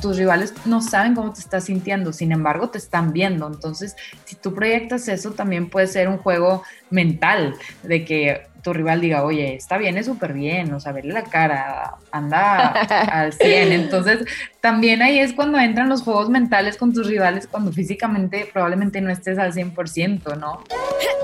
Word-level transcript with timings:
Tus 0.00 0.16
rivales 0.16 0.54
no 0.64 0.80
saben 0.80 1.14
cómo 1.14 1.32
te 1.32 1.40
estás 1.40 1.64
sintiendo, 1.64 2.12
sin 2.12 2.32
embargo 2.32 2.70
te 2.70 2.78
están 2.78 3.12
viendo. 3.12 3.46
Entonces, 3.46 3.96
si 4.24 4.36
tú 4.36 4.54
proyectas 4.54 5.08
eso, 5.08 5.32
también 5.32 5.68
puede 5.68 5.86
ser 5.86 6.08
un 6.08 6.18
juego 6.18 6.62
mental 6.90 7.54
de 7.82 8.04
que 8.04 8.46
tu 8.62 8.72
rival 8.72 9.00
diga, 9.00 9.24
oye, 9.24 9.54
está 9.54 9.78
bien, 9.78 9.96
es 9.96 10.06
súper 10.06 10.34
bien, 10.34 10.72
o 10.74 10.80
sea, 10.80 10.92
verle 10.92 11.14
la 11.14 11.24
cara, 11.24 11.94
anda 12.12 12.68
al 13.12 13.32
100. 13.32 13.72
Entonces, 13.72 14.24
también 14.60 15.02
ahí 15.02 15.18
es 15.18 15.32
cuando 15.32 15.58
entran 15.58 15.88
los 15.88 16.02
juegos 16.02 16.28
mentales 16.28 16.76
con 16.76 16.92
tus 16.92 17.06
rivales, 17.06 17.46
cuando 17.46 17.72
físicamente 17.72 18.48
probablemente 18.52 19.00
no 19.00 19.10
estés 19.10 19.38
al 19.38 19.52
100%, 19.52 20.38
¿no? 20.38 20.62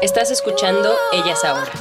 Estás 0.01 0.31
escuchando 0.31 0.95
Ellas 1.13 1.45
Ahora. 1.45 1.73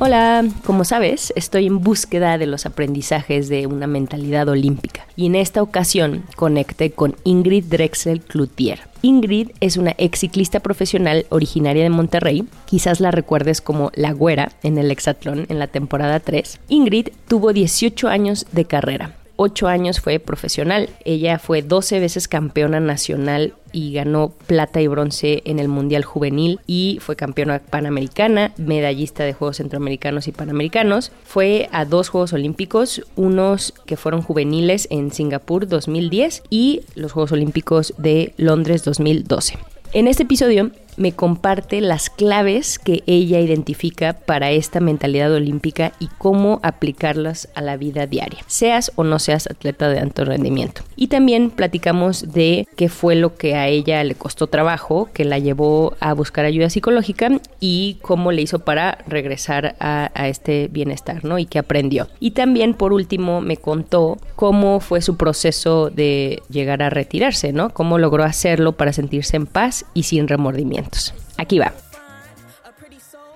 Hola, 0.00 0.44
como 0.64 0.84
sabes, 0.84 1.32
estoy 1.34 1.66
en 1.66 1.80
búsqueda 1.80 2.38
de 2.38 2.46
los 2.46 2.66
aprendizajes 2.66 3.48
de 3.48 3.66
una 3.66 3.88
mentalidad 3.88 4.48
olímpica 4.48 5.04
y 5.16 5.26
en 5.26 5.34
esta 5.34 5.60
ocasión 5.60 6.22
conecté 6.36 6.92
con 6.92 7.16
Ingrid 7.24 7.64
Drexel 7.64 8.20
Cloutier. 8.20 8.78
Ingrid 9.02 9.50
es 9.58 9.76
una 9.76 9.96
ex 9.98 10.20
ciclista 10.20 10.60
profesional 10.60 11.26
originaria 11.30 11.82
de 11.82 11.90
Monterrey, 11.90 12.46
quizás 12.64 13.00
la 13.00 13.10
recuerdes 13.10 13.60
como 13.60 13.90
la 13.96 14.12
güera 14.12 14.52
en 14.62 14.78
el 14.78 14.92
hexatlón 14.92 15.46
en 15.48 15.58
la 15.58 15.66
temporada 15.66 16.20
3. 16.20 16.60
Ingrid 16.68 17.08
tuvo 17.26 17.52
18 17.52 18.06
años 18.06 18.46
de 18.52 18.66
carrera, 18.66 19.16
8 19.40 19.68
años 19.68 20.00
fue 20.00 20.18
profesional. 20.18 20.90
Ella 21.04 21.38
fue 21.38 21.62
12 21.62 22.00
veces 22.00 22.26
campeona 22.26 22.80
nacional 22.80 23.54
y 23.70 23.92
ganó 23.92 24.30
plata 24.30 24.80
y 24.80 24.88
bronce 24.88 25.42
en 25.44 25.60
el 25.60 25.68
Mundial 25.68 26.04
Juvenil 26.04 26.58
y 26.66 26.98
fue 27.00 27.14
campeona 27.14 27.60
panamericana, 27.60 28.52
medallista 28.56 29.22
de 29.22 29.34
Juegos 29.34 29.58
Centroamericanos 29.58 30.26
y 30.26 30.32
Panamericanos. 30.32 31.12
Fue 31.24 31.68
a 31.70 31.84
dos 31.84 32.08
Juegos 32.08 32.32
Olímpicos, 32.32 33.02
unos 33.14 33.72
que 33.86 33.96
fueron 33.96 34.22
juveniles 34.22 34.88
en 34.90 35.12
Singapur 35.12 35.68
2010 35.68 36.42
y 36.50 36.80
los 36.96 37.12
Juegos 37.12 37.30
Olímpicos 37.30 37.94
de 37.96 38.34
Londres 38.38 38.82
2012. 38.82 39.56
En 39.92 40.08
este 40.08 40.24
episodio 40.24 40.72
me 40.98 41.12
comparte 41.12 41.80
las 41.80 42.10
claves 42.10 42.78
que 42.78 43.02
ella 43.06 43.40
identifica 43.40 44.12
para 44.12 44.50
esta 44.50 44.80
mentalidad 44.80 45.32
olímpica 45.32 45.92
y 45.98 46.08
cómo 46.18 46.60
aplicarlas 46.62 47.48
a 47.54 47.62
la 47.62 47.76
vida 47.76 48.06
diaria, 48.06 48.40
seas 48.46 48.92
o 48.96 49.04
no 49.04 49.18
seas 49.18 49.46
atleta 49.46 49.88
de 49.88 50.00
alto 50.00 50.24
rendimiento. 50.24 50.82
Y 50.96 51.06
también 51.08 51.50
platicamos 51.50 52.32
de 52.32 52.66
qué 52.76 52.88
fue 52.88 53.14
lo 53.14 53.36
que 53.36 53.54
a 53.54 53.68
ella 53.68 54.02
le 54.04 54.14
costó 54.14 54.48
trabajo, 54.48 55.08
que 55.12 55.24
la 55.24 55.38
llevó 55.38 55.96
a 56.00 56.12
buscar 56.12 56.44
ayuda 56.44 56.70
psicológica 56.70 57.30
y 57.60 57.98
cómo 58.02 58.32
le 58.32 58.42
hizo 58.42 58.60
para 58.60 58.98
regresar 59.06 59.76
a, 59.80 60.08
este 60.28 60.68
bienestar, 60.68 61.24
¿no? 61.24 61.38
Y 61.38 61.46
qué 61.46 61.58
aprendió. 61.58 62.08
Y 62.20 62.32
también, 62.32 62.74
por 62.74 62.92
último, 62.92 63.40
me 63.40 63.56
contó 63.56 64.18
cómo 64.36 64.80
fue 64.80 65.00
su 65.00 65.16
proceso 65.16 65.90
de 65.90 66.42
llegar 66.50 66.82
a 66.82 66.90
retirarse, 66.90 67.52
¿no? 67.52 67.70
Cómo 67.70 67.98
logró 67.98 68.24
hacerlo 68.24 68.72
para 68.72 68.92
sentirse 68.92 69.36
en 69.36 69.46
paz 69.46 69.86
y 69.94 70.02
sin 70.02 70.28
remordimiento. 70.28 70.87
Aquí 71.36 71.58
va. 71.58 71.72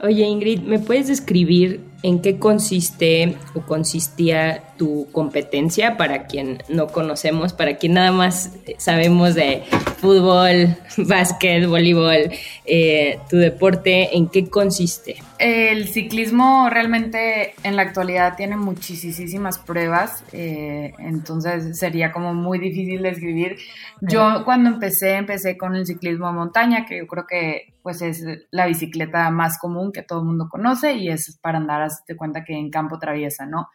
Oye 0.01 0.25
Ingrid, 0.25 0.61
¿me 0.63 0.79
puedes 0.79 1.07
describir 1.07 1.81
en 2.03 2.21
qué 2.21 2.39
consiste 2.39 3.37
o 3.55 3.63
consistía 3.63 4.65
tu 4.77 5.07
competencia 5.13 5.97
para 5.97 6.27
quien 6.27 6.63
no 6.69 6.89
conocemos, 6.89 7.53
para 7.53 7.77
quien 7.77 7.95
nada 7.95 8.11
más 8.11 8.51
sabemos 8.79 9.35
de 9.35 9.63
fútbol, 9.99 10.77
básquet, 10.97 11.67
voleibol, 11.67 12.33
eh, 12.65 13.21
tu 13.31 13.37
deporte, 13.37 14.17
¿en 14.17 14.29
qué 14.29 14.51
consiste? 14.51 15.17
El 15.39 15.89
ciclismo 15.89 16.69
realmente 16.71 17.55
en 17.63 17.77
la 17.77 17.83
actualidad 17.83 18.37
tiene 18.37 18.57
muchísimas 18.57 19.59
pruebas, 19.59 20.25
eh, 20.33 20.93
entonces 20.99 21.79
sería 21.79 22.11
como 22.11 22.35
muy 22.35 22.59
difícil 22.59 23.03
de 23.03 23.11
escribir. 23.11 23.57
Yo 24.01 24.45
cuando 24.45 24.71
empecé, 24.71 25.15
empecé 25.15 25.57
con 25.57 25.77
el 25.77 25.87
ciclismo 25.87 26.27
de 26.27 26.33
montaña, 26.33 26.87
que 26.87 26.99
yo 26.99 27.07
creo 27.07 27.27
que 27.29 27.73
pues 27.83 28.01
es 28.01 28.25
la 28.51 28.67
bicicleta 28.67 29.29
más 29.31 29.59
común 29.59 29.93
que 29.93 30.03
todo 30.03 30.21
el 30.21 30.27
mundo 30.27 30.49
conoce 30.49 30.95
y 30.95 31.09
es 31.09 31.37
para 31.43 31.59
andar, 31.59 31.83
hazte 31.99 32.17
cuenta 32.17 32.45
que 32.45 32.55
en 32.55 32.71
campo 32.71 32.99
traviesa, 32.99 33.47
¿no? 33.47 33.69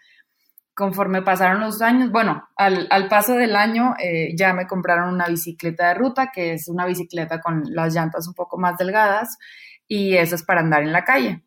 conforme 0.78 1.23
pasaron 1.23 1.59
los 1.59 1.81
años, 1.81 2.11
bueno, 2.11 2.47
al, 2.55 3.07
paso 3.09 3.33
del 3.33 3.55
año 3.55 3.95
eh, 4.00 4.35
ya 4.38 4.53
me 4.53 4.67
compraron 4.67 5.11
una 5.11 5.28
bicicleta 5.28 5.88
de 5.88 5.95
ruta, 5.95 6.29
que 6.31 6.53
es 6.53 6.67
una 6.67 6.85
bicicleta 6.85 7.41
con 7.41 7.63
las 7.73 7.95
llantas 7.95 8.28
un 8.28 8.35
poco 8.35 8.59
más 8.59 8.78
delgadas, 8.78 9.39
y 9.88 10.13
eso 10.13 10.35
es 10.35 10.44
para 10.44 10.61
andar 10.61 10.83
en 10.83 10.91
la 10.91 11.03
calle. 11.03 11.41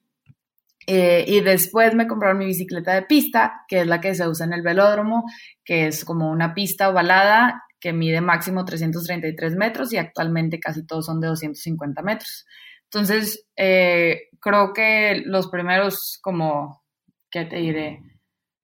Eh, 0.85 1.25
y 1.29 1.43
después 1.43 1.95
me 1.95 2.09
compraron 2.09 2.39
mi 2.39 2.47
bicicleta 2.47 2.93
de 2.93 3.03
pista, 3.03 3.63
que 3.69 3.83
es 3.83 3.87
la 3.87 4.01
que 4.01 4.17
se 4.17 4.27
usa 4.27 4.47
en 4.47 4.53
el 4.53 4.63
velódromo, 4.63 5.23
que 5.65 5.87
es 5.87 6.05
como 6.05 6.29
una 6.29 6.53
pista 6.53 6.89
ovalada 6.89 7.63
que 7.79 7.93
mide 7.93 8.21
máximo 8.21 8.65
333 8.65 9.55
metros 9.55 9.93
y 9.93 9.97
actualmente 9.97 10.59
casi 10.59 10.85
todos 10.85 11.07
son 11.07 11.21
de 11.21 11.29
250 11.29 12.03
metros. 12.03 12.47
Entonces, 12.83 13.47
eh, 13.55 14.30
creo 14.41 14.73
que 14.73 15.23
los 15.25 15.49
primeros 15.49 16.19
como, 16.23 16.83
¿qué 17.31 17.45
te 17.45 17.57
diré? 17.57 18.01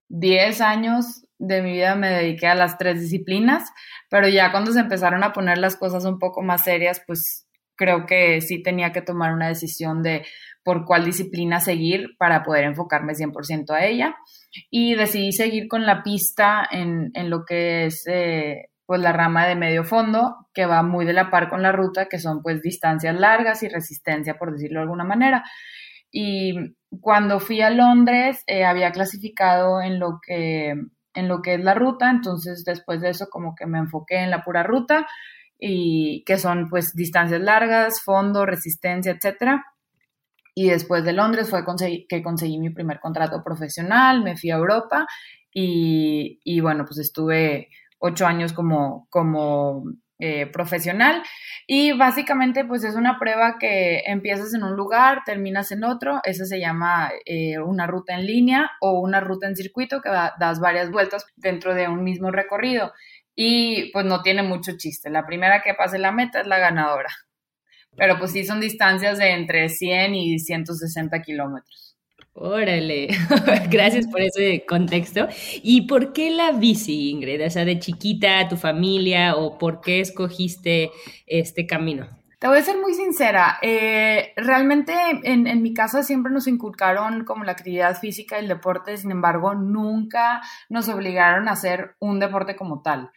10 0.09 0.61
años 0.61 1.25
de 1.39 1.61
mi 1.61 1.73
vida 1.73 1.95
me 1.95 2.09
dediqué 2.09 2.47
a 2.47 2.55
las 2.55 2.77
tres 2.77 2.99
disciplinas, 2.99 3.69
pero 4.09 4.27
ya 4.27 4.51
cuando 4.51 4.71
se 4.71 4.79
empezaron 4.79 5.23
a 5.23 5.33
poner 5.33 5.57
las 5.57 5.75
cosas 5.75 6.05
un 6.05 6.19
poco 6.19 6.41
más 6.41 6.63
serias, 6.63 7.01
pues 7.05 7.47
creo 7.75 8.05
que 8.05 8.41
sí 8.41 8.63
tenía 8.63 8.91
que 8.91 9.01
tomar 9.01 9.33
una 9.33 9.47
decisión 9.47 10.01
de 10.01 10.25
por 10.63 10.83
cuál 10.83 11.05
disciplina 11.05 11.59
seguir 11.59 12.17
para 12.17 12.43
poder 12.43 12.65
enfocarme 12.65 13.13
100% 13.13 13.69
a 13.69 13.85
ella. 13.85 14.15
Y 14.69 14.95
decidí 14.95 15.31
seguir 15.31 15.67
con 15.67 15.85
la 15.85 16.03
pista 16.03 16.67
en, 16.69 17.11
lo 17.29 17.45
que 17.45 17.85
es 17.85 18.03
eh, 18.07 18.69
pues 18.87 19.01
la 19.01 19.11
rama 19.11 19.45
de 19.45 19.55
medio 19.55 19.83
fondo, 19.83 20.47
que 20.53 20.65
va 20.65 20.81
muy 20.81 21.05
de 21.05 21.11
la 21.11 21.29
par 21.29 21.49
con 21.49 21.61
la 21.61 21.73
ruta, 21.73 22.07
que 22.07 22.19
son 22.19 22.41
pues 22.41 22.61
distancias 22.61 23.13
largas 23.13 23.61
y 23.61 23.67
resistencia, 23.67 24.37
por 24.39 24.53
decirlo 24.53 24.79
de 24.79 24.83
alguna 24.83 25.03
manera. 25.03 25.43
Y 26.09 26.55
cuando 27.01 27.41
fui 27.41 27.61
a 27.61 27.69
Londres 27.69 28.41
eh, 28.47 28.63
había 28.63 28.93
clasificado 28.93 29.81
en 29.81 29.99
lo, 29.99 30.19
que, 30.25 30.69
en 31.13 31.27
lo 31.27 31.41
que 31.41 31.55
es 31.55 31.59
la 31.59 31.73
ruta, 31.73 32.09
entonces 32.09 32.63
después 32.63 33.01
de 33.01 33.09
eso 33.09 33.27
como 33.29 33.55
que 33.55 33.65
me 33.65 33.77
enfoqué 33.77 34.19
en 34.19 34.31
la 34.31 34.41
pura 34.41 34.63
ruta 34.63 35.05
y 35.59 36.23
que 36.25 36.37
son 36.37 36.69
pues 36.69 36.95
distancias 36.95 37.41
largas, 37.41 38.01
fondo, 38.01 38.45
resistencia, 38.45 39.11
etcétera. 39.11 39.65
Y 40.55 40.69
después 40.69 41.03
de 41.03 41.11
Londres 41.11 41.49
fue 41.49 41.65
que 42.07 42.23
conseguí 42.23 42.57
mi 42.57 42.69
primer 42.69 43.01
contrato 43.01 43.43
profesional, 43.43 44.23
me 44.23 44.37
fui 44.37 44.49
a 44.49 44.55
Europa 44.55 45.05
y, 45.53 46.39
y 46.45 46.61
bueno, 46.61 46.85
pues 46.85 46.99
estuve 46.99 47.67
ocho 47.99 48.25
años 48.25 48.53
como, 48.53 49.07
como 49.09 49.83
eh, 50.19 50.47
profesional. 50.47 51.21
Y 51.67 51.91
básicamente 51.95 52.65
pues 52.65 52.83
es 52.83 52.95
una 52.95 53.19
prueba 53.19 53.57
que 53.59 53.99
empiezas 54.07 54.51
en 54.55 54.63
un 54.63 54.75
lugar, 54.75 55.19
terminas 55.27 55.71
en 55.71 55.83
otro, 55.83 56.21
eso 56.23 56.45
se 56.45 56.59
llama 56.59 57.11
eh, 57.25 57.59
una 57.59 57.85
ruta 57.85 58.15
en 58.15 58.25
línea 58.25 58.71
o 58.81 58.99
una 58.99 59.19
ruta 59.19 59.47
en 59.47 59.55
circuito 59.55 60.01
que 60.01 60.09
das 60.09 60.59
varias 60.59 60.89
vueltas 60.89 61.27
dentro 61.35 61.75
de 61.75 61.87
un 61.87 62.03
mismo 62.03 62.31
recorrido. 62.31 62.93
Y 63.35 63.91
pues 63.91 64.05
no 64.05 64.23
tiene 64.23 64.41
mucho 64.41 64.71
chiste, 64.75 65.11
la 65.11 65.27
primera 65.27 65.61
que 65.61 65.75
pase 65.75 65.99
la 65.99 66.11
meta 66.11 66.41
es 66.41 66.47
la 66.47 66.57
ganadora, 66.57 67.09
pero 67.95 68.17
pues 68.17 68.31
sí 68.31 68.43
son 68.43 68.59
distancias 68.59 69.19
de 69.19 69.33
entre 69.33 69.69
100 69.69 70.15
y 70.15 70.39
160 70.39 71.21
kilómetros. 71.21 71.86
Órale, 72.39 73.07
gracias 73.71 74.05
por 74.05 74.21
ese 74.21 74.63
contexto. 74.67 75.27
¿Y 75.63 75.87
por 75.87 76.13
qué 76.13 76.29
la 76.29 76.51
bici, 76.51 77.09
Ingrid? 77.09 77.43
O 77.43 77.49
sea, 77.49 77.65
de 77.65 77.79
chiquita, 77.79 78.47
tu 78.47 78.57
familia, 78.57 79.35
o 79.35 79.57
por 79.57 79.81
qué 79.81 80.01
escogiste 80.01 80.91
este 81.25 81.65
camino? 81.65 82.07
Te 82.37 82.47
voy 82.47 82.59
a 82.59 82.61
ser 82.61 82.77
muy 82.77 82.93
sincera, 82.93 83.57
eh, 83.63 84.33
realmente 84.35 84.93
en, 85.23 85.47
en, 85.47 85.63
mi 85.63 85.73
casa 85.73 86.03
siempre 86.03 86.31
nos 86.31 86.45
inculcaron 86.45 87.25
como 87.25 87.43
la 87.43 87.53
actividad 87.53 87.97
física 87.99 88.37
y 88.37 88.43
el 88.43 88.47
deporte, 88.47 88.95
sin 88.97 89.09
embargo, 89.09 89.55
nunca 89.55 90.43
nos 90.69 90.87
obligaron 90.89 91.47
a 91.47 91.53
hacer 91.53 91.95
un 91.97 92.19
deporte 92.19 92.55
como 92.55 92.83
tal. 92.83 93.09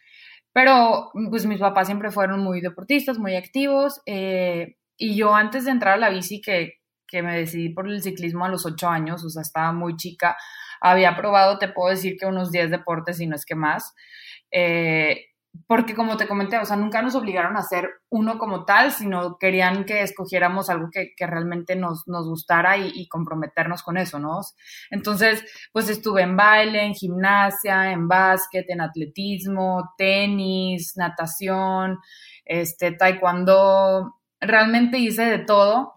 Pero 0.51 1.11
pues 1.29 1.45
mis 1.45 1.59
papás 1.59 1.85
siempre 1.85 2.09
fueron 2.09 2.39
muy 2.39 2.61
deportistas, 2.61 3.19
muy 3.19 3.35
activos, 3.35 4.01
eh, 4.07 4.77
y 4.97 5.15
yo 5.15 5.35
antes 5.35 5.65
de 5.65 5.71
entrar 5.71 5.93
a 5.93 5.97
la 5.97 6.09
bici, 6.09 6.41
que 6.41 6.80
que 7.11 7.21
me 7.21 7.37
decidí 7.37 7.69
por 7.69 7.87
el 7.87 8.01
ciclismo 8.01 8.45
a 8.45 8.49
los 8.49 8.65
ocho 8.65 8.87
años, 8.87 9.23
o 9.23 9.29
sea, 9.29 9.41
estaba 9.41 9.73
muy 9.73 9.97
chica. 9.97 10.37
Había 10.79 11.15
probado, 11.15 11.59
te 11.59 11.67
puedo 11.67 11.89
decir 11.89 12.15
que 12.17 12.25
unos 12.25 12.51
10 12.51 12.71
deportes, 12.71 13.19
y 13.19 13.27
no 13.27 13.35
es 13.35 13.45
que 13.45 13.55
más. 13.55 13.93
Eh, 14.49 15.25
porque 15.67 15.95
como 15.95 16.15
te 16.15 16.27
comenté, 16.27 16.57
o 16.57 16.65
sea, 16.65 16.77
nunca 16.77 17.01
nos 17.01 17.15
obligaron 17.15 17.57
a 17.57 17.59
hacer 17.59 17.89
uno 18.09 18.37
como 18.37 18.63
tal, 18.63 18.91
sino 18.91 19.37
querían 19.37 19.83
que 19.83 20.01
escogiéramos 20.01 20.69
algo 20.69 20.89
que, 20.89 21.13
realmente 21.19 21.75
nos, 21.75 22.05
gustara 22.05 22.77
y, 22.77 23.07
comprometernos 23.09 23.83
con 23.83 23.97
eso, 23.97 24.17
¿no? 24.19 24.39
Entonces, 24.89 25.43
pues 25.73 25.89
estuve 25.89 26.21
en 26.21 26.37
baile, 26.37 26.85
en 26.85 26.93
gimnasia, 26.93 27.91
en 27.91 28.07
básquet, 28.07 28.65
en 28.69 28.81
atletismo, 28.81 29.93
tenis, 29.97 30.93
natación, 30.95 31.99
este, 32.45 32.93
taekwondo, 32.93 34.21
realmente 34.39 34.97
hice 34.97 35.23
de 35.23 35.39
todo. 35.39 35.93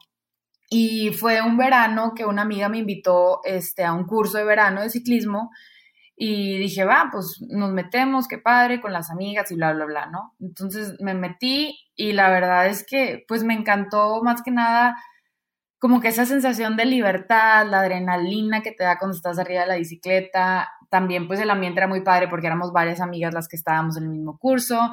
Y 0.76 1.12
fue 1.12 1.40
un 1.40 1.56
verano 1.56 2.14
que 2.16 2.24
una 2.24 2.42
amiga 2.42 2.68
me 2.68 2.78
invitó 2.78 3.42
este, 3.44 3.84
a 3.84 3.92
un 3.92 4.06
curso 4.06 4.38
de 4.38 4.44
verano 4.44 4.82
de 4.82 4.90
ciclismo 4.90 5.52
y 6.16 6.58
dije, 6.58 6.84
va, 6.84 7.10
pues 7.12 7.40
nos 7.48 7.70
metemos, 7.70 8.26
qué 8.26 8.38
padre, 8.38 8.80
con 8.80 8.92
las 8.92 9.08
amigas 9.08 9.52
y 9.52 9.54
bla, 9.54 9.72
bla, 9.72 9.84
bla, 9.84 10.06
¿no? 10.06 10.34
Entonces 10.40 10.96
me 10.98 11.14
metí 11.14 11.78
y 11.94 12.10
la 12.10 12.28
verdad 12.28 12.66
es 12.66 12.84
que 12.84 13.24
pues 13.28 13.44
me 13.44 13.54
encantó 13.54 14.20
más 14.24 14.42
que 14.42 14.50
nada 14.50 14.96
como 15.78 16.00
que 16.00 16.08
esa 16.08 16.26
sensación 16.26 16.76
de 16.76 16.86
libertad, 16.86 17.68
la 17.70 17.78
adrenalina 17.78 18.60
que 18.60 18.72
te 18.72 18.82
da 18.82 18.98
cuando 18.98 19.16
estás 19.16 19.38
arriba 19.38 19.60
de 19.60 19.68
la 19.68 19.76
bicicleta. 19.76 20.72
También 20.90 21.28
pues 21.28 21.38
el 21.38 21.50
ambiente 21.50 21.78
era 21.78 21.86
muy 21.86 22.00
padre 22.00 22.26
porque 22.26 22.48
éramos 22.48 22.72
varias 22.72 23.00
amigas 23.00 23.32
las 23.32 23.46
que 23.46 23.54
estábamos 23.54 23.96
en 23.96 24.04
el 24.04 24.10
mismo 24.10 24.38
curso 24.38 24.90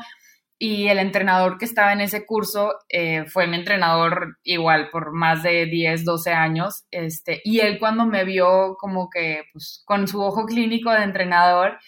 y 0.63 0.90
el 0.90 1.00
entrenador 1.00 1.58
que 1.58 1.66
estaba 1.66 1.92
en 1.92 2.02
ese 2.02 2.24
curso 2.24 2.75
eh, 2.88 3.25
fue 3.25 3.48
mi 3.48 3.56
entrenador 3.56 4.38
igual 4.44 4.92
por 4.92 5.12
más 5.12 5.42
de 5.42 5.66
10, 5.66 6.06
12 6.06 6.34
años, 6.34 6.86
este, 6.92 7.42
y 7.44 7.62
él 7.62 7.80
cuando 7.80 8.06
me 8.06 8.24
vio 8.25 8.75
como 8.80 9.10
que 9.10 9.46
pues, 9.52 9.81
con 9.86 10.08
su 10.08 10.22
ojo 10.22 10.46
clínico 10.46 10.92
de 10.92 11.02
entrenador, 11.02 11.80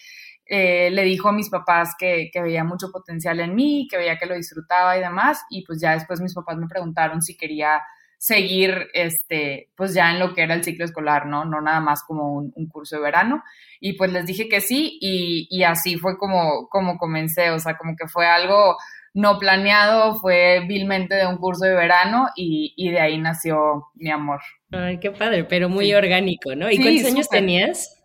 eh, 0.44 0.90
le 0.90 1.04
dijo 1.04 1.28
a 1.28 1.32
mis 1.32 1.50
papás 1.50 1.94
que, 1.96 2.30
que, 2.32 2.42
veía 2.42 2.64
mucho 2.64 2.90
potencial 2.90 3.38
en 3.38 3.54
mí, 3.54 3.86
que 3.88 3.96
veía 3.96 4.18
que 4.18 4.26
lo 4.26 4.34
disfrutaba 4.34 4.98
y 4.98 5.00
demás, 5.00 5.44
y 5.50 5.64
pues 5.64 5.80
ya 5.80 5.92
después 5.92 6.20
mis 6.20 6.34
papás 6.34 6.56
me 6.56 6.66
preguntaron 6.66 7.22
si 7.22 7.36
quería 7.36 7.80
seguir, 8.24 8.88
este, 8.94 9.68
pues 9.76 9.92
ya 9.92 10.10
en 10.10 10.18
lo 10.18 10.32
que 10.32 10.42
era 10.42 10.54
el 10.54 10.64
ciclo 10.64 10.86
escolar, 10.86 11.26
¿no? 11.26 11.44
No 11.44 11.60
nada 11.60 11.80
más 11.80 12.02
como 12.04 12.32
un, 12.32 12.68
curso 12.70 12.96
de 12.96 13.02
verano. 13.02 13.42
Y 13.80 13.98
pues 13.98 14.10
les 14.12 14.24
dije 14.24 14.48
que 14.48 14.62
sí 14.62 14.96
y, 14.98 15.46
y, 15.50 15.62
así 15.64 15.98
fue 15.98 16.16
como, 16.16 16.66
como 16.70 16.96
comencé, 16.96 17.50
o 17.50 17.58
sea, 17.58 17.76
como 17.76 17.94
que 17.96 18.08
fue 18.08 18.26
algo 18.26 18.78
no 19.12 19.38
planeado, 19.38 20.14
fue 20.14 20.64
vilmente 20.66 21.16
de 21.16 21.26
un 21.26 21.36
curso 21.36 21.66
de 21.66 21.74
verano 21.74 22.28
y, 22.34 22.72
y 22.78 22.92
de 22.92 23.00
ahí 23.00 23.18
nació 23.18 23.88
mi 23.94 24.10
amor. 24.10 24.40
Ay, 24.72 24.98
qué 25.00 25.10
padre, 25.10 25.44
pero 25.44 25.68
muy 25.68 25.92
orgánico, 25.92 26.54
¿no? 26.56 26.70
¿Y 26.70 26.78
cuántos 26.78 27.12
años 27.12 27.28
tenías? 27.28 28.02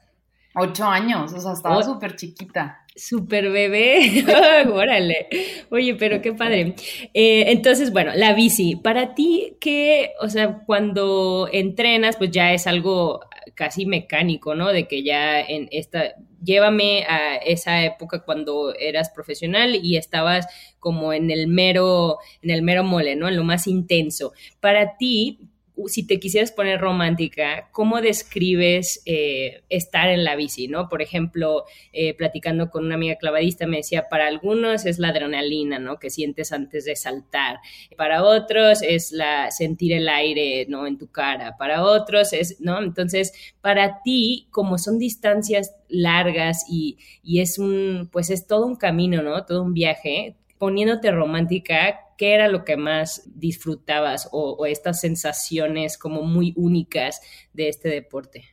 Ocho 0.54 0.84
años, 0.84 1.32
o 1.32 1.40
sea, 1.40 1.54
estaba 1.54 1.82
súper 1.82 2.18
chiquita. 2.18 2.86
Super 3.00 3.50
bebé, 3.50 4.26
órale. 4.74 5.28
Oye, 5.70 5.96
pero 5.96 6.22
qué 6.22 6.34
padre. 6.34 6.76
Eh, 7.14 7.46
entonces, 7.48 7.94
bueno, 7.94 8.12
la 8.14 8.34
bici, 8.34 8.76
para 8.76 9.16
ti, 9.16 9.56
¿qué, 9.62 10.12
o 10.20 10.28
sea, 10.28 10.64
cuando 10.66 11.48
entrenas, 11.52 12.18
pues 12.18 12.32
ya 12.32 12.52
es 12.52 12.68
algo 12.68 13.22
casi 13.56 13.86
mecánico, 13.86 14.54
¿no? 14.54 14.74
De 14.74 14.86
que 14.88 15.04
ya 15.04 15.40
en 15.40 15.70
esta, 15.72 16.16
llévame 16.44 17.06
a 17.08 17.38
esa 17.38 17.86
época 17.86 18.24
cuando 18.26 18.76
eras 18.76 19.10
profesional 19.12 19.76
y 19.82 19.96
estabas 19.96 20.48
como 20.78 21.14
en 21.14 21.32
el 21.32 21.48
mero, 21.48 22.18
en 22.42 22.50
el 22.50 22.64
mero 22.64 22.84
mole, 22.84 23.16
¿no? 23.16 23.30
En 23.30 23.38
lo 23.38 23.46
más 23.46 23.66
intenso. 23.68 24.34
Para 24.60 24.98
ti, 24.98 25.40
si 25.88 26.06
te 26.06 26.20
quisieras 26.20 26.52
poner 26.52 26.80
romántica, 26.80 27.70
¿cómo 27.72 28.02
describes 28.02 29.02
eh, 29.06 29.62
estar 29.70 30.10
en 30.10 30.24
la 30.24 30.36
bici? 30.36 30.68
¿no? 30.68 30.90
Por 30.90 31.02
ejemplo, 31.02 31.66
eh, 31.94 32.14
platicando 32.16 32.70
con 32.70 32.86
una 32.86 32.96
amiga 32.96 33.16
clavadista 33.16 33.68
me 33.68 33.78
decía, 33.78 34.10
para 34.10 34.28
algunos 34.28 34.86
es 34.86 35.00
la 35.00 35.10
adrenalina, 35.10 35.80
¿no? 35.80 36.00
Que 36.00 36.10
sientes 36.10 36.52
antes 36.52 36.86
de 36.86 36.96
saltar. 36.96 37.60
Para 37.98 38.24
otros 38.24 38.82
es 38.82 39.12
la 39.12 39.52
sentir 39.52 39.94
el 39.94 40.10
aire, 40.10 40.66
¿no? 40.68 40.88
En 40.88 40.98
tu 40.98 41.08
cara. 41.08 41.56
Para 41.58 41.84
otros 41.84 42.34
es, 42.34 42.60
¿no? 42.60 42.82
Entonces, 42.82 43.34
para 43.62 44.02
ti, 44.02 44.48
como 44.52 44.78
son 44.78 44.98
distancias 45.00 45.76
largas 45.88 46.66
y, 46.70 46.98
y 47.24 47.42
es 47.42 47.60
un, 47.60 48.10
pues 48.12 48.30
es 48.30 48.48
todo 48.48 48.66
un 48.66 48.76
camino, 48.76 49.22
¿no? 49.22 49.46
Todo 49.46 49.64
un 49.64 49.74
viaje, 49.74 50.36
poniéndote 50.58 51.12
romántica, 51.12 52.00
¿qué 52.20 52.34
era 52.36 52.50
lo 52.50 52.66
que 52.66 52.76
más 52.76 53.24
disfrutabas 53.26 54.28
o, 54.34 54.66
estas 54.66 55.00
sensaciones 55.00 55.98
como 55.98 56.22
muy 56.22 56.54
únicas 56.58 57.22
de 57.54 57.70
este 57.70 57.88
deporte? 57.88 58.44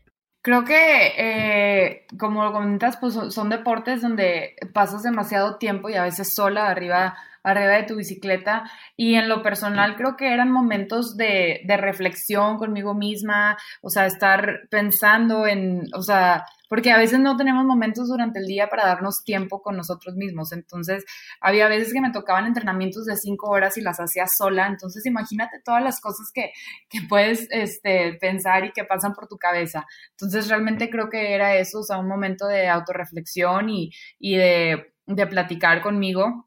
Creo 0.40 0.64
que, 0.64 1.12
eh, 1.18 2.06
como 2.16 2.44
lo 2.44 2.52
comentas, 2.52 2.96
pues 2.98 3.14
son, 3.14 3.50
deportes 3.50 4.00
donde 4.00 4.54
pasas 4.72 5.02
demasiado 5.02 5.56
tiempo 5.56 5.90
y 5.90 5.94
a 5.94 6.04
veces 6.04 6.32
sola 6.32 6.68
arriba, 6.68 7.16
arriba 7.42 7.72
de 7.72 7.82
tu 7.82 7.96
bicicleta. 7.96 8.70
Y 8.96 9.16
en 9.16 9.28
lo 9.28 9.42
personal 9.42 9.96
creo 9.96 10.16
que 10.16 10.32
eran 10.32 10.52
momentos 10.52 11.16
de, 11.16 11.62
de 11.64 11.76
reflexión 11.76 12.58
conmigo 12.58 12.94
misma, 12.94 13.58
o 13.82 13.90
sea, 13.90 14.06
estar 14.06 14.68
pensando 14.70 15.48
en, 15.48 15.82
o 15.92 16.02
sea, 16.02 16.44
porque 16.68 16.90
a 16.90 16.98
veces 16.98 17.20
no 17.20 17.36
tenemos 17.36 17.64
momentos 17.64 18.08
durante 18.08 18.38
el 18.38 18.46
día 18.46 18.68
para 18.68 18.86
darnos 18.86 19.22
tiempo 19.24 19.62
con 19.62 19.76
nosotros 19.76 20.16
mismos. 20.16 20.52
Entonces, 20.52 21.04
había 21.40 21.68
veces 21.68 21.92
que 21.92 22.00
me 22.00 22.12
tocaban 22.12 22.46
entrenamientos 22.46 23.04
de 23.06 23.16
cinco 23.16 23.50
horas 23.50 23.76
y 23.76 23.80
las 23.80 23.98
hacía 23.98 24.26
sola. 24.26 24.66
Entonces, 24.66 25.06
imagínate 25.06 25.60
todas 25.64 25.82
las 25.82 26.00
cosas 26.00 26.30
que, 26.32 26.52
que 26.88 27.00
puedes 27.08 27.48
este, 27.50 28.14
pensar 28.20 28.64
y 28.64 28.72
que 28.72 28.84
pasan 28.84 29.14
por 29.14 29.28
tu 29.28 29.36
cabeza. 29.36 29.86
Entonces, 30.10 30.48
realmente 30.48 30.90
creo 30.90 31.08
que 31.08 31.34
era 31.34 31.56
eso, 31.56 31.80
o 31.80 31.84
sea, 31.84 31.98
un 31.98 32.08
momento 32.08 32.46
de 32.46 32.68
autorreflexión 32.68 33.68
y, 33.70 33.90
y 34.18 34.36
de, 34.36 34.92
de 35.06 35.26
platicar 35.26 35.82
conmigo 35.82 36.46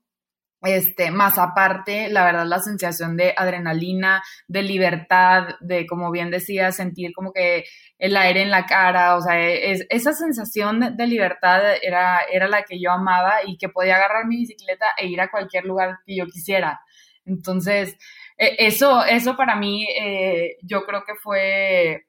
este, 0.61 1.09
más 1.11 1.37
aparte, 1.37 2.09
la 2.09 2.25
verdad, 2.25 2.45
la 2.45 2.59
sensación 2.59 3.15
de 3.15 3.33
adrenalina, 3.35 4.21
de 4.47 4.61
libertad, 4.63 5.55
de, 5.61 5.87
como 5.87 6.11
bien 6.11 6.31
decía, 6.31 6.71
sentir 6.71 7.13
como 7.13 7.31
que 7.31 7.63
el 7.97 8.17
aire 8.17 8.41
en 8.41 8.51
la 8.51 8.65
cara, 8.65 9.15
o 9.15 9.21
sea, 9.21 9.39
es, 9.39 9.85
esa 9.89 10.13
sensación 10.13 10.97
de, 10.97 11.07
libertad 11.07 11.61
era, 11.81 12.21
era 12.31 12.47
la 12.47 12.63
que 12.63 12.79
yo 12.79 12.91
amaba 12.91 13.39
y 13.45 13.57
que 13.57 13.69
podía 13.69 13.95
agarrar 13.95 14.25
mi 14.25 14.37
bicicleta 14.37 14.87
e 14.97 15.07
ir 15.07 15.21
a 15.21 15.31
cualquier 15.31 15.65
lugar 15.65 15.99
que 16.05 16.15
yo 16.17 16.25
quisiera. 16.25 16.81
Entonces, 17.25 17.95
e, 18.37 18.55
eso, 18.67 19.03
eso 19.05 19.37
para 19.37 19.55
mí, 19.55 19.85
eh, 19.97 20.57
yo 20.63 20.85
creo 20.85 21.03
que 21.05 21.15
fue 21.15 22.05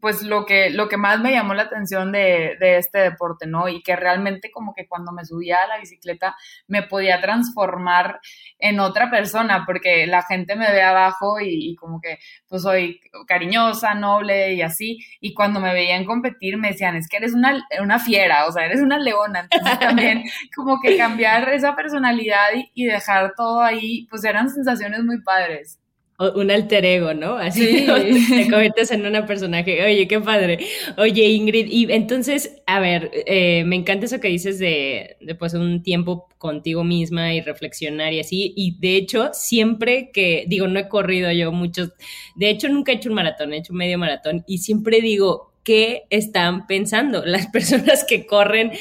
pues 0.00 0.22
lo 0.22 0.46
que, 0.46 0.70
lo 0.70 0.88
que 0.88 0.96
más 0.96 1.20
me 1.20 1.32
llamó 1.32 1.54
la 1.54 1.64
atención 1.64 2.12
de, 2.12 2.56
este 2.60 2.98
deporte, 2.98 3.46
¿no? 3.46 3.68
Y 3.68 3.82
que 3.82 3.96
realmente 3.96 4.50
como 4.50 4.74
que 4.74 4.86
cuando 4.86 5.12
me 5.12 5.24
subía 5.24 5.62
a 5.62 5.66
la 5.66 5.78
bicicleta 5.78 6.36
me 6.66 6.82
podía 6.82 7.20
transformar 7.20 8.20
en 8.58 8.80
otra 8.80 9.10
persona, 9.10 9.64
porque 9.66 10.06
la 10.06 10.22
gente 10.22 10.56
me 10.56 10.70
ve 10.70 10.82
abajo 10.82 11.40
y, 11.40 11.74
como 11.76 12.00
que 12.00 12.18
pues 12.48 12.62
soy 12.62 13.00
cariñosa, 13.26 13.94
noble 13.94 14.54
y 14.54 14.62
así, 14.62 14.98
y 15.20 15.34
cuando 15.34 15.60
me 15.60 15.72
veían 15.72 16.04
competir 16.04 16.56
me 16.56 16.68
decían, 16.68 16.96
es 16.96 17.08
que 17.08 17.16
eres 17.16 17.34
una, 17.34 17.66
una 17.80 17.98
fiera, 17.98 18.46
o 18.46 18.52
sea, 18.52 18.66
eres 18.66 18.80
una 18.80 18.98
leona, 18.98 19.40
entonces 19.40 19.78
también 19.78 20.24
como 20.54 20.80
que 20.80 20.96
cambiar 20.96 21.48
esa 21.50 21.74
personalidad 21.74 22.50
y 22.74 22.84
dejar 22.84 23.34
todo 23.36 23.62
ahí, 23.62 24.06
pues 24.10 24.24
eran 24.24 24.48
sensaciones 24.50 25.02
muy 25.04 25.20
padres 25.22 25.81
un 26.30 26.50
alter 26.50 26.84
ego, 26.84 27.14
¿no? 27.14 27.34
Así 27.36 27.86
te 28.28 28.50
conviertes 28.50 28.90
en 28.90 29.06
una 29.06 29.26
personaje. 29.26 29.84
Oye, 29.84 30.06
qué 30.08 30.20
padre. 30.20 30.58
Oye, 30.96 31.24
Ingrid, 31.28 31.66
y 31.68 31.92
entonces, 31.92 32.62
a 32.66 32.80
ver, 32.80 33.10
eh, 33.26 33.64
me 33.64 33.76
encanta 33.76 34.06
eso 34.06 34.20
que 34.20 34.28
dices 34.28 34.58
de, 34.58 35.16
de, 35.20 35.34
pues 35.34 35.54
un 35.54 35.82
tiempo 35.82 36.28
contigo 36.38 36.84
misma 36.84 37.34
y 37.34 37.40
reflexionar 37.40 38.12
y 38.12 38.20
así. 38.20 38.52
Y 38.56 38.78
de 38.78 38.96
hecho, 38.96 39.30
siempre 39.32 40.10
que, 40.12 40.44
digo, 40.46 40.68
no 40.68 40.78
he 40.80 40.88
corrido 40.88 41.30
yo 41.32 41.52
muchos, 41.52 41.90
de 42.34 42.50
hecho 42.50 42.68
nunca 42.68 42.92
he 42.92 42.96
hecho 42.96 43.08
un 43.08 43.16
maratón, 43.16 43.52
he 43.52 43.58
hecho 43.58 43.72
un 43.72 43.78
medio 43.78 43.98
maratón 43.98 44.44
y 44.46 44.58
siempre 44.58 45.00
digo, 45.00 45.52
qué 45.64 46.04
están 46.10 46.66
pensando 46.66 47.24
las 47.24 47.46
personas 47.52 48.04
que 48.04 48.26
corren 48.26 48.72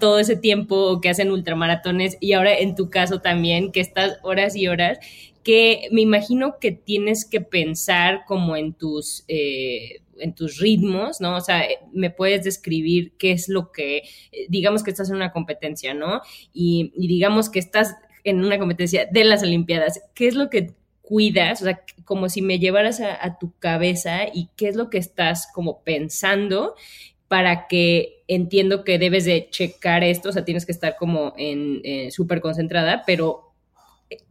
todo 0.00 0.18
ese 0.18 0.36
tiempo 0.36 0.76
o 0.76 1.00
que 1.00 1.10
hacen 1.10 1.30
ultramaratones 1.30 2.16
y 2.20 2.32
ahora 2.32 2.56
en 2.56 2.74
tu 2.74 2.90
caso 2.90 3.20
también, 3.20 3.72
que 3.72 3.80
estás 3.80 4.18
horas 4.22 4.56
y 4.56 4.68
horas 4.68 4.98
que 5.46 5.86
me 5.92 6.00
imagino 6.00 6.58
que 6.58 6.72
tienes 6.72 7.24
que 7.24 7.40
pensar 7.40 8.24
como 8.26 8.56
en 8.56 8.72
tus, 8.72 9.22
eh, 9.28 10.00
en 10.18 10.34
tus 10.34 10.58
ritmos, 10.58 11.20
¿no? 11.20 11.36
O 11.36 11.40
sea, 11.40 11.62
me 11.92 12.10
puedes 12.10 12.42
describir 12.42 13.12
qué 13.16 13.30
es 13.30 13.48
lo 13.48 13.70
que, 13.70 13.98
eh, 13.98 14.46
digamos 14.48 14.82
que 14.82 14.90
estás 14.90 15.08
en 15.08 15.14
una 15.14 15.30
competencia, 15.30 15.94
¿no? 15.94 16.20
Y, 16.52 16.92
digamos 16.96 17.48
que 17.48 17.60
estás 17.60 17.94
en 18.24 18.44
una 18.44 18.58
competencia 18.58 19.06
de 19.08 19.22
las 19.22 19.44
Olimpiadas, 19.44 20.02
¿qué 20.14 20.26
es 20.26 20.34
lo 20.34 20.50
que 20.50 20.72
cuidas? 21.00 21.62
O 21.62 21.66
sea, 21.66 21.80
como 22.04 22.28
si 22.28 22.42
me 22.42 22.58
llevaras 22.58 23.00
a, 23.00 23.38
tu 23.38 23.52
cabeza 23.60 24.24
y 24.34 24.48
qué 24.56 24.66
es 24.66 24.74
lo 24.74 24.90
que 24.90 24.98
estás 24.98 25.46
como 25.54 25.84
pensando 25.84 26.74
para 27.28 27.68
que 27.68 28.24
entiendo 28.26 28.82
que 28.82 28.98
debes 28.98 29.24
de 29.24 29.48
checar 29.48 30.02
esto, 30.02 30.30
o 30.30 30.32
sea, 30.32 30.44
tienes 30.44 30.66
que 30.66 30.72
estar 30.72 30.96
como 30.96 31.34
en 31.38 31.82
eh, 31.84 32.10
súper 32.10 32.40
concentrada, 32.40 33.04
pero 33.06 33.45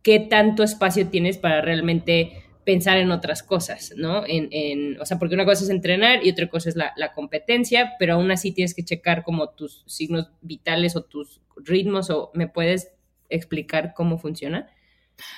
qué 0.04 0.20
tanto 0.20 0.64
espacio 0.64 1.08
tienes 1.08 1.38
para 1.38 1.62
realmente 1.62 2.44
pensar 2.66 2.98
en 2.98 3.12
otras 3.12 3.44
cosas, 3.44 3.94
¿no? 3.96 4.24
En, 4.28 5.00
o 5.00 5.06
sea, 5.06 5.20
porque 5.20 5.36
una 5.36 5.46
cosa 5.46 5.64
es 5.64 5.70
entrenar 5.70 6.26
y 6.26 6.32
otra 6.32 6.50
cosa 6.50 6.70
es 6.70 6.76
la, 6.76 6.94
la, 6.98 7.14
competencia, 7.14 7.94
pero 8.00 8.16
aún 8.16 8.32
así 8.32 8.52
tienes 8.52 8.74
que 8.74 8.84
checar 8.84 9.24
como 9.24 9.50
tus 9.50 9.84
signos 9.86 10.32
vitales 10.42 10.96
o 10.96 11.04
tus 11.04 11.42
ritmos 11.58 12.10
o 12.10 12.32
me 12.34 12.48
puedes 12.48 12.92
explicar 13.30 13.94
cómo 13.94 14.18
funciona. 14.18 14.68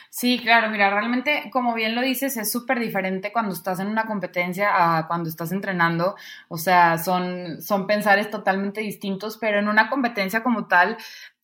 Sí, 0.10 0.40
claro, 0.40 0.70
mira, 0.72 0.90
realmente, 0.90 1.50
como 1.52 1.74
bien 1.76 1.94
lo 1.94 2.02
dices, 2.02 2.38
es 2.38 2.52
súper 2.52 2.80
diferente 2.80 3.32
cuando 3.32 3.54
estás 3.54 3.80
en 3.80 3.88
una 3.88 4.06
competencia 4.06 4.98
a 4.98 5.08
cuando 5.08 5.30
estás 5.30 5.52
entrenando. 5.52 6.16
O 6.48 6.58
sea, 6.58 6.98
son, 6.98 7.62
son 7.62 7.86
pensares 7.86 8.30
totalmente 8.32 8.82
distintos, 8.82 9.38
pero 9.38 9.60
en 9.60 9.68
una 9.68 9.90
competencia 9.90 10.42
como 10.44 10.68
tal, 10.68 10.98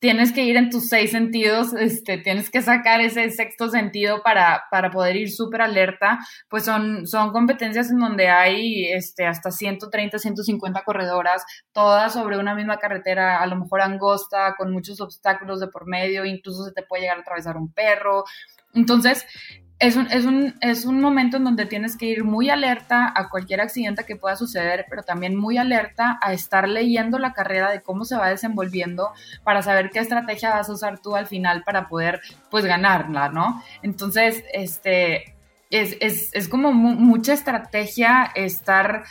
tienes 0.04 0.34
que 0.34 0.44
ir 0.44 0.58
en 0.58 0.70
tus 0.70 0.90
seis 0.90 1.12
sentidos, 1.12 1.72
este, 1.74 2.18
tienes 2.18 2.50
que 2.50 2.62
sacar 2.62 3.00
ese 3.00 3.30
sexto 3.30 3.70
sentido 3.70 4.22
para, 4.22 4.64
para 4.70 4.92
poder 4.92 5.16
ir 5.16 5.32
súper 5.32 5.62
alerta, 5.62 6.20
pues 6.50 6.66
son, 6.66 7.08
son 7.08 7.32
competencias 7.32 7.90
en 7.90 8.00
donde 8.00 8.28
hay 8.28 8.92
este, 8.92 9.26
hasta 9.26 9.50
130, 9.50 10.20
150 10.20 10.84
corredoras, 10.84 11.46
todas 11.72 12.12
sobre 12.12 12.38
una 12.38 12.54
misma 12.54 12.80
carretera, 12.80 13.42
a 13.42 13.48
lo 13.48 13.56
mejor 13.56 13.80
angosta, 13.80 14.56
con 14.58 14.74
muchos 14.74 15.00
obstáculos 15.00 15.62
de 15.62 15.70
por 15.70 15.88
medio, 15.88 16.26
incluso 16.26 16.66
se 16.66 16.74
te 16.74 16.84
puede 16.84 17.04
llegar 17.04 17.20
a 17.20 17.22
atravesar 17.22 17.56
un 17.56 17.72
perro. 17.72 18.26
Entonces, 18.74 19.26
es 19.84 19.98
un, 19.98 20.08
es, 20.12 20.26
un, 20.26 20.56
es 20.62 20.86
un 20.86 21.02
momento 21.02 21.36
en 21.36 21.44
donde 21.44 21.66
tienes 21.66 21.98
que 21.98 22.06
ir 22.06 22.24
muy 22.24 22.50
alerta 22.50 23.12
a 23.14 23.28
cualquier 23.28 23.60
accidente 23.60 24.06
que 24.06 24.16
pueda 24.16 24.38
suceder, 24.38 24.86
pero 24.90 25.04
también 25.04 25.36
muy 25.36 25.58
alerta 25.58 26.18
a 26.22 26.32
estar 26.32 26.70
leyendo 26.70 27.20
la 27.20 27.34
carrera 27.34 27.70
de 27.70 27.82
cómo 27.82 28.06
se 28.06 28.16
va 28.16 28.30
desenvolviendo 28.30 29.12
para 29.44 29.62
saber 29.62 29.90
qué 29.90 30.00
estrategia 30.00 30.52
vas 30.52 30.70
a 30.70 30.74
usar 30.74 31.00
tú 31.00 31.18
al 31.18 31.28
final 31.28 31.64
para 31.64 31.90
poder, 31.90 32.22
pues, 32.50 32.64
ganarla, 32.64 33.28
¿no? 33.28 33.62
Entonces, 33.82 34.46
este, 34.54 35.36
es, 35.70 35.98
es, 36.00 36.30
es 36.34 36.48
como 36.48 36.72
mucha 36.72 37.34
estrategia 37.34 38.32
estar 38.36 39.04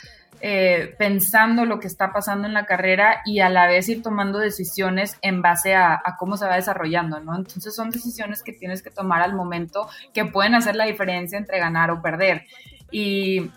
eh, 0.45 0.93
pensando 0.97 1.63
lo 1.63 1.79
que 1.79 1.87
está 1.87 2.11
pasando 2.11 2.45
en 2.49 2.53
la 2.53 2.65
carrera 2.65 3.21
y 3.23 3.39
a 3.39 3.47
la 3.47 3.65
vez 3.65 3.87
ir 3.87 4.03
tomando 4.03 4.39
decisiones 4.39 5.17
en 5.21 5.41
base 5.41 5.73
a, 5.73 6.03
cómo 6.19 6.35
se 6.35 6.45
va 6.45 6.57
desarrollando, 6.57 7.21
¿no? 7.21 7.33
Entonces 7.33 7.73
son 7.73 7.91
decisiones 7.91 8.43
que 8.43 8.51
tienes 8.51 8.83
que 8.83 8.89
tomar 8.89 9.21
al 9.21 9.35
momento 9.35 9.87
que 10.13 10.25
pueden 10.25 10.53
hacer 10.53 10.75
la 10.75 10.83
diferencia 10.83 11.37
entre 11.37 11.59
ganar 11.59 11.91
o 11.91 12.01
perder. 12.01 12.45
Y 12.91 13.51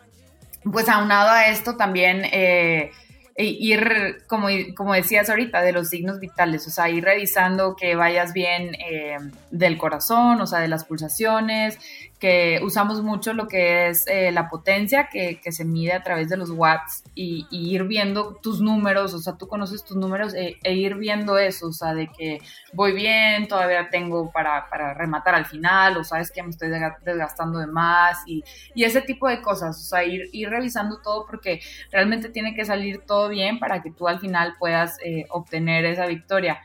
pues 0.62 0.88
aunado 0.88 1.31
a 1.31 1.47
esto 1.47 1.76
también... 1.76 2.23
Eh, 2.26 2.93
ir, 3.38 4.23
como, 4.28 4.47
como 4.75 4.95
decías 4.95 5.28
ahorita, 5.28 5.61
de 5.61 5.73
los 5.73 5.88
signos 5.88 6.21
vitales, 6.21 6.66
o 6.66 6.71
sea, 6.71 6.88
ir 6.88 7.05
revisando 7.05 7.76
que 7.76 7.95
vayas 7.95 8.33
bien 8.33 8.75
eh, 8.76 9.19
del 9.50 9.76
corazón, 9.76 10.40
o 10.40 10.47
sea, 10.47 10.61
de 10.61 10.69
las 10.69 10.87
pulsaciones, 10.87 11.78
que 12.26 12.59
usamos 12.61 13.04
mucho 13.04 13.33
lo 13.35 13.47
que 13.47 13.87
es 13.87 14.04
eh, 14.09 14.33
la 14.33 14.49
potencia 14.49 15.09
que, 15.09 15.38
se 15.52 15.64
mide 15.64 15.92
a 15.92 16.02
través 16.02 16.28
de 16.28 16.37
los 16.37 16.50
watts 16.50 17.04
y, 17.14 17.47
ir 17.52 17.85
viendo 17.85 18.35
tus 18.42 18.61
números, 18.61 19.14
o 19.14 19.21
sea, 19.21 19.35
tú 19.35 19.47
conoces 19.47 19.85
tus 19.85 19.97
números 19.97 20.35
e, 20.35 20.56
e, 20.64 20.75
ir 20.75 20.97
viendo 20.97 21.38
eso, 21.38 21.68
o 21.68 21.73
sea, 21.73 21.95
de 21.95 22.09
que 22.09 22.38
voy 22.73 22.95
bien, 22.95 23.47
todavía 23.47 23.90
tengo 23.90 24.33
para, 24.33 24.66
rematar 24.95 25.37
al 25.37 25.47
final, 25.47 25.99
o 25.99 26.02
sabes 26.02 26.33
que 26.33 26.42
me 26.42 26.50
estoy 26.50 26.68
desgastando 27.04 27.61
de 27.61 27.68
más 27.68 28.18
y, 28.26 28.42
ese 28.75 29.02
tipo 29.02 29.28
de 29.28 29.40
cosas, 29.40 29.78
o 29.78 29.85
sea, 29.85 30.02
ir, 30.02 30.28
ir 30.33 30.50
revisando 30.50 31.00
todo 31.02 31.26
porque 31.26 31.61
realmente 31.92 32.28
tiene 32.28 32.56
que 32.56 32.64
salir 32.64 33.02
todo 33.06 33.28
bien 33.28 33.61
para 33.61 33.83
que 33.83 33.92
tú 33.92 34.09
al 34.09 34.18
final 34.18 34.54
puedas 34.59 34.99
eh, 35.04 35.26
obtener 35.30 35.85
esa 35.85 36.06
victoria. 36.06 36.61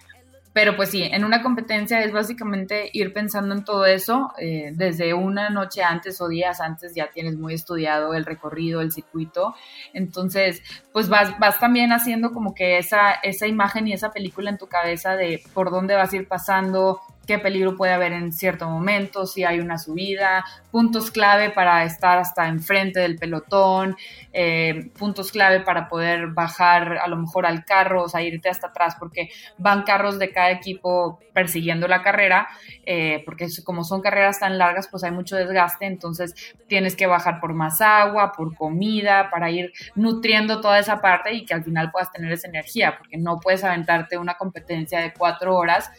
Pero 0.54 0.76
pues 0.76 0.90
sí, 0.90 1.04
en 1.04 1.24
una 1.24 1.42
competencia 1.42 2.04
es 2.04 2.12
básicamente 2.12 2.90
ir 2.92 3.14
pensando 3.14 3.56
en 3.56 3.64
todo 3.64 3.86
eso. 3.86 4.34
Eh, 4.38 4.72
desde 4.74 5.14
una 5.14 5.50
noche 5.50 5.82
antes 5.82 6.20
o 6.20 6.28
días 6.28 6.60
antes 6.60 6.94
ya 6.94 7.10
tienes 7.10 7.38
muy 7.38 7.54
estudiado 7.54 8.14
el 8.14 8.26
recorrido, 8.26 8.82
el 8.82 8.92
circuito. 8.92 9.56
Entonces, 9.94 10.62
pues 10.92 11.08
vas, 11.08 11.40
vas 11.40 11.60
también 11.60 11.94
haciendo 11.94 12.34
como 12.34 12.54
que 12.54 12.78
esa, 12.78 13.14
esa 13.24 13.48
imagen 13.48 13.88
y 13.88 13.94
esa 13.94 14.12
película 14.12 14.50
en 14.50 14.58
tu 14.58 14.68
cabeza 14.68 15.16
de 15.16 15.42
por 15.54 15.72
dónde 15.72 15.96
vas 15.96 16.12
a 16.12 16.18
ir 16.18 16.28
pasando, 16.28 17.02
qué 17.28 17.40
peligro 17.40 17.76
puede 17.76 17.94
haber 17.94 18.14
en 18.14 18.32
cierto 18.32 18.70
momento, 18.70 19.26
si 19.26 19.44
hay 19.44 19.60
una 19.60 19.78
subida, 19.78 20.44
puntos 20.72 21.12
clave 21.12 21.50
para 21.50 21.84
estar 21.84 22.18
hasta 22.18 22.48
enfrente 22.48 23.00
del 23.00 23.18
pelotón, 23.18 23.96
eh, 24.34 24.90
puntos 24.98 25.32
clave 25.32 25.62
para 25.62 25.88
poder 25.88 26.28
bajar 26.28 26.98
a 26.98 27.08
lo 27.08 27.18
mejor 27.18 27.46
al 27.46 27.64
carro, 27.66 28.04
o 28.04 28.10
sea, 28.10 28.22
irte 28.22 28.50
hasta 28.50 28.68
atrás, 28.68 28.96
porque 29.00 29.30
van 29.58 29.84
carros 29.84 30.20
de 30.20 30.32
cada 30.32 30.52
equipo 30.52 31.20
persiguiendo 31.34 31.88
la 31.88 32.02
carrera, 32.02 32.48
eh, 32.86 33.22
porque 33.26 33.48
como 33.64 33.84
son 33.84 34.02
carreras 34.02 34.40
tan 34.40 34.58
largas, 34.58 34.88
pues 34.90 35.04
hay 35.04 35.12
mucho 35.12 35.36
desgaste, 35.36 35.86
entonces 35.86 36.34
tienes 36.68 36.96
que 36.96 37.08
bajar 37.08 37.40
por 37.40 37.54
más 37.54 37.82
agua, 37.82 38.32
por 38.32 38.56
comida, 38.56 39.30
para 39.30 39.50
ir 39.52 39.72
nutriendo 39.96 40.60
toda 40.60 40.80
esa 40.80 41.02
parte 41.02 41.34
y 41.34 41.46
que 41.46 41.54
al 41.54 41.64
final 41.64 41.92
puedas 41.92 42.12
tener 42.12 42.32
esa 42.32 42.48
energía, 42.48 42.98
porque 42.98 43.18
no 43.18 43.40
puedes 43.40 43.64
aventarte 43.64 44.18
una 44.18 44.36
competencia 44.36 45.00
de 45.00 45.14
cuatro 45.14 45.56
horas 45.56 45.92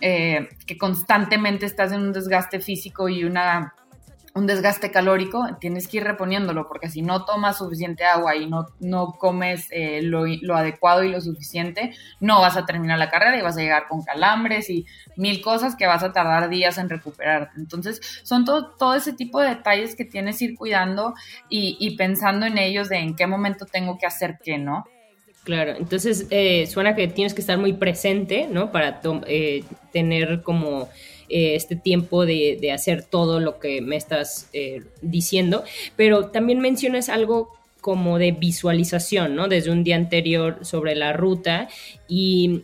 eh, 0.00 0.48
que 0.66 0.78
constantemente 0.78 1.66
estás 1.66 1.92
en 1.92 2.02
un 2.02 2.12
desgaste 2.12 2.60
físico 2.60 3.08
y 3.08 3.24
una, 3.24 3.74
un 4.34 4.46
desgaste 4.46 4.90
calórico, 4.90 5.56
tienes 5.60 5.88
que 5.88 5.96
ir 5.96 6.04
reponiéndolo, 6.04 6.68
porque 6.68 6.88
si 6.88 7.02
no 7.02 7.24
tomas 7.24 7.58
suficiente 7.58 8.04
agua 8.04 8.36
y 8.36 8.46
no, 8.46 8.66
no 8.78 9.14
comes 9.14 9.66
eh, 9.70 10.00
lo, 10.02 10.24
lo, 10.26 10.56
adecuado 10.56 11.02
y 11.02 11.10
lo 11.10 11.20
suficiente, 11.20 11.94
no 12.20 12.40
vas 12.40 12.56
a 12.56 12.64
terminar 12.64 12.98
la 12.98 13.10
carrera 13.10 13.36
y 13.36 13.42
vas 13.42 13.56
a 13.56 13.60
llegar 13.60 13.88
con 13.88 14.02
calambres 14.02 14.70
y 14.70 14.86
mil 15.16 15.42
cosas 15.42 15.74
que 15.74 15.86
vas 15.86 16.02
a 16.04 16.12
tardar 16.12 16.48
días 16.48 16.78
en 16.78 16.88
recuperar. 16.88 17.50
Entonces, 17.56 18.00
son 18.22 18.44
todo, 18.44 18.70
todo 18.76 18.94
ese 18.94 19.12
tipo 19.12 19.40
de 19.40 19.48
detalles 19.50 19.96
que 19.96 20.04
tienes 20.04 20.38
que 20.38 20.46
ir 20.46 20.54
cuidando 20.54 21.14
y 21.48 21.96
pensando 21.96 22.46
en 22.46 22.58
ellos 22.58 22.88
de 22.88 22.98
en 22.98 23.16
qué 23.16 23.26
momento 23.26 23.66
tengo 23.66 23.98
que 23.98 24.06
hacer 24.06 24.38
qué, 24.42 24.58
¿no? 24.58 24.84
Claro, 25.48 25.76
entonces 25.78 26.26
eh, 26.28 26.66
suena 26.66 26.94
que 26.94 27.08
tienes 27.08 27.32
que 27.32 27.40
estar 27.40 27.56
muy 27.56 27.72
presente, 27.72 28.46
¿no? 28.50 28.70
Para 28.70 29.00
eh, 29.26 29.64
tener 29.94 30.42
como 30.42 30.90
eh, 31.30 31.54
este 31.54 31.74
tiempo 31.74 32.26
de, 32.26 32.70
hacer 32.70 33.02
todo 33.02 33.40
lo 33.40 33.58
que 33.58 33.80
me 33.80 33.96
estás 33.96 34.50
diciendo, 35.00 35.64
pero 35.96 36.26
también 36.26 36.60
mencionas 36.60 37.08
algo 37.08 37.48
como 37.80 38.18
de 38.18 38.32
visualización, 38.32 39.36
¿no? 39.36 39.48
Desde 39.48 39.70
un 39.70 39.84
día 39.84 39.96
anterior 39.96 40.66
sobre 40.66 40.94
la 40.94 41.14
ruta 41.14 41.70
y 42.08 42.60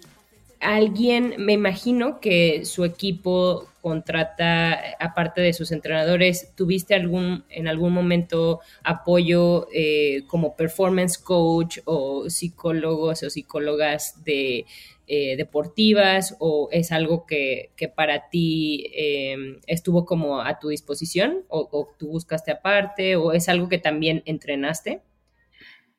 alguien, 0.60 1.36
me 1.38 1.54
imagino 1.54 2.20
que 2.20 2.66
su 2.66 2.84
equipo 2.84 3.66
contrata, 3.84 4.80
aparte 4.98 5.42
de 5.42 5.52
sus 5.52 5.70
entrenadores, 5.70 6.54
¿tuviste 6.54 6.94
algún, 6.94 7.44
en 7.50 7.68
algún 7.68 7.92
momento 7.92 8.60
apoyo 8.82 9.68
eh, 9.74 10.22
como 10.26 10.56
performance 10.56 11.18
coach 11.18 11.80
o 11.84 12.30
psicólogos 12.30 13.22
o 13.22 13.28
psicólogas 13.28 14.24
de 14.24 14.64
eh, 15.06 15.36
deportivas 15.36 16.34
o 16.38 16.70
es 16.72 16.92
algo 16.92 17.26
que, 17.26 17.72
para 17.94 18.30
ti 18.30 18.90
em, 18.94 19.60
estuvo 19.66 20.06
como 20.06 20.40
a 20.40 20.58
tu 20.58 20.70
disposición 20.70 21.44
o, 21.48 21.68
o 21.70 21.94
tú 21.98 22.08
buscaste 22.08 22.52
aparte 22.52 23.16
o 23.16 23.34
es 23.34 23.50
algo 23.50 23.68
que 23.68 23.76
también 23.76 24.22
entrenaste? 24.24 25.02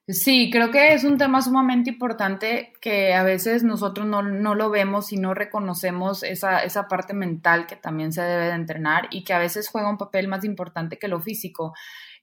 Sí, 0.08 0.52
creo 0.52 0.70
que 0.70 0.94
es 0.94 1.04
un 1.04 1.18
tema 1.18 1.42
sumamente 1.42 1.90
importante 1.90 2.74
que 2.80 3.16
a 3.16 3.24
veces 3.24 3.64
nosotros 3.64 4.06
no, 4.06 4.22
lo 4.22 4.70
vemos 4.70 5.12
y 5.12 5.18
no 5.18 5.34
reconocemos 5.34 6.22
esa, 6.22 6.60
esa 6.60 6.88
parte 6.88 7.16
mental 7.16 7.66
que 7.66 7.76
también 7.76 8.14
se 8.14 8.22
debe 8.22 8.46
de 8.46 8.54
entrenar 8.54 9.08
y 9.10 9.24
que 9.24 9.34
a 9.34 9.40
veces 9.40 9.68
juega 9.68 9.90
un 9.90 9.98
papel 9.98 10.28
más 10.28 10.44
importante 10.46 11.00
que 11.00 11.08
lo 11.08 11.20
físico. 11.22 11.74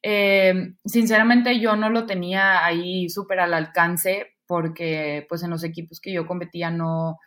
Eh, 0.00 0.74
sinceramente 0.84 1.58
yo 1.58 1.74
no 1.74 1.90
lo 1.90 2.06
tenía 2.06 2.64
ahí 2.64 3.08
súper 3.08 3.40
al 3.40 3.52
alcance 3.52 4.28
porque 4.46 5.26
pues 5.28 5.42
en 5.42 5.50
los 5.50 5.64
equipos 5.64 6.00
que 6.00 6.12
yo 6.12 6.24
competía 6.24 6.70
no, 6.70 7.18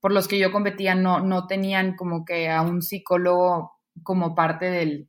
por 0.00 0.12
los 0.12 0.28
que 0.28 0.38
yo 0.38 0.52
competía 0.52 0.94
no, 0.94 1.18
no 1.18 1.48
tenían 1.48 1.96
como 1.96 2.24
que 2.24 2.48
a 2.48 2.62
un 2.62 2.80
psicólogo 2.80 3.72
como 4.04 4.36
parte 4.36 4.66
del, 4.66 5.08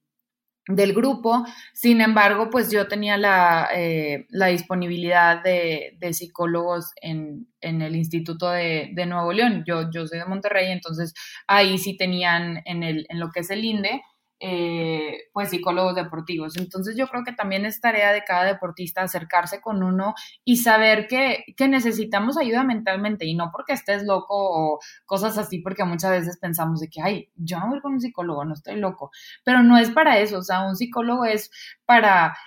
del 0.67 0.93
grupo. 0.93 1.45
Sin 1.73 2.01
embargo, 2.01 2.49
pues 2.49 2.71
yo 2.71 2.87
tenía 2.87 3.17
la, 3.17 3.69
eh, 3.73 4.25
la 4.29 4.47
disponibilidad 4.47 5.41
de, 5.43 5.97
de 5.99 6.13
psicólogos 6.13 6.91
en, 7.01 7.47
en, 7.61 7.81
el 7.81 7.95
Instituto 7.95 8.49
de, 8.49 8.91
de, 8.93 9.05
Nuevo 9.05 9.31
León. 9.33 9.63
Yo, 9.65 9.89
yo 9.91 10.05
soy 10.07 10.19
de 10.19 10.25
Monterrey, 10.25 10.71
entonces 10.71 11.13
ahí 11.47 11.77
sí 11.77 11.95
tenían 11.95 12.61
en, 12.65 12.83
el, 12.83 13.05
en 13.09 13.19
lo 13.19 13.29
que 13.31 13.41
es 13.41 13.49
el 13.49 13.63
INDE, 13.63 14.01
eh, 14.39 15.29
pues 15.33 15.49
psicólogos 15.49 15.95
deportivos. 15.95 16.57
Entonces 16.57 16.95
yo 16.95 17.07
creo 17.07 17.23
que 17.23 17.33
también 17.33 17.65
es 17.65 17.81
tarea 17.81 18.13
de 18.13 18.23
cada 18.23 18.45
deportista 18.45 19.01
acercarse 19.01 19.61
con 19.61 19.81
uno 19.81 20.13
y 20.43 20.57
saber 20.57 21.07
que, 21.07 21.43
que, 21.55 21.67
necesitamos 21.67 22.37
ayuda 22.37 22.63
mentalmente 22.63 23.25
y 23.25 23.33
no 23.35 23.49
porque 23.51 23.73
estés 23.73 24.03
loco 24.03 24.27
o 24.29 24.79
cosas 25.05 25.37
así, 25.37 25.59
porque 25.59 25.83
muchas 25.85 26.11
veces 26.11 26.37
pensamos 26.37 26.79
de 26.79 26.87
que, 26.87 27.01
ay, 27.01 27.29
yo 27.35 27.59
no 27.59 27.69
voy 27.69 27.81
con 27.81 27.93
un 27.93 28.01
psicólogo, 28.01 28.45
no 28.45 28.53
estoy 28.53 28.75
loco, 28.75 29.11
pero 29.43 29.63
no 29.63 29.77
es 29.77 29.89
para 29.89 30.19
eso, 30.19 30.37
o 30.37 30.43
sea, 30.43 30.67
un 30.67 30.75
psicólogo 30.75 31.25
es 31.25 31.49
para 31.85 32.37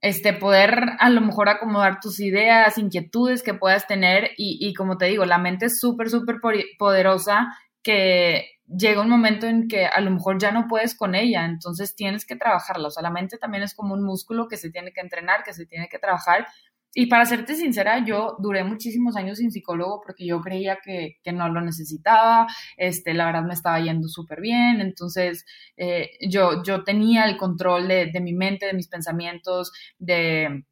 este, 0.00 0.32
poder 0.32 0.96
a 0.98 1.10
lo 1.10 1.20
mejor 1.20 1.48
acomodar 1.48 2.00
tus 2.00 2.20
ideas, 2.20 2.78
inquietudes 2.78 3.42
que 3.42 3.54
puedas 3.54 3.86
tener 3.86 4.30
y, 4.36 4.58
y 4.60 4.74
como 4.74 4.96
te 4.98 5.06
digo, 5.06 5.24
la 5.26 5.38
mente 5.38 5.66
es 5.66 5.78
súper, 5.80 6.10
súper 6.10 6.36
poderosa 6.78 7.54
que 7.82 8.53
llega 8.66 9.02
un 9.02 9.08
momento 9.08 9.46
en 9.46 9.68
que 9.68 9.86
a 9.86 10.00
lo 10.00 10.10
mejor 10.10 10.38
ya 10.38 10.52
no 10.52 10.66
puedes 10.68 10.96
con 10.96 11.14
ella, 11.14 11.44
entonces 11.44 11.94
tienes 11.94 12.24
que 12.26 12.36
trabajarla. 12.36 12.88
O 12.88 12.90
sea, 12.90 13.02
la 13.02 13.10
mente 13.10 13.38
también 13.38 13.62
es 13.62 13.74
como 13.74 13.94
un 13.94 14.04
músculo 14.04 14.48
que 14.48 14.56
se 14.56 14.70
tiene 14.70 14.92
que 14.92 15.00
entrenar, 15.00 15.42
que 15.44 15.52
se 15.52 15.66
tiene 15.66 15.88
que 15.88 15.98
trabajar. 15.98 16.46
Y 16.96 17.06
para 17.06 17.26
serte 17.26 17.56
sincera, 17.56 18.04
yo 18.04 18.36
duré 18.38 18.62
muchísimos 18.62 19.16
años 19.16 19.38
sin 19.38 19.50
psicólogo 19.50 20.00
porque 20.00 20.26
yo 20.26 20.40
creía 20.40 20.78
que, 20.82 21.16
no 21.32 21.48
lo 21.48 21.60
necesitaba, 21.60 22.46
este, 22.76 23.14
la 23.14 23.26
verdad 23.26 23.42
me 23.42 23.54
estaba 23.54 23.80
yendo 23.80 24.06
súper 24.06 24.40
bien, 24.40 24.80
entonces 24.80 25.44
eh, 25.76 26.10
yo, 26.28 26.62
yo 26.62 26.84
tenía 26.84 27.24
el 27.24 27.36
control 27.36 27.88
de, 27.88 28.06
de 28.12 28.20
mi 28.20 28.32
mente, 28.32 28.66
de 28.66 28.74
mis 28.74 28.86
pensamientos, 28.86 29.72
de, 29.98 30.64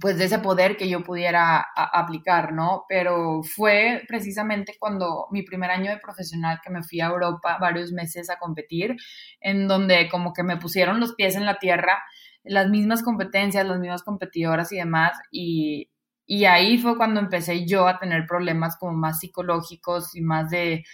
pues 0.00 0.18
de 0.18 0.24
ese 0.24 0.38
poder 0.38 0.76
que 0.76 0.88
yo 0.88 1.02
pudiera 1.02 1.66
aplicar, 1.74 2.52
¿no? 2.52 2.84
Pero 2.88 3.42
fue 3.42 4.02
precisamente 4.08 4.76
cuando 4.78 5.26
mi 5.30 5.42
primer 5.42 5.70
año 5.70 5.90
de 5.90 5.98
profesional 5.98 6.60
que 6.62 6.70
me 6.70 6.82
fui 6.82 7.00
a 7.00 7.08
Europa 7.08 7.58
varios 7.60 7.92
meses 7.92 8.30
a 8.30 8.38
competir, 8.38 8.96
en 9.40 9.68
donde 9.68 10.08
como 10.08 10.32
que 10.32 10.42
me 10.42 10.56
pusieron 10.56 11.00
los 11.00 11.14
pies 11.14 11.34
en 11.34 11.46
la 11.46 11.58
tierra, 11.58 12.02
las 12.44 12.68
mismas 12.68 13.02
competencias, 13.02 13.66
las 13.66 13.78
mismas 13.78 14.02
competidoras 14.02 14.72
y 14.72 14.76
demás, 14.76 15.18
y, 15.30 15.90
y 16.26 16.44
ahí 16.44 16.78
fue 16.78 16.96
cuando 16.96 17.20
empecé 17.20 17.66
yo 17.66 17.88
a 17.88 17.98
tener 17.98 18.26
problemas 18.26 18.76
como 18.78 18.92
más 18.92 19.18
psicológicos 19.18 20.14
y 20.14 20.20
más 20.20 20.50
de 20.50 20.84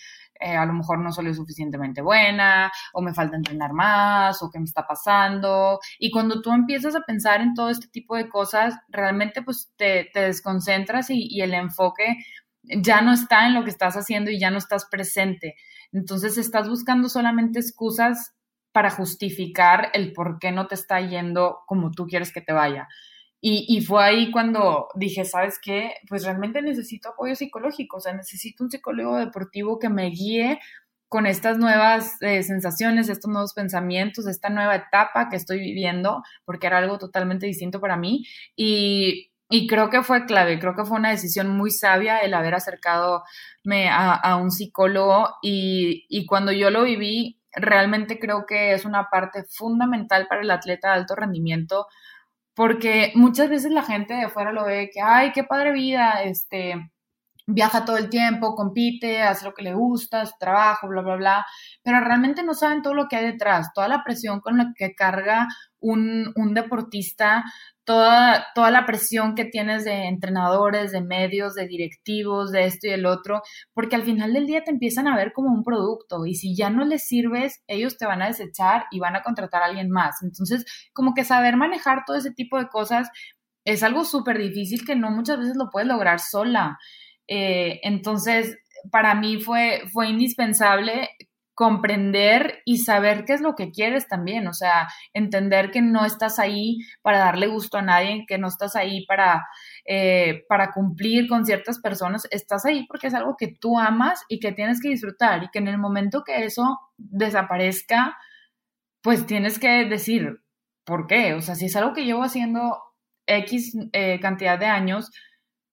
eh, 0.40 0.56
a 0.56 0.66
lo 0.66 0.72
mejor 0.72 0.98
no 0.98 1.12
soy 1.12 1.32
suficientemente 1.34 2.02
buena, 2.02 2.70
o 2.92 3.02
me 3.02 3.14
falta 3.14 3.36
entrenar 3.36 3.72
más, 3.72 4.42
o 4.42 4.50
qué 4.50 4.58
me 4.58 4.64
está 4.64 4.86
pasando. 4.86 5.78
Y 5.98 6.10
cuando 6.10 6.42
tú 6.42 6.52
empiezas 6.52 6.96
a 6.96 7.02
pensar 7.02 7.40
en 7.40 7.54
todo 7.54 7.70
este 7.70 7.88
tipo 7.88 8.16
de 8.16 8.28
cosas, 8.28 8.74
realmente 8.88 9.42
pues 9.42 9.72
te, 9.76 10.10
desconcentras 10.14 11.10
y, 11.10 11.26
y 11.28 11.42
el 11.42 11.54
enfoque 11.54 12.16
ya 12.62 13.00
no 13.00 13.12
está 13.12 13.46
en 13.46 13.54
lo 13.54 13.64
que 13.64 13.70
estás 13.70 13.96
haciendo 13.96 14.30
y 14.30 14.40
ya 14.40 14.50
no 14.50 14.58
estás 14.58 14.86
presente. 14.90 15.54
Entonces 15.92 16.38
estás 16.38 16.68
buscando 16.68 17.08
solamente 17.08 17.58
excusas 17.58 18.34
para 18.72 18.90
justificar 18.90 19.90
el 19.94 20.12
por 20.12 20.38
qué 20.38 20.52
no 20.52 20.66
te 20.66 20.74
está 20.74 21.00
yendo 21.00 21.60
como 21.66 21.92
tú 21.92 22.06
quieres 22.06 22.32
que 22.32 22.42
te 22.42 22.52
vaya. 22.52 22.88
Y, 23.40 23.80
fue 23.82 24.02
ahí 24.02 24.30
cuando 24.30 24.88
dije, 24.94 25.24
¿sabes 25.24 25.58
qué? 25.62 25.94
Pues 26.08 26.24
realmente 26.24 26.62
necesito 26.62 27.10
apoyo 27.10 27.36
psicológico, 27.36 27.98
o 27.98 28.00
sea, 28.00 28.14
necesito 28.14 28.64
un 28.64 28.70
psicólogo 28.70 29.18
deportivo 29.18 29.78
que 29.78 29.88
me 29.88 30.06
guíe 30.10 30.58
con 31.08 31.26
estas 31.26 31.58
nuevas 31.58 32.20
eh, 32.22 32.42
sensaciones, 32.42 33.08
estos 33.08 33.30
nuevos 33.30 33.52
pensamientos, 33.54 34.26
esta 34.26 34.48
nueva 34.48 34.74
etapa 34.74 35.28
que 35.28 35.36
estoy 35.36 35.60
viviendo, 35.60 36.22
porque 36.44 36.66
era 36.66 36.78
algo 36.78 36.98
totalmente 36.98 37.46
distinto 37.46 37.80
para 37.80 37.96
mí. 37.96 38.24
Y, 38.56 39.30
creo 39.68 39.90
que 39.90 40.02
fue 40.02 40.26
clave, 40.26 40.58
creo 40.58 40.74
que 40.74 40.84
fue 40.84 40.98
una 40.98 41.10
decisión 41.10 41.48
muy 41.48 41.70
sabia 41.70 42.18
el 42.18 42.34
haber 42.34 42.54
acercado 42.54 43.22
a, 43.90 44.14
a 44.14 44.36
un 44.36 44.50
psicólogo 44.50 45.36
y, 45.40 46.04
y 46.08 46.26
cuando 46.26 46.50
yo 46.52 46.70
lo 46.70 46.82
viví, 46.82 47.40
realmente 47.52 48.18
creo 48.18 48.44
que 48.46 48.72
es 48.72 48.84
una 48.84 49.08
parte 49.08 49.44
fundamental 49.44 50.26
para 50.28 50.42
el 50.42 50.50
atleta 50.50 50.88
de 50.88 50.94
alto 50.94 51.14
rendimiento 51.14 51.86
porque 52.56 53.12
muchas 53.14 53.50
veces 53.50 53.72
la 53.72 53.82
gente 53.84 54.14
de 54.14 54.24
afuera 54.24 54.52
lo 54.52 54.64
ve 54.64 54.90
que, 54.92 55.00
ay, 55.02 55.32
qué 55.32 55.44
padre 55.44 55.72
vida, 55.72 56.22
este, 56.24 56.90
viaja 57.46 57.84
todo 57.84 57.96
el 57.96 58.10
tiempo, 58.10 58.54
compite, 58.54 59.22
hace 59.22 59.44
lo 59.44 59.54
que 59.54 59.62
le 59.62 59.74
gusta, 59.74 60.26
su 60.26 60.34
trabajo, 60.38 60.88
bla, 60.88 61.02
bla, 61.02 61.16
bla, 61.16 61.46
pero 61.82 62.00
realmente 62.00 62.42
no 62.42 62.54
saben 62.54 62.82
todo 62.82 62.94
lo 62.94 63.06
que 63.08 63.16
hay 63.16 63.24
detrás, 63.26 63.68
toda 63.74 63.88
la 63.88 64.02
presión 64.04 64.40
con 64.40 64.58
la 64.58 64.72
que 64.76 64.94
carga 64.94 65.46
un, 65.78 66.32
un 66.34 66.54
deportista, 66.54 67.44
toda, 67.84 68.46
toda 68.54 68.72
la 68.72 68.84
presión 68.84 69.36
que 69.36 69.44
tienes 69.44 69.84
de 69.84 70.06
entrenadores, 70.08 70.90
de 70.90 71.02
medios, 71.02 71.54
de 71.54 71.68
directivos, 71.68 72.50
de 72.50 72.64
esto 72.64 72.88
y 72.88 72.90
el 72.90 73.06
otro, 73.06 73.42
porque 73.72 73.94
al 73.94 74.02
final 74.02 74.32
del 74.32 74.46
día 74.46 74.64
te 74.64 74.72
empiezan 74.72 75.06
a 75.06 75.16
ver 75.16 75.32
como 75.32 75.52
un 75.52 75.62
producto 75.62 76.26
y 76.26 76.34
si 76.34 76.56
ya 76.56 76.68
no 76.68 76.84
les 76.84 77.06
sirves, 77.06 77.62
ellos 77.68 77.96
te 77.96 78.06
van 78.06 78.22
a 78.22 78.26
desechar 78.26 78.86
y 78.90 78.98
van 78.98 79.14
a 79.14 79.22
contratar 79.22 79.62
a 79.62 79.66
alguien 79.66 79.90
más. 79.90 80.16
Entonces, 80.22 80.64
como 80.92 81.14
que 81.14 81.24
saber 81.24 81.56
manejar 81.56 82.02
todo 82.04 82.16
ese 82.16 82.32
tipo 82.32 82.58
de 82.58 82.68
cosas 82.68 83.08
es 83.64 83.82
algo 83.82 84.04
súper 84.04 84.38
difícil 84.38 84.84
que 84.84 84.96
no 84.96 85.10
muchas 85.10 85.38
veces 85.38 85.56
lo 85.56 85.70
puedes 85.70 85.88
lograr 85.88 86.20
sola. 86.20 86.78
Eh, 87.28 87.80
entonces, 87.82 88.56
para 88.90 89.14
mí 89.14 89.40
fue, 89.40 89.82
fue 89.92 90.08
indispensable 90.08 91.10
comprender 91.56 92.60
y 92.66 92.78
saber 92.78 93.24
qué 93.24 93.32
es 93.32 93.40
lo 93.40 93.54
que 93.54 93.70
quieres 93.70 94.06
también, 94.08 94.46
o 94.46 94.52
sea, 94.52 94.88
entender 95.14 95.70
que 95.70 95.80
no 95.80 96.04
estás 96.04 96.38
ahí 96.38 96.80
para 97.00 97.18
darle 97.18 97.46
gusto 97.46 97.78
a 97.78 97.82
nadie, 97.82 98.26
que 98.28 98.36
no 98.36 98.48
estás 98.48 98.76
ahí 98.76 99.06
para, 99.06 99.42
eh, 99.86 100.44
para 100.50 100.72
cumplir 100.72 101.28
con 101.28 101.46
ciertas 101.46 101.80
personas, 101.80 102.28
estás 102.30 102.66
ahí 102.66 102.86
porque 102.86 103.06
es 103.06 103.14
algo 103.14 103.36
que 103.38 103.56
tú 103.58 103.78
amas 103.78 104.22
y 104.28 104.38
que 104.38 104.52
tienes 104.52 104.82
que 104.82 104.90
disfrutar 104.90 105.44
y 105.44 105.48
que 105.48 105.58
en 105.60 105.68
el 105.68 105.78
momento 105.78 106.24
que 106.24 106.44
eso 106.44 106.78
desaparezca, 106.98 108.18
pues 109.00 109.24
tienes 109.24 109.58
que 109.58 109.86
decir, 109.86 110.42
¿por 110.84 111.06
qué? 111.06 111.32
O 111.32 111.40
sea, 111.40 111.54
si 111.54 111.66
es 111.66 111.76
algo 111.76 111.94
que 111.94 112.04
llevo 112.04 112.22
haciendo 112.22 112.82
X 113.26 113.74
eh, 113.94 114.20
cantidad 114.20 114.58
de 114.58 114.66
años, 114.66 115.10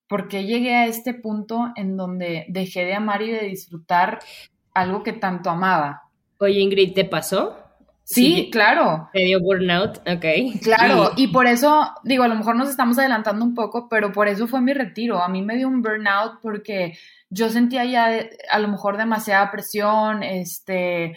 ¿por 0.08 0.28
qué 0.28 0.44
llegué 0.44 0.74
a 0.74 0.86
este 0.86 1.14
punto 1.14 1.72
en 1.76 1.96
donde 1.96 2.46
dejé 2.48 2.84
de 2.84 2.94
amar 2.94 3.22
y 3.22 3.30
de 3.30 3.44
disfrutar 3.44 4.20
algo 4.74 5.02
que 5.02 5.12
tanto 5.12 5.48
amaba. 5.48 6.02
Oye, 6.38 6.60
Ingrid, 6.60 6.92
¿te 6.92 7.04
pasó? 7.04 7.56
Sí, 8.02 8.50
claro. 8.52 9.08
¿Te 9.14 9.20
dio 9.20 9.40
burnout? 9.40 9.96
Ok. 10.06 10.60
Claro, 10.62 11.12
y... 11.16 11.28
por 11.28 11.46
eso, 11.46 11.90
digo, 12.02 12.24
a 12.24 12.28
lo 12.28 12.34
mejor 12.34 12.54
nos 12.56 12.68
estamos 12.68 12.98
adelantando 12.98 13.42
un 13.44 13.54
poco, 13.54 13.88
pero 13.88 14.12
por 14.12 14.28
eso 14.28 14.46
fue 14.46 14.60
mi 14.60 14.74
retiro. 14.74 15.22
A 15.22 15.28
mí 15.28 15.40
me 15.40 15.56
dio 15.56 15.68
un 15.68 15.80
burnout 15.80 16.40
porque 16.42 16.98
yo 17.30 17.48
sentía 17.48 17.84
ya 17.86 18.10
a 18.50 18.58
lo 18.58 18.68
mejor 18.68 18.98
demasiada 18.98 19.50
presión, 19.50 20.22
este, 20.22 21.16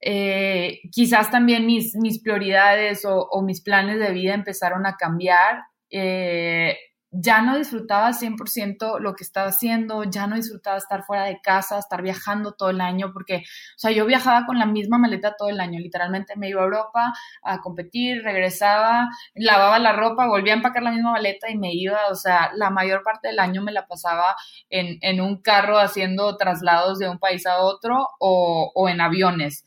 eh, 0.00 0.80
quizás 0.92 1.30
también 1.30 1.66
mis, 1.66 1.96
mis 1.96 2.22
prioridades 2.22 3.04
o, 3.04 3.26
o, 3.28 3.42
mis 3.42 3.60
planes 3.60 3.98
de 3.98 4.12
vida 4.12 4.34
empezaron 4.34 4.86
a 4.86 4.96
cambiar. 4.96 5.64
Eh, 5.90 6.76
ya 7.12 7.42
no 7.42 7.58
disfrutaba 7.58 8.14
100% 8.14 8.98
lo 8.98 9.14
que 9.14 9.22
estaba 9.22 9.48
haciendo, 9.48 10.02
ya 10.04 10.26
no 10.26 10.36
disfrutaba 10.36 10.78
estar 10.78 11.04
fuera 11.04 11.24
de 11.24 11.40
casa, 11.42 11.78
estar 11.78 12.02
viajando 12.02 12.52
todo 12.52 12.70
el 12.70 12.80
año, 12.80 13.12
porque, 13.12 13.36
o 13.36 13.78
sea, 13.78 13.90
yo 13.90 14.06
viajaba 14.06 14.46
con 14.46 14.58
la 14.58 14.64
misma 14.64 14.96
maleta 14.98 15.36
todo 15.36 15.50
el 15.50 15.60
año, 15.60 15.78
literalmente 15.78 16.36
me 16.36 16.48
iba 16.48 16.62
a 16.62 16.64
Europa 16.64 17.12
a 17.42 17.60
competir, 17.60 18.22
regresaba, 18.22 19.10
lavaba 19.34 19.78
la 19.78 19.92
ropa, 19.92 20.26
volvía 20.26 20.54
a 20.54 20.56
empacar 20.56 20.82
la 20.82 20.90
misma 20.90 21.12
maleta 21.12 21.50
y 21.50 21.58
me 21.58 21.74
iba, 21.74 21.98
o 22.10 22.14
sea, 22.14 22.50
la 22.54 22.70
mayor 22.70 23.02
parte 23.02 23.28
del 23.28 23.40
año 23.40 23.62
me 23.62 23.72
la 23.72 23.86
pasaba 23.86 24.34
en, 24.70 24.98
en 25.02 25.20
un 25.20 25.42
carro 25.42 25.78
haciendo 25.78 26.36
traslados 26.38 26.98
de 26.98 27.10
un 27.10 27.18
país 27.18 27.46
a 27.46 27.58
otro 27.58 28.08
o, 28.20 28.72
o 28.74 28.88
en 28.88 29.00
aviones. 29.02 29.64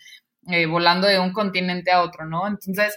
Eh, 0.47 0.67
volando 0.67 1.07
de 1.07 1.17
un 1.19 1.33
continente 1.33 1.91
a 1.91 2.03
otro, 2.03 2.25
¿no? 2.25 2.47
Entonces, 2.47 2.95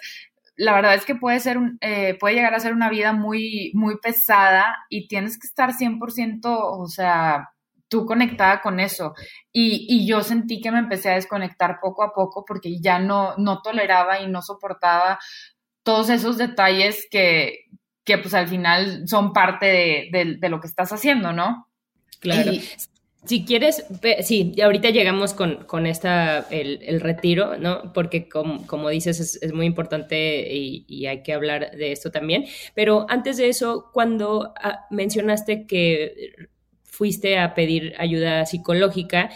la 0.59 0.75
verdad 0.75 0.95
es 0.95 1.05
que 1.05 1.15
puede 1.15 1.39
ser 1.39 1.57
un, 1.57 1.79
eh, 1.81 2.17
puede 2.19 2.35
llegar 2.35 2.53
a 2.53 2.61
ser 2.61 2.73
una 2.73 2.91
vida 2.91 3.13
muy, 3.13 3.71
muy 3.75 3.99
pesada 3.99 4.77
y 4.91 5.07
tienes 5.07 5.39
que 5.39 5.47
estar 5.47 5.73
100%, 5.73 6.47
o 6.47 6.87
sea, 6.89 7.51
tú 7.87 8.05
conectada 8.05 8.61
con 8.61 8.81
eso. 8.81 9.15
Y, 9.53 9.87
y, 9.89 10.07
yo 10.07 10.23
sentí 10.23 10.61
que 10.61 10.73
me 10.73 10.81
empecé 10.81 11.11
a 11.11 11.15
desconectar 11.15 11.79
poco 11.81 12.03
a 12.03 12.13
poco 12.13 12.45
porque 12.45 12.81
ya 12.81 12.99
no, 12.99 13.37
no 13.37 13.63
toleraba 13.63 14.21
y 14.21 14.27
no 14.27 14.43
soportaba 14.43 15.21
todos 15.85 16.11
esos 16.11 16.37
detalles 16.37 17.07
que, 17.09 17.67
que 18.05 18.19
pues 18.19 18.35
al 18.35 18.49
final 18.49 19.07
son 19.07 19.33
parte 19.33 20.11
de, 20.13 20.37
de, 20.41 20.49
lo 20.49 20.61
que 20.61 20.67
estás 20.67 20.93
haciendo, 20.93 21.33
¿no? 21.33 21.69
Claro. 22.19 22.51
Si 23.29 23.45
quieres, 23.45 23.85
sí, 24.23 24.55
ahorita 24.63 24.89
llegamos 24.89 25.35
con, 25.35 25.65
con 25.65 25.87
esta, 25.87 26.47
el, 26.49 26.99
retiro, 26.99 27.59
¿no? 27.59 27.93
Porque 27.93 28.27
como, 28.27 28.89
dices, 28.89 29.39
es, 29.43 29.53
muy 29.53 29.67
importante 29.67 30.51
y, 30.51 31.05
hay 31.05 31.23
que 31.23 31.35
hablar 31.35 31.73
de 31.73 31.93
esto 31.93 32.11
también. 32.11 32.47
Pero 32.75 33.05
antes 33.11 33.37
de 33.37 33.51
eso, 33.51 33.91
cuando 33.93 34.55
ah, 34.57 34.87
mencionaste 34.91 35.67
que 35.67 36.49
fuiste 36.85 37.39
a 37.39 37.53
pedir 37.53 37.93
ayuda 37.99 38.47
psicológica, 38.47 39.29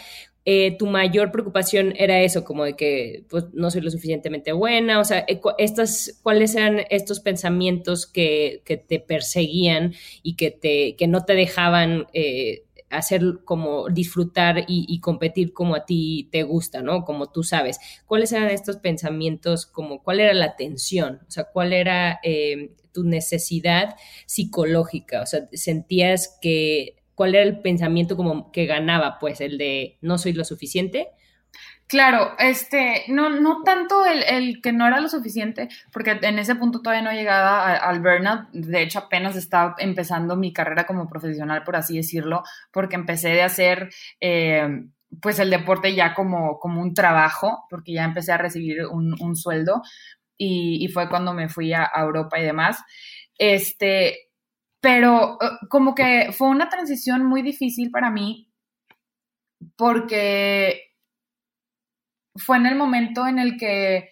eh, 0.43 0.75
tu 0.75 0.87
mayor 0.87 1.31
preocupación 1.31 1.93
era 1.95 2.19
eso, 2.21 2.43
como 2.43 2.65
de 2.65 2.75
que 2.75 3.25
pues, 3.29 3.45
no 3.53 3.69
soy 3.69 3.81
lo 3.81 3.91
suficientemente 3.91 4.53
buena, 4.53 4.99
o 4.99 5.05
sea, 5.05 5.19
eh, 5.27 5.39
estas, 5.59 6.19
¿cuáles 6.23 6.55
eran 6.55 6.81
estos 6.89 7.19
pensamientos 7.19 8.07
que, 8.07 8.63
que 8.65 8.77
te 8.77 8.99
perseguían 8.99 9.93
y 10.23 10.35
que, 10.35 10.49
te, 10.49 10.95
que 10.95 11.07
no 11.07 11.25
te 11.25 11.35
dejaban... 11.35 12.07
Eh, 12.13 12.62
hacer 12.97 13.21
como 13.45 13.89
disfrutar 13.89 14.65
y, 14.67 14.99
competir 14.99 15.53
como 15.53 15.75
a 15.75 15.85
ti 15.85 16.29
te 16.31 16.43
gusta, 16.43 16.81
¿no? 16.81 17.03
Como 17.03 17.31
tú 17.31 17.43
sabes. 17.43 17.79
¿Cuáles 18.05 18.31
eran 18.31 18.49
estos 18.49 18.77
pensamientos? 18.77 19.65
Como, 19.65 20.03
¿Cuál 20.03 20.19
era 20.19 20.33
la 20.33 20.55
tensión? 20.55 21.21
O 21.27 21.31
sea, 21.31 21.45
¿cuál 21.45 21.73
era 21.73 22.19
eh, 22.23 22.71
tu 22.93 23.03
necesidad 23.03 23.95
psicológica? 24.25 25.21
O 25.21 25.25
sea, 25.25 25.47
¿sentías 25.53 26.37
que, 26.41 26.95
cuál 27.15 27.35
era 27.35 27.43
el 27.43 27.59
pensamiento 27.59 28.15
como 28.15 28.51
que 28.51 28.65
ganaba? 28.65 29.17
Pues 29.19 29.41
el 29.41 29.57
de 29.57 29.97
no 30.01 30.17
soy 30.17 30.33
lo 30.33 30.45
suficiente 30.45 31.09
Claro, 31.93 32.31
este, 32.39 33.03
no, 33.09 33.29
no 33.29 33.61
tanto 33.61 34.03
el, 34.03 34.63
que 34.63 34.73
no 34.73 34.87
era 34.87 34.99
lo 34.99 35.09
suficiente, 35.09 35.69
porque 35.91 36.17
en 36.23 36.39
ese 36.39 36.55
punto 36.55 36.81
todavía 36.81 37.03
no 37.03 37.11
llegaba 37.15 37.71
al 37.75 37.99
burnout, 37.99 38.49
de 38.51 38.81
hecho 38.81 38.97
apenas 38.97 39.35
estaba 39.35 39.75
empezando 39.77 40.35
mi 40.35 40.51
carrera 40.51 40.87
como 40.87 41.07
profesional, 41.07 41.63
por 41.63 41.75
así 41.75 41.95
decirlo, 41.95 42.41
porque 42.71 42.95
empecé 42.95 43.29
de 43.29 43.43
hacer, 43.43 43.91
eh, 44.19 44.85
pues 45.21 45.37
el 45.37 45.51
deporte 45.51 45.93
ya 45.93 46.15
como, 46.15 46.57
como 46.59 46.81
un 46.81 46.95
trabajo, 46.95 47.65
porque 47.69 47.93
ya 47.93 48.05
empecé 48.05 48.31
a 48.31 48.39
recibir 48.39 48.87
un, 48.87 49.35
sueldo 49.35 49.83
y, 50.35 50.87
fue 50.87 51.07
cuando 51.09 51.31
me 51.35 51.47
fui 51.47 51.73
a, 51.73 51.91
Europa 51.95 52.39
y 52.39 52.43
demás. 52.43 52.79
Este, 53.37 54.31
pero 54.81 55.37
eh, 55.39 55.45
como 55.69 55.93
que 55.93 56.31
fue 56.35 56.47
una 56.47 56.69
transición 56.69 57.23
muy 57.23 57.43
difícil 57.43 57.91
para 57.91 58.09
mí 58.09 58.49
porque 59.75 60.92
fue 62.35 62.57
en 62.57 62.65
el 62.65 62.75
momento 62.75 63.27
en 63.27 63.39
el 63.39 63.57
que 63.57 64.09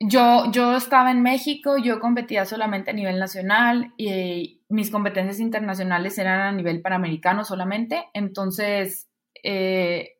yo, 0.00 0.50
yo 0.50 0.76
estaba 0.76 1.10
en 1.10 1.22
México, 1.22 1.76
yo 1.78 2.00
competía 2.00 2.44
solamente 2.44 2.90
a 2.90 2.94
nivel 2.94 3.18
nacional 3.18 3.92
y 3.96 4.62
mis 4.68 4.90
competencias 4.90 5.38
internacionales 5.38 6.18
eran 6.18 6.40
a 6.40 6.52
nivel 6.52 6.82
panamericano 6.82 7.44
solamente. 7.44 8.04
Entonces, 8.12 9.08
eh, 9.44 10.16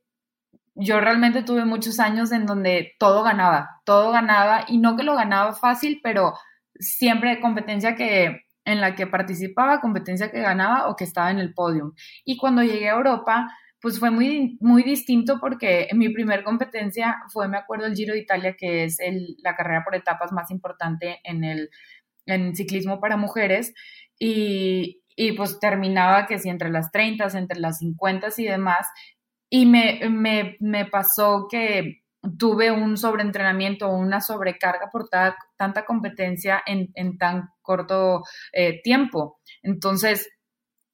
yo 0.75 1.01
realmente 1.01 1.43
tuve 1.43 1.65
muchos 1.65 1.99
años 2.01 2.33
en 2.33 2.47
donde 2.47 2.93
todo 2.99 3.23
ganaba, 3.23 3.81
todo 3.85 4.13
ganaba 4.13 4.65
y 4.69 4.79
no 4.79 4.97
que 4.97 5.03
lo 5.03 5.17
ganaba 5.17 5.53
fácil, 5.53 6.01
pero 6.03 6.35
siempre 6.77 7.41
competencia 7.41 7.95
que 7.97 8.43
en 8.65 8.81
la 8.81 8.95
que 8.95 9.07
participaba, 9.07 9.81
competencia 9.81 10.31
que 10.31 10.41
ganaba 10.41 10.89
o 10.89 10.97
que 10.97 11.05
estaba 11.05 11.31
en 11.31 11.41
el 11.41 11.53
podio. 11.53 11.95
Y 12.25 12.37
cuando 12.37 12.63
llegué 12.63 12.89
a 12.89 12.95
Europa, 12.95 13.49
pues 13.83 13.99
fue 13.99 14.11
muy, 14.11 14.57
muy 14.61 14.85
distinto 14.85 15.39
porque 15.41 15.89
mi 15.93 16.09
primer 16.11 16.45
competencia 16.45 17.17
fue, 17.33 17.49
me 17.49 17.59
acuerdo, 17.59 17.87
el 17.87 17.97
Giro 17.97 18.15
de 18.15 18.21
Italia, 18.21 18.55
que 18.57 18.85
es 18.85 18.99
la 19.43 19.57
carrera 19.57 19.83
por 19.85 19.97
etapas 19.97 20.31
más 20.33 20.51
importante 20.53 21.21
en 21.25 21.43
el 21.45 21.69
ciclismo 22.55 23.01
para 23.01 23.17
mujeres. 23.17 23.75
Y, 24.19 25.03
y 25.17 25.33
pues 25.33 25.59
terminaba 25.59 26.27
que 26.27 26.39
si 26.39 26.49
entre 26.49 26.71
las 26.71 26.93
30, 26.93 27.27
entre 27.37 27.59
las 27.59 27.79
50 27.79 28.29
y 28.39 28.45
demás. 28.45 28.87
Y 29.51 29.67
me, 29.67 30.01
me, 30.09 30.57
me 30.61 30.87
pasó 30.87 31.49
que 31.51 32.03
tuve 32.39 32.71
un 32.71 32.97
sobreentrenamiento 32.97 33.89
o 33.89 33.97
una 33.97 34.21
sobrecarga 34.21 34.91
por 34.93 35.09
tanta 35.57 35.85
competencia 35.85 36.63
en, 36.65 36.91
en 36.95 37.19
tan 37.19 37.49
corto 37.61 38.23
eh, 38.53 38.81
tiempo. 38.83 39.41
Entonces, 39.63 40.29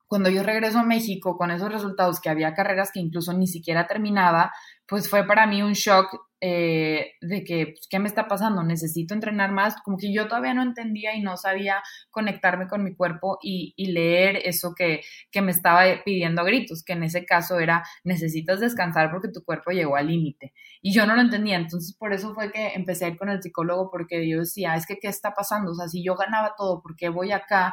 cuando 0.08 0.30
yo 0.30 0.42
regreso 0.42 0.78
a 0.78 0.84
México 0.84 1.36
con 1.36 1.50
esos 1.50 1.70
resultados, 1.70 2.20
que 2.20 2.30
había 2.30 2.54
carreras 2.54 2.90
que 2.92 3.00
incluso 3.00 3.32
ni 3.34 3.46
siquiera 3.46 3.86
terminaba, 3.86 4.52
pues 4.86 5.08
fue 5.08 5.26
para 5.26 5.46
mí 5.46 5.62
un 5.62 5.74
shock 5.74 6.28
eh, 6.40 7.14
de 7.20 7.42
que, 7.42 7.66
pues, 7.66 7.88
¿qué 7.90 7.98
me 7.98 8.06
está 8.06 8.28
pasando? 8.28 8.62
Necesito 8.62 9.12
entrenar 9.12 9.50
más. 9.52 9.74
Como 9.82 9.98
que 9.98 10.12
yo 10.12 10.28
todavía 10.28 10.54
no 10.54 10.62
entendía 10.62 11.14
y 11.14 11.20
no 11.20 11.36
sabía 11.36 11.82
conectarme 12.10 12.68
con 12.68 12.84
mi 12.84 12.94
cuerpo 12.94 13.38
y, 13.42 13.74
leer 13.92 14.36
eso 14.44 14.74
que, 14.76 15.00
que, 15.30 15.42
me 15.42 15.50
estaba 15.50 15.82
pidiendo 16.04 16.42
a 16.42 16.44
gritos, 16.44 16.84
que 16.84 16.92
en 16.92 17.02
ese 17.02 17.24
caso 17.24 17.58
era, 17.58 17.82
necesitas 18.04 18.60
descansar 18.60 19.10
porque 19.10 19.28
tu 19.28 19.42
cuerpo 19.44 19.72
llegó 19.72 19.96
al 19.96 20.06
límite. 20.06 20.52
Y 20.80 20.92
yo 20.94 21.06
no 21.06 21.16
lo 21.16 21.22
entendía. 21.22 21.56
Entonces, 21.56 21.94
por 21.96 22.12
eso 22.12 22.32
fue 22.34 22.52
que 22.52 22.68
empecé 22.74 23.06
a 23.06 23.08
ir 23.08 23.18
con 23.18 23.28
el 23.30 23.42
psicólogo, 23.42 23.90
porque 23.90 24.28
yo 24.28 24.40
decía, 24.40 24.74
es 24.76 24.86
que, 24.86 24.98
¿qué 24.98 25.08
está 25.08 25.34
pasando? 25.34 25.72
O 25.72 25.74
sea, 25.74 25.88
si 25.88 26.04
yo 26.04 26.14
ganaba 26.14 26.54
todo, 26.56 26.80
¿por 26.80 26.96
qué 26.96 27.08
voy 27.08 27.32
acá 27.32 27.72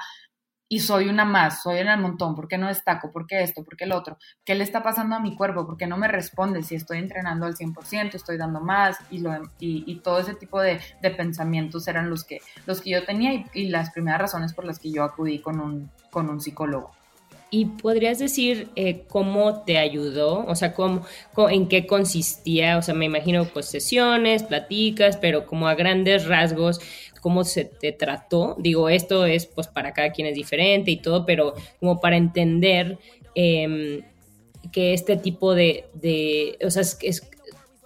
y 0.67 0.80
soy 0.80 1.08
una 1.08 1.25
más, 1.25 1.62
soy 1.62 1.78
en 1.78 1.88
el 1.88 1.99
montón, 1.99 2.36
¿por 2.36 2.47
qué 2.47 2.58
no 2.58 2.67
destaco? 2.67 3.12
¿Por 3.12 3.28
qué 3.28 3.43
esto? 3.43 3.63
¿Por 3.63 3.78
qué 3.78 3.84
el 3.84 3.91
otro? 3.91 4.17
¿Qué 4.43 4.56
le 4.56 4.63
está 4.63 4.82
pasando 4.82 5.15
a 5.15 5.19
mi 5.19 5.36
cuerpo? 5.36 5.65
¿Por 5.65 5.78
qué 5.78 5.86
no 5.86 5.97
me 5.97 6.08
responde 6.08 6.63
si 6.63 6.75
estoy 6.75 6.97
entrenando 6.97 7.45
al 7.45 7.56
100%, 7.56 8.15
estoy 8.15 8.38
dando 8.38 8.62
más? 8.62 8.97
Y, 9.12 9.19
lo, 9.19 9.32
y, 9.60 9.95
todo 10.04 10.19
ese 10.19 10.34
tipo 10.34 10.60
de, 10.60 10.80
pensamientos 11.15 11.88
eran 11.88 12.10
los 12.10 12.23
que, 12.23 12.39
los 12.65 12.82
que 12.82 12.89
yo 12.91 13.06
tenía 13.06 13.45
y, 13.54 13.69
las 13.69 13.91
primeras 13.91 14.21
razones 14.21 14.54
por 14.54 14.65
las 14.65 14.80
que 14.80 14.91
yo 14.91 15.04
acudí 15.04 15.39
con 15.39 15.60
un, 15.60 15.91
con 16.10 16.30
un 16.30 16.41
psicólogo. 16.41 16.91
¿Y 17.51 17.65
podrías 17.65 18.19
decir 18.19 18.69
eh, 18.75 19.06
cómo 19.08 19.62
te 19.63 19.78
ayudó? 19.78 20.45
O 20.45 20.56
sea, 20.56 20.73
cómo, 20.73 21.06
en 21.49 21.67
qué 21.67 21.86
consistía? 21.86 22.78
O 22.78 22.82
sea, 22.82 22.95
me 22.95 23.06
imagino 23.06 23.45
pues 23.45 23.67
sesiones, 23.67 24.43
platicas, 24.43 25.17
pero 25.17 25.45
como 25.45 25.67
a 25.67 25.75
grandes 25.75 26.25
rasgos, 26.25 26.82
cómo 27.25 27.43
se 27.43 27.65
te 27.65 27.91
trató. 27.91 28.55
Digo, 28.59 28.88
esto 28.88 29.25
es 29.25 29.47
pues 29.47 29.65
para 29.65 29.93
cada 29.93 30.11
quien 30.11 30.27
es 30.27 30.35
diferente 30.35 30.91
y 30.91 30.97
todo, 30.97 31.25
pero 31.25 31.55
como 31.79 31.99
para 31.99 32.17
entender 32.17 32.99
em, 33.33 34.03
que 34.71 34.93
este 34.93 35.17
tipo 35.17 35.55
de, 35.55 35.85
o 36.63 36.69
sea, 36.69 36.83
es, 36.83 37.27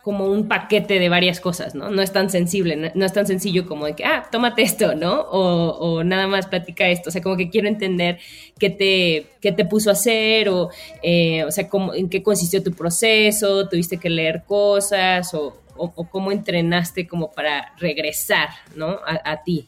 como 0.04 0.26
un 0.26 0.50
paquete 0.50 1.00
de 1.00 1.08
varias 1.08 1.40
cosas, 1.40 1.74
¿no? 1.74 1.90
No 1.90 2.02
es 2.02 2.12
tan 2.12 2.30
sensible, 2.30 2.92
no, 2.94 3.06
es 3.06 3.14
tan 3.14 3.28
sencillo 3.28 3.66
como 3.66 3.86
de 3.86 3.96
que, 3.96 4.04
ah, 4.04 4.28
tómate 4.30 4.62
esto, 4.62 4.94
¿no? 4.96 5.22
O, 5.22 6.04
nada 6.04 6.28
más 6.28 6.48
platica 6.48 6.90
esto, 6.90 7.08
o 7.08 7.12
sea, 7.14 7.22
como 7.22 7.38
que 7.38 7.50
quiero 7.50 7.70
entender 7.70 8.20
qué 8.58 8.70
te, 8.70 9.28
qué 9.40 9.54
te 9.54 9.64
puso 9.64 9.90
a 9.90 9.94
hacer, 9.94 10.50
o, 10.50 10.70
eh, 11.02 11.46
o 11.46 11.52
sea, 11.52 11.70
cómo, 11.70 11.94
en 11.94 12.10
qué 12.10 12.22
consistió 12.22 12.62
tu 12.62 12.74
proceso, 12.74 13.70
tuviste 13.70 13.96
que 13.98 14.10
leer 14.10 14.44
cosas, 14.46 15.34
o, 15.34 15.56
o, 15.80 16.10
cómo 16.10 16.32
entrenaste 16.32 17.08
como 17.08 17.32
para 17.32 17.74
regresar, 17.78 18.50
¿no? 18.76 18.98
A, 19.06 19.38
ti. 19.44 19.68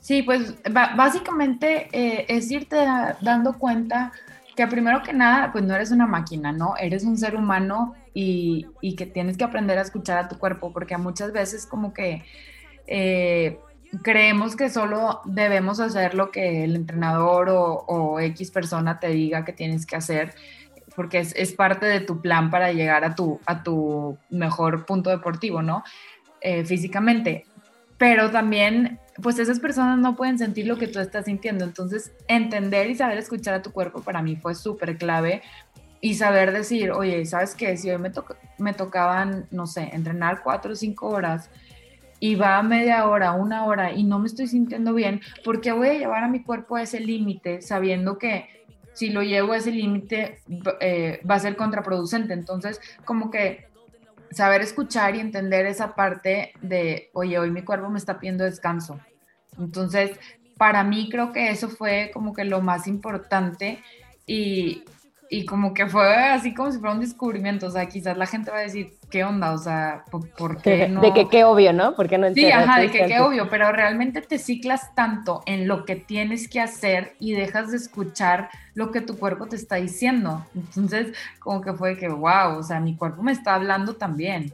Sí, 0.00 0.22
pues 0.22 0.54
básicamente 0.70 1.88
eh, 1.92 2.26
es 2.28 2.50
irte 2.50 2.76
dando 3.20 3.58
cuenta 3.58 4.12
que 4.56 4.66
primero 4.66 5.02
que 5.02 5.12
nada, 5.12 5.52
pues 5.52 5.64
no 5.64 5.74
eres 5.74 5.90
una 5.90 6.06
máquina, 6.06 6.50
¿no? 6.50 6.76
Eres 6.76 7.04
un 7.04 7.18
ser 7.18 7.36
humano 7.36 7.94
y, 8.14 8.66
que 8.96 9.06
tienes 9.06 9.36
que 9.36 9.44
aprender 9.44 9.78
a 9.78 9.82
escuchar 9.82 10.18
a 10.18 10.28
tu 10.28 10.38
cuerpo, 10.38 10.72
porque 10.72 10.96
muchas 10.96 11.32
veces 11.32 11.66
como 11.66 11.92
que 11.92 12.24
eh, 12.86 13.60
creemos 14.02 14.56
que 14.56 14.70
solo 14.70 15.20
debemos 15.26 15.80
hacer 15.80 16.14
lo 16.14 16.30
que 16.30 16.64
el 16.64 16.74
entrenador 16.74 17.48
o, 17.50 18.18
X 18.20 18.50
persona 18.50 18.98
te 18.98 19.08
diga 19.08 19.44
que 19.44 19.52
tienes 19.52 19.84
que 19.84 19.96
hacer 19.96 20.34
porque 20.96 21.18
es, 21.18 21.52
parte 21.52 21.86
de 21.86 22.00
tu 22.00 22.20
plan 22.20 22.50
para 22.50 22.72
llegar 22.72 23.04
a 23.04 23.14
tu, 23.14 23.38
a 23.46 23.62
tu 23.62 24.18
mejor 24.30 24.86
punto 24.86 25.10
deportivo, 25.10 25.62
¿no? 25.62 25.84
Eh, 26.40 26.64
físicamente. 26.64 27.44
Pero 27.98 28.30
también, 28.30 28.98
pues 29.22 29.38
esas 29.38 29.60
personas 29.60 29.98
no 29.98 30.16
pueden 30.16 30.38
sentir 30.38 30.66
lo 30.66 30.78
que 30.78 30.88
tú 30.88 30.98
estás 30.98 31.26
sintiendo. 31.26 31.64
Entonces, 31.64 32.12
entender 32.28 32.90
y 32.90 32.94
saber 32.94 33.18
escuchar 33.18 33.54
a 33.54 33.62
tu 33.62 33.72
cuerpo 33.72 34.00
para 34.00 34.22
mí 34.22 34.36
fue 34.36 34.54
súper 34.54 34.96
clave. 34.96 35.42
Y 36.00 36.14
saber 36.14 36.52
decir, 36.52 36.90
oye, 36.92 37.24
¿sabes 37.26 37.54
qué? 37.54 37.76
Si 37.76 37.90
hoy 37.90 37.98
me, 37.98 38.12
me 38.58 38.72
tocaban, 38.72 39.46
no 39.50 39.66
sé, 39.66 39.90
entrenar 39.92 40.42
cuatro 40.42 40.72
o 40.72 40.76
cinco 40.76 41.08
horas 41.08 41.50
y 42.20 42.34
va 42.34 42.58
a 42.58 42.62
media 42.62 43.06
hora, 43.06 43.32
una 43.32 43.64
hora 43.64 43.92
y 43.92 44.04
no 44.04 44.18
me 44.18 44.26
estoy 44.26 44.46
sintiendo 44.46 44.94
bien, 44.94 45.20
¿por 45.44 45.60
qué 45.60 45.72
voy 45.72 45.88
a 45.88 45.94
llevar 45.94 46.24
a 46.24 46.28
mi 46.28 46.42
cuerpo 46.42 46.76
a 46.76 46.82
ese 46.82 47.00
límite 47.00 47.60
sabiendo 47.60 48.18
que 48.18 48.66
si 48.96 49.10
lo 49.10 49.22
llevo 49.22 49.52
a 49.52 49.58
ese 49.58 49.70
límite 49.70 50.40
eh, 50.80 51.20
va 51.28 51.34
a 51.34 51.40
ser 51.40 51.54
contraproducente. 51.54 52.32
Entonces, 52.32 52.80
como 53.04 53.30
que 53.30 53.68
saber 54.30 54.62
escuchar 54.62 55.14
y 55.14 55.20
entender 55.20 55.66
esa 55.66 55.94
parte 55.94 56.52
de, 56.62 57.10
oye, 57.12 57.38
hoy 57.38 57.50
mi 57.50 57.62
cuerpo 57.62 57.90
me 57.90 57.98
está 57.98 58.18
pidiendo 58.18 58.44
descanso. 58.44 58.98
Entonces, 59.58 60.18
para 60.56 60.82
mí 60.82 61.08
creo 61.10 61.32
que 61.32 61.50
eso 61.50 61.68
fue 61.68 62.10
como 62.14 62.32
que 62.32 62.44
lo 62.44 62.62
más 62.62 62.86
importante 62.86 63.82
y, 64.26 64.82
y 65.28 65.44
como 65.44 65.74
que 65.74 65.86
fue 65.86 66.14
así 66.14 66.54
como 66.54 66.70
si 66.70 66.78
fuera 66.78 66.94
un 66.94 67.00
descubrimiento, 67.00 67.66
o 67.66 67.70
sea, 67.70 67.86
quizás 67.86 68.16
la 68.16 68.26
gente 68.26 68.50
va 68.50 68.58
a 68.58 68.62
decir, 68.62 68.94
¿qué 69.10 69.24
onda? 69.24 69.52
O 69.52 69.58
sea, 69.58 70.04
¿por, 70.10 70.60
qué 70.62 70.88
no? 70.90 71.00
De 71.00 71.12
que 71.12 71.28
qué 71.28 71.44
obvio, 71.44 71.72
¿no? 71.72 71.94
Porque 71.94 72.18
no 72.18 72.32
Sí, 72.32 72.50
ajá, 72.50 72.80
de 72.80 72.90
que 72.90 73.06
qué 73.06 73.20
obvio, 73.20 73.48
pero 73.48 73.72
realmente 73.72 74.20
te 74.22 74.38
ciclas 74.38 74.94
tanto 74.94 75.42
en 75.46 75.66
lo 75.66 75.84
que 75.84 75.96
tienes 75.96 76.48
que 76.48 76.60
hacer 76.60 77.14
y 77.18 77.32
dejas 77.32 77.70
de 77.70 77.76
escuchar 77.76 78.50
lo 78.74 78.90
que 78.90 79.00
tu 79.00 79.18
cuerpo 79.18 79.46
te 79.46 79.56
está 79.56 79.76
diciendo. 79.76 80.44
Entonces, 80.54 81.16
como 81.40 81.60
que 81.60 81.72
fue 81.72 81.96
que, 81.96 82.08
wow, 82.08 82.58
o 82.58 82.62
sea, 82.62 82.80
mi 82.80 82.96
cuerpo 82.96 83.22
me 83.22 83.32
está 83.32 83.54
hablando 83.54 83.96
también. 83.96 84.52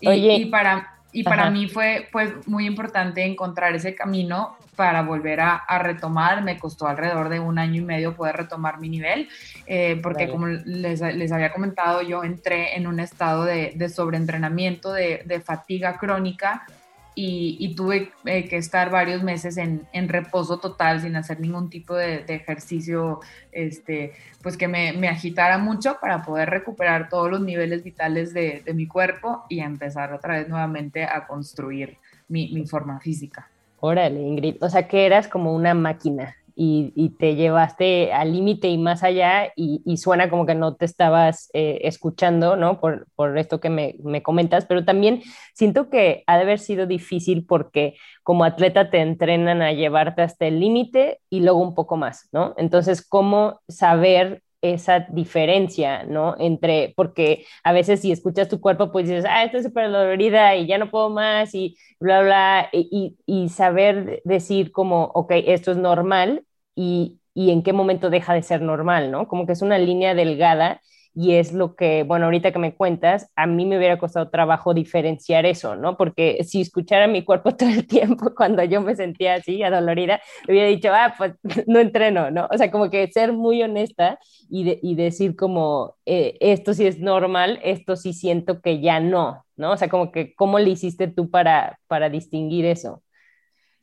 y, 0.00 0.46
para, 0.46 0.94
y 1.14 1.22
para 1.22 1.48
mí 1.48 1.68
fue 1.68 2.08
pues 2.10 2.46
muy 2.48 2.66
importante 2.66 3.24
encontrar 3.24 3.72
ese 3.76 3.94
camino 3.94 4.56
para 4.74 5.02
volver 5.02 5.40
a, 5.40 5.64
retomar. 5.78 6.42
Me 6.42 6.58
costó 6.58 6.88
alrededor 6.88 7.28
de 7.28 7.38
un 7.38 7.56
año 7.56 7.82
y 7.82 7.84
medio 7.84 8.16
poder 8.16 8.36
retomar 8.36 8.80
mi 8.80 8.88
nivel, 8.88 9.28
eh, 9.66 10.00
porque 10.02 10.28
como 10.28 10.48
les, 10.48 11.00
había 11.00 11.52
comentado, 11.52 12.02
yo 12.02 12.24
entré 12.24 12.76
en 12.76 12.88
un 12.88 12.98
estado 12.98 13.44
de, 13.44 13.74
de 13.76 13.88
sobreentrenamiento, 13.88 14.92
de, 14.92 15.22
de 15.24 15.40
fatiga 15.40 15.98
crónica 15.98 16.66
y, 17.14 17.74
tuve 17.76 18.10
eh, 18.24 18.48
que 18.48 18.56
estar 18.56 18.90
varios 18.90 19.22
meses 19.22 19.56
en, 19.56 19.86
reposo 20.08 20.58
total 20.58 21.00
sin 21.00 21.16
hacer 21.16 21.40
ningún 21.40 21.70
tipo 21.70 21.94
de, 21.94 22.24
ejercicio 22.28 23.20
este, 23.52 24.12
pues 24.42 24.56
que 24.56 24.68
me, 24.68 25.08
agitara 25.08 25.58
mucho 25.58 25.98
para 26.00 26.22
poder 26.24 26.50
recuperar 26.50 27.08
todos 27.08 27.30
los 27.30 27.40
niveles 27.40 27.84
vitales 27.84 28.34
de, 28.34 28.62
mi 28.74 28.86
cuerpo 28.86 29.44
y 29.48 29.60
empezar 29.60 30.12
otra 30.12 30.38
vez 30.38 30.48
nuevamente 30.48 31.04
a 31.04 31.26
construir 31.26 31.98
mi, 32.28 32.52
mi 32.52 32.66
forma 32.66 32.98
física. 33.00 33.48
Órale, 33.80 34.20
Ingrid, 34.20 34.56
o 34.60 34.68
sea 34.68 34.88
que 34.88 35.06
eras 35.06 35.28
como 35.28 35.54
una 35.54 35.74
máquina 35.74 36.34
y, 36.56 37.10
te 37.18 37.34
llevaste 37.34 38.12
al 38.12 38.32
límite 38.32 38.68
y 38.68 38.78
más 38.78 39.02
allá 39.02 39.52
y, 39.56 39.96
suena 39.96 40.30
como 40.30 40.46
que 40.46 40.54
no 40.54 40.76
te 40.76 40.84
estabas 40.84 41.50
eh, 41.52 41.80
escuchando, 41.82 42.56
¿no? 42.56 42.80
Por, 42.80 43.06
esto 43.38 43.60
que 43.60 43.70
me, 43.70 43.96
me, 44.02 44.22
comentas, 44.22 44.66
pero 44.66 44.84
también 44.84 45.22
siento 45.54 45.90
que 45.90 46.22
ha 46.26 46.36
de 46.36 46.42
haber 46.42 46.58
sido 46.58 46.86
difícil 46.86 47.46
porque 47.46 47.96
como 48.22 48.44
atleta 48.44 48.90
te 48.90 48.98
entrenan 48.98 49.62
a 49.62 49.72
llevarte 49.72 50.22
hasta 50.22 50.46
el 50.46 50.60
límite 50.60 51.20
y 51.30 51.40
luego 51.40 51.60
un 51.60 51.74
poco 51.74 51.96
más, 51.96 52.28
¿no? 52.32 52.54
Entonces, 52.56 53.06
¿cómo 53.06 53.60
saber 53.68 54.42
esa 54.72 55.00
diferencia, 55.10 56.04
¿no? 56.04 56.34
Entre, 56.38 56.92
porque 56.96 57.46
a 57.62 57.72
veces 57.72 58.00
si 58.00 58.12
escuchas 58.12 58.48
tu 58.48 58.60
cuerpo, 58.60 58.90
pues 58.92 59.06
dices, 59.08 59.24
ah, 59.28 59.44
estoy 59.44 59.62
súper 59.62 59.90
dolorida 59.90 60.56
y 60.56 60.66
ya 60.66 60.78
no 60.78 60.90
puedo 60.90 61.10
más 61.10 61.54
y 61.54 61.76
bla, 62.00 62.22
bla, 62.22 62.68
y, 62.72 63.16
y, 63.26 63.48
saber 63.48 64.22
decir 64.24 64.72
como, 64.72 65.04
ok, 65.14 65.32
esto 65.46 65.70
es 65.72 65.76
normal 65.78 66.44
y, 66.74 67.20
y 67.34 67.50
en 67.50 67.62
qué 67.62 67.72
momento 67.72 68.10
deja 68.10 68.34
de 68.34 68.42
ser 68.42 68.62
normal, 68.62 69.10
¿no? 69.10 69.28
Como 69.28 69.46
que 69.46 69.52
es 69.52 69.62
una 69.62 69.78
línea 69.78 70.14
delgada 70.14 70.80
y 71.14 71.34
es 71.34 71.52
lo 71.52 71.76
que, 71.76 72.02
bueno, 72.02 72.24
ahorita 72.26 72.52
que 72.52 72.58
me 72.58 72.74
cuentas, 72.74 73.30
a 73.36 73.46
mí 73.46 73.66
me 73.66 73.78
hubiera 73.78 73.98
costado 73.98 74.30
trabajo 74.30 74.74
diferenciar 74.74 75.46
eso, 75.46 75.76
¿no? 75.76 75.96
Porque 75.96 76.42
si 76.44 76.60
escuchara 76.60 77.06
mi 77.06 77.22
cuerpo 77.24 77.52
todo 77.56 77.68
el 77.68 77.86
tiempo 77.86 78.34
cuando 78.34 78.64
yo 78.64 78.80
me 78.80 78.96
sentía 78.96 79.34
así, 79.34 79.62
adolorida, 79.62 80.20
hubiera 80.48 80.68
dicho, 80.68 80.90
ah, 80.92 81.14
pues 81.16 81.34
no 81.68 81.78
entreno, 81.80 82.30
¿no? 82.32 82.48
O 82.52 82.58
sea, 82.58 82.70
como 82.70 82.90
que 82.90 83.06
ser 83.12 83.32
muy 83.32 83.62
honesta 83.62 84.18
y, 84.50 84.78
y 84.82 84.94
decir 84.96 85.36
como, 85.36 85.96
eh, 86.06 86.36
esto 86.40 86.74
sí 86.74 86.86
es 86.86 86.98
normal, 86.98 87.60
esto 87.62 87.94
sí 87.96 88.12
siento 88.12 88.60
que 88.60 88.80
ya 88.80 88.98
no, 89.00 89.44
¿no? 89.56 89.72
O 89.72 89.76
sea, 89.76 89.88
como 89.88 90.10
que, 90.10 90.34
¿cómo 90.34 90.58
le 90.58 90.70
hiciste 90.70 91.06
tú 91.08 91.30
para, 91.30 91.78
para 91.86 92.10
distinguir 92.10 92.64
eso? 92.66 93.03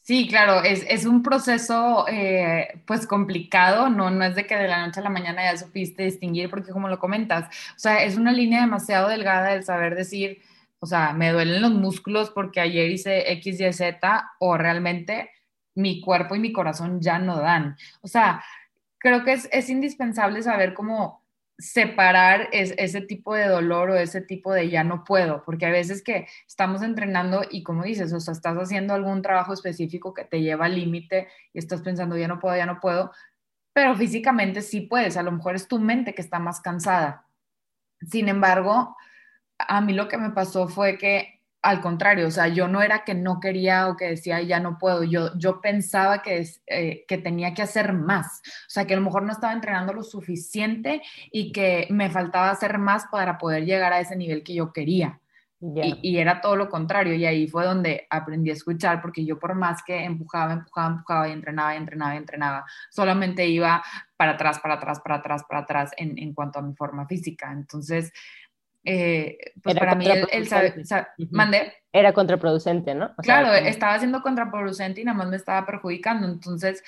Sí, 0.03 0.27
claro, 0.27 0.63
es, 0.63 0.83
es 0.89 1.05
un 1.05 1.21
proceso 1.21 2.05
eh, 2.07 2.81
pues 2.87 3.05
complicado, 3.05 3.89
no, 3.89 4.09
no 4.09 4.25
es 4.25 4.35
de 4.35 4.47
que 4.47 4.55
de 4.55 4.67
la 4.67 4.85
noche 4.85 4.99
a 4.99 5.03
la 5.03 5.09
mañana 5.11 5.43
ya 5.43 5.57
supiste 5.57 6.03
distinguir, 6.03 6.49
porque 6.49 6.71
como 6.71 6.87
lo 6.89 6.97
comentas, 6.99 7.45
o 7.75 7.79
sea, 7.79 8.03
es 8.03 8.17
una 8.17 8.31
línea 8.31 8.61
demasiado 8.61 9.09
delgada 9.09 9.53
el 9.53 9.63
saber 9.63 9.95
decir, 9.95 10.41
o 10.79 10.87
sea, 10.87 11.13
me 11.13 11.31
duelen 11.31 11.61
los 11.61 11.71
músculos 11.71 12.31
porque 12.31 12.59
ayer 12.59 12.89
hice 12.89 13.31
X, 13.33 13.59
Y, 13.61 13.73
Z, 13.73 14.31
o 14.39 14.57
realmente 14.57 15.29
mi 15.75 16.01
cuerpo 16.01 16.35
y 16.35 16.39
mi 16.39 16.51
corazón 16.51 16.99
ya 16.99 17.19
no 17.19 17.37
dan. 17.39 17.77
O 18.01 18.07
sea, 18.07 18.43
creo 18.97 19.23
que 19.23 19.33
es, 19.33 19.47
es 19.51 19.69
indispensable 19.69 20.41
saber 20.43 20.73
cómo 20.73 21.20
separar 21.61 22.49
ese 22.51 23.01
tipo 23.01 23.35
de 23.35 23.47
dolor 23.47 23.91
o 23.91 23.95
ese 23.95 24.19
tipo 24.19 24.51
de 24.51 24.69
ya 24.69 24.83
no 24.83 25.03
puedo, 25.03 25.43
porque 25.45 25.67
a 25.67 25.71
veces 25.71 26.03
que 26.03 26.27
estamos 26.47 26.81
entrenando 26.81 27.43
y 27.49 27.63
como 27.63 27.83
dices, 27.83 28.11
o 28.13 28.19
sea, 28.19 28.33
estás 28.33 28.57
haciendo 28.57 28.93
algún 28.93 29.21
trabajo 29.21 29.53
específico 29.53 30.13
que 30.13 30.25
te 30.25 30.41
lleva 30.41 30.65
al 30.65 30.75
límite 30.75 31.27
y 31.53 31.59
estás 31.59 31.81
pensando 31.81 32.17
ya 32.17 32.27
no 32.27 32.39
puedo, 32.39 32.57
ya 32.57 32.65
no 32.65 32.79
puedo, 32.79 33.11
pero 33.73 33.95
físicamente 33.95 34.61
sí 34.61 34.81
puedes, 34.81 35.17
a 35.17 35.23
lo 35.23 35.31
mejor 35.31 35.55
es 35.55 35.67
tu 35.67 35.79
mente 35.79 36.15
que 36.15 36.21
está 36.21 36.39
más 36.39 36.61
cansada. 36.61 37.27
Sin 38.01 38.27
embargo, 38.27 38.97
a 39.59 39.81
mí 39.81 39.93
lo 39.93 40.07
que 40.07 40.17
me 40.17 40.31
pasó 40.31 40.67
fue 40.67 40.97
que 40.97 41.40
al 41.61 41.79
contrario, 41.79 42.27
o 42.27 42.31
sea, 42.31 42.47
yo 42.47 42.67
no 42.67 42.81
era 42.81 43.03
que 43.03 43.13
no 43.13 43.39
quería 43.39 43.87
o 43.87 43.95
que 43.95 44.09
decía 44.09 44.41
ya 44.41 44.59
no 44.59 44.77
puedo, 44.79 45.03
yo, 45.03 45.37
yo 45.37 45.61
pensaba 45.61 46.21
que, 46.21 46.47
eh, 46.65 47.05
que 47.07 47.17
tenía 47.19 47.53
que 47.53 47.61
hacer 47.61 47.93
más, 47.93 48.41
o 48.45 48.69
sea, 48.69 48.85
que 48.85 48.93
a 48.93 48.97
lo 48.97 49.03
mejor 49.03 49.23
no 49.23 49.31
estaba 49.31 49.53
entrenando 49.53 49.93
lo 49.93 50.03
suficiente 50.03 51.01
y 51.31 51.51
que 51.51 51.87
me 51.91 52.09
faltaba 52.09 52.49
hacer 52.49 52.79
más 52.79 53.05
para 53.11 53.37
poder 53.37 53.65
llegar 53.65 53.93
a 53.93 53.99
ese 53.99 54.15
nivel 54.15 54.43
que 54.43 54.55
yo 54.55 54.73
quería. 54.73 55.19
Y, 55.63 55.99
y, 56.01 56.17
era 56.17 56.41
todo 56.41 56.55
lo 56.55 56.69
contrario, 56.69 57.13
y 57.13 57.23
ahí 57.23 57.47
fue 57.47 57.65
donde 57.65 58.07
aprendí 58.09 58.49
a 58.49 58.53
escuchar, 58.53 58.99
porque 58.99 59.23
yo 59.23 59.37
por 59.37 59.53
más 59.53 59.83
que 59.83 60.03
empujaba, 60.03 60.53
empujaba, 60.53 60.87
empujaba 60.87 61.29
y 61.29 61.33
entrenaba 61.33 61.75
y 61.75 61.77
entrenaba 61.77 62.15
y 62.15 62.17
entrenaba, 62.17 62.65
solamente 62.89 63.45
iba 63.45 63.83
para 64.17 64.31
atrás, 64.31 64.59
para 64.59 64.73
atrás, 64.73 65.01
para 65.01 65.17
atrás, 65.17 65.43
para 65.47 65.61
atrás 65.61 65.91
en, 65.97 66.17
en 66.17 66.33
cuanto 66.33 66.57
a 66.57 66.63
mi 66.63 66.73
forma 66.73 67.05
física. 67.05 67.51
Entonces, 67.51 68.11
eh, 68.83 69.37
pues 69.61 69.77
para 69.77 69.95
mí 69.95 70.05
el, 70.07 70.49
mandé. 71.31 71.73
Era 71.93 72.13
contraproducente, 72.13 72.95
¿no? 72.95 73.13
claro, 73.17 73.53
estaba 73.53 73.99
siendo 73.99 74.21
contraproducente 74.21 75.01
y 75.01 75.03
nada 75.03 75.17
más 75.17 75.27
me 75.27 75.35
estaba 75.35 75.65
perjudicando. 75.65 76.27
Entonces, 76.27 76.83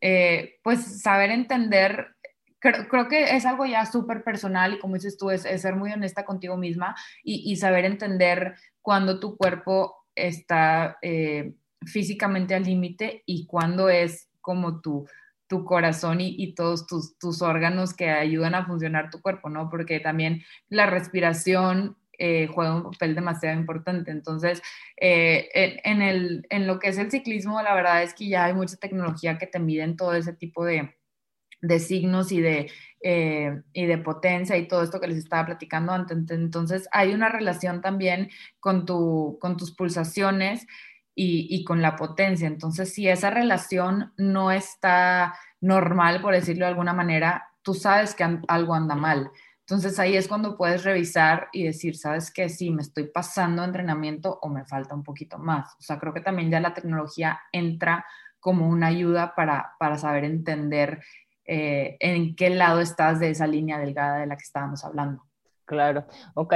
eh, 0.00 0.60
pues 0.62 1.02
saber 1.02 1.30
entender, 1.30 2.14
creo, 2.60 3.08
que 3.08 3.36
es 3.36 3.44
algo 3.46 3.66
ya 3.66 3.84
súper 3.84 4.22
personal 4.22 4.74
y 4.74 4.78
como 4.78 4.94
dices 4.94 5.18
tú, 5.18 5.30
es, 5.30 5.42
ser 5.42 5.76
muy 5.76 5.92
honesta 5.92 6.24
contigo 6.24 6.56
misma 6.56 6.94
y, 7.22 7.54
saber 7.56 7.84
entender 7.84 8.54
cuando 8.80 9.18
tu 9.18 9.36
cuerpo 9.36 9.96
está 10.14 10.98
eh, 11.02 11.54
físicamente 11.84 12.54
al 12.54 12.62
límite 12.62 13.22
y 13.26 13.46
cuando 13.46 13.88
es 13.88 14.30
como 14.40 14.80
tu 14.80 15.06
tu 15.54 15.64
corazón 15.64 16.18
y, 16.20 16.52
todos 16.54 16.84
tus, 16.88 17.42
órganos 17.42 17.94
que 17.94 18.10
ayudan 18.10 18.56
a 18.56 18.66
funcionar 18.66 19.08
tu 19.08 19.20
cuerpo, 19.20 19.48
¿no? 19.48 19.70
Porque 19.70 20.00
también 20.00 20.42
la 20.68 20.86
respiración 20.86 21.96
eh, 22.18 22.48
juega 22.52 22.74
un 22.74 22.90
papel 22.90 23.14
demasiado 23.14 23.56
importante. 23.56 24.10
Entonces, 24.10 24.60
eh, 25.00 25.48
en, 25.84 26.66
lo 26.66 26.80
que 26.80 26.88
es 26.88 26.98
el 26.98 27.12
ciclismo, 27.12 27.62
la 27.62 27.72
verdad 27.72 28.02
es 28.02 28.14
que 28.14 28.26
ya 28.26 28.46
hay 28.46 28.54
mucha 28.54 28.76
tecnología 28.76 29.38
que 29.38 29.46
te 29.46 29.60
miden 29.60 29.96
todo 29.96 30.14
ese 30.14 30.32
tipo 30.32 30.64
de, 30.64 30.92
signos 31.78 32.32
y 32.32 32.40
de, 32.40 32.68
eh, 33.00 33.62
y 33.72 33.86
de 33.86 33.98
potencia 33.98 34.56
y 34.56 34.66
todo 34.66 34.82
esto 34.82 35.00
que 35.00 35.06
les 35.06 35.18
estaba 35.18 35.46
platicando 35.46 35.92
antes. 35.92 36.18
Entonces, 36.30 36.88
hay 36.90 37.14
una 37.14 37.28
relación 37.28 37.80
también 37.80 38.28
con 38.58 38.86
tus 38.86 39.72
pulsaciones 39.76 40.66
y, 41.14 41.64
con 41.64 41.80
la 41.80 41.96
potencia. 41.96 42.46
Entonces, 42.46 42.92
si 42.92 43.08
esa 43.08 43.30
relación 43.30 44.12
no 44.16 44.50
está 44.50 45.34
normal, 45.60 46.20
por 46.20 46.34
decirlo 46.34 46.64
de 46.64 46.70
alguna 46.70 46.92
manera, 46.92 47.48
tú 47.62 47.74
sabes 47.74 48.14
que 48.14 48.40
algo 48.48 48.74
anda 48.74 48.94
mal. 48.94 49.30
Entonces 49.60 49.98
ahí 49.98 50.14
es 50.14 50.28
cuando 50.28 50.58
puedes 50.58 50.84
revisar 50.84 51.48
y 51.52 51.64
decir, 51.64 51.96
¿sabes 51.96 52.30
qué? 52.30 52.50
Sí, 52.50 52.70
me 52.70 52.82
estoy 52.82 53.04
pasando 53.04 53.64
entrenamiento 53.64 54.38
o 54.42 54.50
me 54.50 54.66
falta 54.66 54.94
un 54.94 55.02
poquito 55.02 55.38
más. 55.38 55.72
O 55.78 55.82
sea, 55.82 55.98
creo 55.98 56.12
que 56.12 56.20
también 56.20 56.50
ya 56.50 56.60
la 56.60 56.74
tecnología 56.74 57.40
entra 57.50 58.04
como 58.40 58.68
una 58.68 58.88
ayuda 58.88 59.34
para, 59.34 59.72
para 59.78 59.96
saber 59.96 60.24
entender 60.24 61.02
eh, 61.46 61.96
en 62.00 62.36
qué 62.36 62.50
lado 62.50 62.80
estás 62.80 63.20
de 63.20 63.30
esa 63.30 63.46
línea 63.46 63.78
delgada 63.78 64.18
de 64.18 64.26
la 64.26 64.36
que 64.36 64.44
estábamos 64.44 64.84
hablando. 64.84 65.24
Claro, 65.66 66.04
ok. 66.34 66.52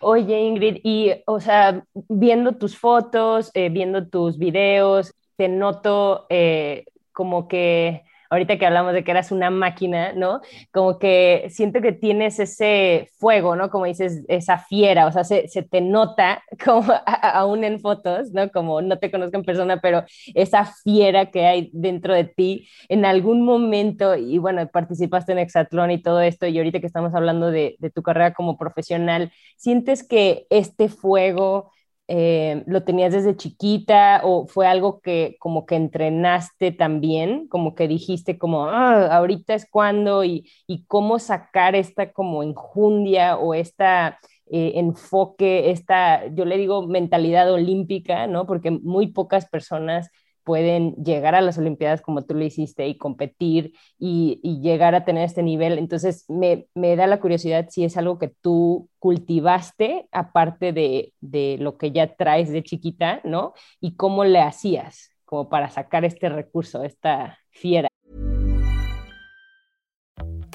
Oye, 0.00 0.40
Ingrid, 0.40 0.76
y, 0.84 1.10
o 1.26 1.40
sea, 1.40 1.84
viendo 2.08 2.52
tus 2.58 2.78
fotos, 2.78 3.50
eh, 3.54 3.70
viendo 3.70 4.06
tus 4.08 4.38
videos, 4.38 5.14
te 5.36 5.48
noto 5.48 6.26
eh, 6.30 6.84
como 7.12 7.48
que 7.48 8.04
ahorita 8.32 8.58
que 8.58 8.64
hablamos 8.66 8.94
de 8.94 9.04
que 9.04 9.10
eras 9.10 9.30
una 9.30 9.50
máquina, 9.50 10.14
¿no? 10.14 10.40
Como 10.72 10.98
que 10.98 11.48
siento 11.50 11.82
que 11.82 11.92
tienes 11.92 12.38
ese 12.38 13.10
fuego, 13.18 13.56
¿no? 13.56 13.68
Como 13.70 13.84
dices, 13.84 14.24
esa 14.28 14.56
fiera, 14.58 15.06
o 15.06 15.12
sea, 15.12 15.22
se, 15.24 15.46
te 15.70 15.80
nota 15.82 16.42
como 16.64 16.94
aún 17.06 17.62
en 17.64 17.78
fotos, 17.80 18.32
¿no? 18.32 18.50
Como 18.50 18.80
no 18.80 18.98
te 18.98 19.10
conozco 19.10 19.36
en 19.36 19.44
persona, 19.44 19.80
pero 19.82 20.04
esa 20.34 20.64
fiera 20.64 21.26
que 21.30 21.46
hay 21.46 21.70
dentro 21.74 22.14
de 22.14 22.24
ti 22.24 22.66
en 22.88 23.04
algún 23.04 23.44
momento, 23.44 24.16
y 24.16 24.38
bueno, 24.38 24.66
participaste 24.66 25.32
en 25.32 25.38
Exatlón 25.38 25.90
y 25.90 26.02
todo 26.02 26.22
esto, 26.22 26.46
y 26.46 26.56
ahorita 26.56 26.80
que 26.80 26.86
estamos 26.86 27.14
hablando 27.14 27.50
de, 27.50 27.76
de 27.80 27.90
tu 27.90 28.02
carrera 28.02 28.32
como 28.32 28.56
profesional, 28.56 29.30
¿sientes 29.58 30.06
que 30.06 30.46
este 30.48 30.88
fuego 30.88 31.71
eh, 32.08 32.64
lo 32.66 32.82
tenías 32.84 33.12
desde 33.12 33.36
chiquita 33.36 34.20
o 34.24 34.46
fue 34.46 34.66
algo 34.66 35.00
que 35.00 35.36
como 35.38 35.66
que 35.66 35.76
entrenaste 35.76 36.72
también, 36.72 37.48
como 37.48 37.74
que 37.74 37.88
dijiste 37.88 38.38
como, 38.38 38.66
ah, 38.66 39.06
ahorita 39.16 39.54
es 39.54 39.66
cuando 39.70 40.24
y, 40.24 40.50
cómo 40.88 41.18
sacar 41.18 41.74
esta 41.76 42.12
como 42.12 42.42
enjundia 42.42 43.36
o 43.38 43.54
esta 43.54 44.18
eh, 44.50 44.72
enfoque, 44.76 45.70
esta, 45.70 46.26
yo 46.34 46.44
le 46.44 46.58
digo 46.58 46.86
mentalidad 46.86 47.50
olímpica, 47.52 48.26
¿no? 48.26 48.46
Porque 48.46 48.70
muy 48.70 49.08
pocas 49.08 49.48
personas 49.48 50.10
pueden 50.44 50.94
llegar 50.94 51.34
a 51.34 51.40
las 51.40 51.58
Olimpiadas 51.58 52.02
como 52.02 52.22
tú 52.22 52.34
lo 52.34 52.44
hiciste 52.44 52.86
y 52.86 52.96
competir 52.96 53.72
y, 53.98 54.40
llegar 54.62 54.94
a 54.94 55.04
tener 55.04 55.24
este 55.24 55.42
nivel. 55.42 55.78
Entonces, 55.78 56.24
me, 56.28 56.66
da 56.74 57.06
la 57.06 57.20
curiosidad 57.20 57.68
si 57.70 57.84
es 57.84 57.96
algo 57.96 58.18
que 58.18 58.28
tú 58.28 58.88
cultivaste, 58.98 60.08
aparte 60.12 60.72
de, 60.72 61.12
de, 61.20 61.56
lo 61.58 61.76
que 61.78 61.90
ya 61.90 62.14
traes 62.14 62.50
de 62.50 62.62
chiquita, 62.62 63.20
¿no? 63.24 63.54
Y 63.80 63.96
cómo 63.96 64.24
le 64.24 64.40
hacías 64.40 65.10
como 65.24 65.48
para 65.48 65.70
sacar 65.70 66.04
este 66.04 66.28
recurso, 66.28 66.84
esta 66.84 67.38
fiera. 67.50 67.88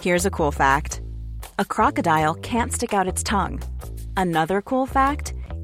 Here's 0.03 0.25
a 0.25 0.29
cool 0.29 0.51
fact. 0.51 1.01
A 1.57 1.65
crocodile 1.65 2.35
can't 2.35 2.71
stick 2.71 2.93
out 2.93 3.07
its 3.07 3.23
tongue. 3.23 3.59
Another 4.15 4.61
cool 4.61 4.85
fact, 4.85 5.33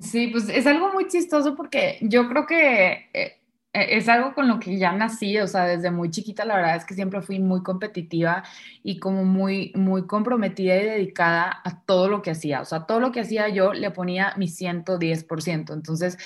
Sí, 0.00 0.28
pues 0.28 0.48
es 0.48 0.66
algo 0.66 0.92
muy 0.92 1.08
chistoso 1.08 1.54
porque 1.54 1.98
yo 2.02 2.28
creo 2.28 2.46
que. 2.46 3.08
Eh, 3.12 3.40
e, 3.74 3.96
es 3.96 4.08
algo 4.08 4.34
con 4.34 4.48
lo 4.48 4.60
que 4.60 4.78
ya 4.78 4.92
nací, 4.92 5.36
o 5.38 5.48
sea, 5.48 5.64
desde 5.66 5.90
muy 5.90 6.10
chiquita 6.10 6.44
la 6.44 6.56
verdad 6.56 6.76
es 6.76 6.84
que 6.84 6.94
siempre 6.94 7.20
fui 7.22 7.40
muy 7.40 7.62
competitiva 7.62 8.44
y 8.82 8.98
como 9.00 9.24
muy, 9.24 9.72
muy 9.74 10.06
comprometida 10.06 10.76
y 10.76 10.84
dedicada 10.84 11.60
a 11.64 11.82
todo 11.84 12.08
lo 12.08 12.22
que 12.22 12.30
hacía, 12.30 12.60
o 12.60 12.64
sea, 12.64 12.86
todo 12.86 13.00
lo 13.00 13.12
que 13.12 13.20
hacía 13.20 13.48
yo 13.48 13.72
le 13.72 13.90
ponía 13.90 14.32
mi 14.36 14.48
110%, 14.48 15.74
entonces 15.74 16.16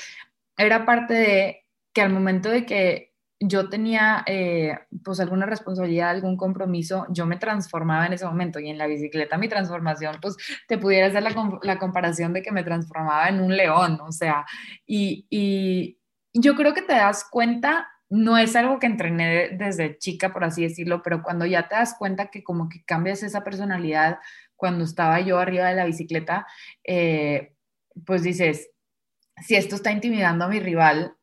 era 0.56 0.84
parte 0.84 1.14
de 1.14 1.64
que 1.94 2.02
al 2.02 2.12
momento 2.12 2.50
de 2.50 2.66
que 2.66 3.07
yo 3.40 3.68
tenía 3.68 4.24
eh, 4.26 4.78
pues 5.04 5.20
alguna 5.20 5.46
responsabilidad, 5.46 6.10
algún 6.10 6.36
compromiso, 6.36 7.06
yo 7.10 7.26
me 7.26 7.36
transformaba 7.36 8.06
en 8.06 8.12
ese 8.12 8.26
momento 8.26 8.58
y 8.58 8.68
en 8.68 8.78
la 8.78 8.86
bicicleta 8.86 9.38
mi 9.38 9.48
transformación, 9.48 10.16
pues 10.20 10.36
te 10.66 10.78
pudiera 10.78 11.06
hacer 11.06 11.22
la, 11.22 11.78
comparación 11.78 12.32
de 12.32 12.42
que 12.42 12.50
me 12.50 12.64
transformaba 12.64 13.28
en 13.28 13.40
un 13.40 13.56
león, 13.56 14.00
o 14.00 14.10
sea, 14.10 14.44
y, 14.86 15.26
y 15.30 15.98
yo 16.32 16.56
creo 16.56 16.74
que 16.74 16.82
te 16.82 16.94
das 16.94 17.24
cuenta, 17.30 17.88
no 18.10 18.38
es 18.38 18.56
algo 18.56 18.78
que 18.78 18.86
entrené 18.86 19.50
desde 19.50 19.98
chica, 19.98 20.32
por 20.32 20.44
así 20.44 20.62
decirlo, 20.62 21.02
pero 21.02 21.22
cuando 21.22 21.46
ya 21.46 21.68
te 21.68 21.76
das 21.76 21.94
cuenta 21.96 22.30
que 22.30 22.42
como 22.42 22.68
que 22.68 22.82
cambias 22.84 23.22
esa 23.22 23.44
personalidad, 23.44 24.18
cuando 24.56 24.84
estaba 24.84 25.20
yo 25.20 25.38
arriba 25.38 25.68
de 25.68 25.76
la 25.76 25.84
bicicleta, 25.84 26.46
eh, 26.84 27.54
pues 28.04 28.22
dices, 28.22 28.70
si 29.40 29.54
esto 29.54 29.76
está 29.76 29.92
intimidando 29.92 30.44
a 30.44 30.48
mi 30.48 30.58
rival, 30.58 31.17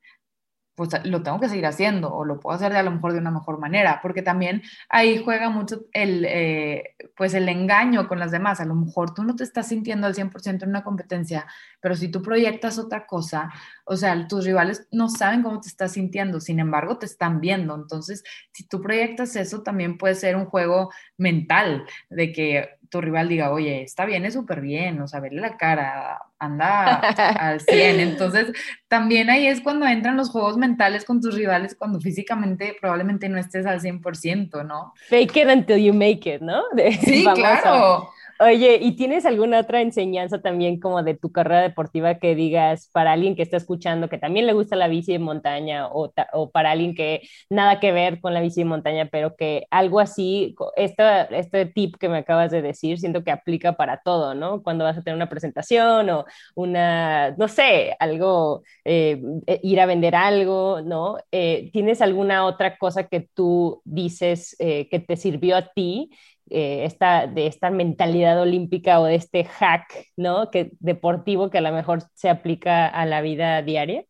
pues 0.76 0.90
lo 1.06 1.24
tengo 1.24 1.40
que 1.40 1.50
seguir 1.50 1.66
haciendo 1.66 2.14
o 2.14 2.26
lo 2.26 2.40
puedo 2.40 2.56
hacer 2.56 2.72
de 2.72 2.80
a 2.80 2.84
lo 2.84 2.92
mejor 2.92 3.14
de 3.14 3.20
una 3.20 3.32
mejor 3.32 3.60
manera, 3.60 4.00
porque 4.02 4.22
también 4.22 4.62
ahí 4.90 5.22
juega 5.24 5.50
mucho 5.50 5.86
el, 5.94 6.26
eh, 6.28 6.96
pues 7.16 7.34
el 7.34 7.48
engaño 7.48 8.08
con 8.08 8.20
las 8.20 8.32
demás. 8.32 8.60
A 8.60 8.66
lo 8.66 8.76
mejor 8.76 9.14
tú 9.14 9.24
no 9.24 9.36
te 9.36 9.44
estás 9.44 9.70
sintiendo 9.70 10.06
al 10.06 10.16
100% 10.16 10.64
en 10.64 10.70
una 10.70 10.84
competencia, 10.84 11.48
pero 11.80 11.96
si 11.96 12.10
tú 12.10 12.22
proyectas 12.22 12.78
otra 12.78 13.08
cosa, 13.08 13.52
o 13.86 13.96
sea, 13.96 14.28
tus 14.28 14.46
rivales 14.46 14.88
no 14.92 15.10
saben 15.10 15.44
cómo 15.44 15.62
te 15.62 15.70
estás 15.70 15.94
sintiendo, 15.94 16.40
sin 16.42 16.60
embargo, 16.60 16.98
te 16.98 17.06
están 17.06 17.40
viendo. 17.40 17.76
Entonces, 17.76 18.24
si 18.52 18.68
tú 18.68 18.82
proyectas 18.82 19.36
eso, 19.36 19.64
también 19.64 19.98
puede 19.98 20.16
ser 20.16 20.36
un 20.36 20.46
juego 20.46 20.92
mental 21.18 21.86
de 22.10 22.34
que 22.34 22.75
tu 22.90 23.02
rival 23.02 23.30
diga, 23.30 23.52
oye, 23.52 23.82
está 23.82 24.06
bien, 24.06 24.26
es 24.26 24.34
súper 24.34 24.62
bien, 24.62 25.02
o 25.02 25.08
sea, 25.08 25.20
verle 25.20 25.42
la 25.42 25.58
cara, 25.58 26.20
anda 26.40 26.96
al 27.40 27.62
100. 27.62 28.00
Entonces, 28.00 28.52
también 28.88 29.30
ahí 29.30 29.48
es 29.48 29.62
cuando 29.62 29.86
entran 29.86 30.18
los 30.18 30.30
juegos 30.30 30.58
mentales 30.58 31.06
con 31.06 31.22
tus 31.22 31.36
rivales, 31.36 31.76
cuando 31.76 32.00
físicamente 32.00 32.76
probablemente 32.80 33.30
no 33.30 33.38
estés 33.38 33.66
al 33.66 33.82
100%, 33.82 34.66
¿no? 34.66 34.94
Fake 35.10 35.38
it 35.38 35.48
until 35.48 35.78
you 35.78 35.94
make 35.94 36.30
it, 36.34 36.42
¿no? 36.42 36.64
sí, 37.02 37.26
claro. 37.36 38.10
Oye, 38.38 38.80
¿y 38.82 38.98
tienes 38.98 39.26
alguna 39.26 39.62
otra 39.62 39.80
enseñanza 39.82 40.42
también 40.42 40.78
como 40.82 41.02
de 41.04 41.14
tu 41.16 41.32
carrera 41.32 41.62
deportiva 41.62 42.16
que 42.20 42.36
digas 42.36 42.90
para 42.92 43.14
alguien 43.14 43.34
que 43.38 43.42
está 43.44 43.56
escuchando 43.56 44.10
que 44.10 44.18
también 44.18 44.46
le 44.46 44.52
gusta 44.52 44.76
la 44.76 44.90
bici 44.90 45.14
de 45.14 45.20
montaña 45.20 45.88
o, 45.88 46.12
o 46.34 46.52
para 46.52 46.72
alguien 46.72 46.96
que 46.96 47.22
nada 47.50 47.80
que 47.80 47.94
ver 47.94 48.20
con 48.20 48.34
la 48.34 48.42
bici 48.42 48.60
de 48.62 48.66
montaña, 48.66 49.08
pero 49.10 49.38
que 49.38 49.68
algo 49.72 50.02
así, 50.02 50.54
este, 50.76 51.66
tip 51.68 51.96
que 51.98 52.10
me 52.10 52.18
acabas 52.18 52.52
de 52.52 52.62
decir, 52.62 53.00
siento 53.00 53.24
que 53.24 53.32
aplica 53.32 53.74
para 53.78 54.02
todo, 54.04 54.36
¿no? 54.36 54.62
Cuando 54.64 54.84
vas 54.84 54.98
a 54.98 55.02
tener 55.02 55.16
una 55.16 55.30
presentación 55.30 56.10
o 56.10 56.26
una, 56.56 57.32
no 57.38 57.48
sé, 57.48 57.96
algo, 58.00 58.64
eh, 58.84 59.22
eh, 59.48 59.60
ir 59.64 59.80
a 59.80 59.86
vender 59.86 60.14
algo, 60.16 60.82
¿no? 60.82 61.18
Eh, 61.32 61.70
¿Tienes 61.72 62.02
alguna 62.02 62.46
otra 62.46 62.78
cosa 62.78 63.08
que 63.08 63.22
tú 63.34 63.82
dices 63.86 64.56
que 64.60 65.00
te 65.08 65.16
sirvió 65.18 65.56
a 65.58 65.72
ti? 65.74 66.10
Eh, 66.52 66.86
esta, 66.86 67.26
de 67.26 67.48
esta 67.48 67.72
mentalidad 67.72 68.40
olímpica 68.40 69.00
o 69.00 69.06
de 69.06 69.16
este 69.16 69.46
hack, 69.46 70.12
¿no? 70.16 70.52
Que, 70.52 70.72
deportivo 70.80 71.50
que 71.50 71.58
a 71.58 71.62
lo 71.62 71.72
mejor 71.72 72.04
se 72.14 72.30
aplica 72.30 72.86
a 72.88 73.08
la 73.08 73.22
vida 73.22 73.64
diaria? 73.64 74.06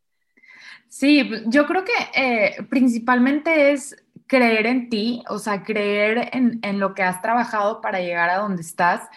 Sí, 0.90 1.30
yo 1.46 1.66
creo 1.66 1.86
que 1.86 1.94
eh, 2.14 2.56
principalmente 2.70 3.72
es 3.72 3.96
creer 4.28 4.66
en 4.66 4.90
ti, 4.90 5.24
o 5.30 5.40
sea, 5.40 5.64
creer 5.64 6.30
en, 6.34 6.60
en 6.62 6.80
lo 6.80 6.94
que 6.94 7.04
has 7.04 7.22
trabajado 7.22 7.80
para 7.80 8.02
llegar 8.02 8.30
a 8.30 8.40
donde 8.40 8.64
estás 8.64 9.08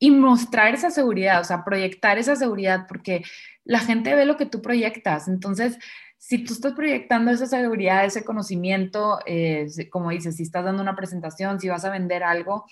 y 0.00 0.10
mostrar 0.10 0.74
esa 0.74 0.90
seguridad, 0.90 1.40
o 1.40 1.44
sea, 1.44 1.64
proyectar 1.64 2.18
esa 2.18 2.34
seguridad, 2.34 2.86
porque 2.88 3.22
la 3.64 3.78
gente 3.78 4.14
ve 4.14 4.24
lo 4.24 4.36
que 4.36 4.46
tú 4.46 4.60
proyectas. 4.60 5.28
Entonces, 5.28 5.78
si 6.18 6.44
tú 6.44 6.52
estás 6.52 6.72
proyectando 6.72 7.30
esa 7.30 7.46
seguridad, 7.46 8.04
ese 8.04 8.24
conocimiento, 8.24 9.18
eh, 9.26 9.68
como 9.90 10.10
dices, 10.10 10.36
si 10.36 10.42
estás 10.42 10.64
dando 10.64 10.82
una 10.82 10.96
presentación, 10.96 11.60
si 11.60 11.68
vas 11.68 11.84
a 11.84 11.90
vender 11.90 12.22
algo, 12.22 12.66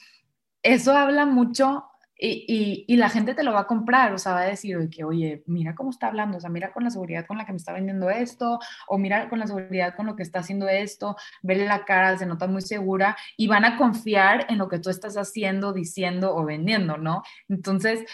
eso 0.62 0.96
habla 0.96 1.26
mucho 1.26 1.85
y, 2.16 2.96
la 2.96 3.09
gente 3.09 3.35
te 3.35 3.42
lo 3.42 3.52
va 3.52 3.61
a 3.61 3.66
comprar, 3.66 4.12
o 4.12 4.18
sea, 4.18 4.33
va 4.33 4.40
a 4.42 4.46
decir 4.46 4.88
que, 4.88 5.04
oye, 5.04 5.42
mira 5.46 5.74
cómo 5.74 5.90
está 5.90 6.07
hablando, 6.07 6.38
o 6.38 6.40
sea, 6.40 6.50
mira 6.50 6.72
con 6.72 6.85
la 6.85 6.90
seguridad 6.90 7.26
con 7.26 7.38
la 7.38 7.44
que 7.44 7.52
me 7.52 7.59
está 7.59 7.72
vendiendo 7.72 8.09
esto, 8.09 8.61
o 8.88 8.98
mira 8.98 9.28
con 9.28 9.38
la 9.38 9.46
seguridad 9.46 9.94
con 9.96 10.07
lo 10.07 10.16
que 10.16 10.22
está 10.22 10.38
haciendo 10.40 10.68
esto, 10.68 11.16
verle 11.42 11.66
la 11.66 11.85
cara, 11.85 12.16
se 12.16 12.26
nota 12.26 12.46
muy 12.46 12.62
segura, 12.62 13.16
y 13.37 13.48
van 13.48 13.64
a 13.64 13.76
confiar 13.76 14.46
en 14.48 14.59
lo 14.59 14.68
que 14.68 14.78
tú 14.78 14.90
estás 14.90 15.16
haciendo, 15.16 15.72
diciendo 15.72 16.35
o 16.35 16.44
vendiendo, 16.44 16.96
¿no? 16.96 17.22
Entonces, 17.48 18.04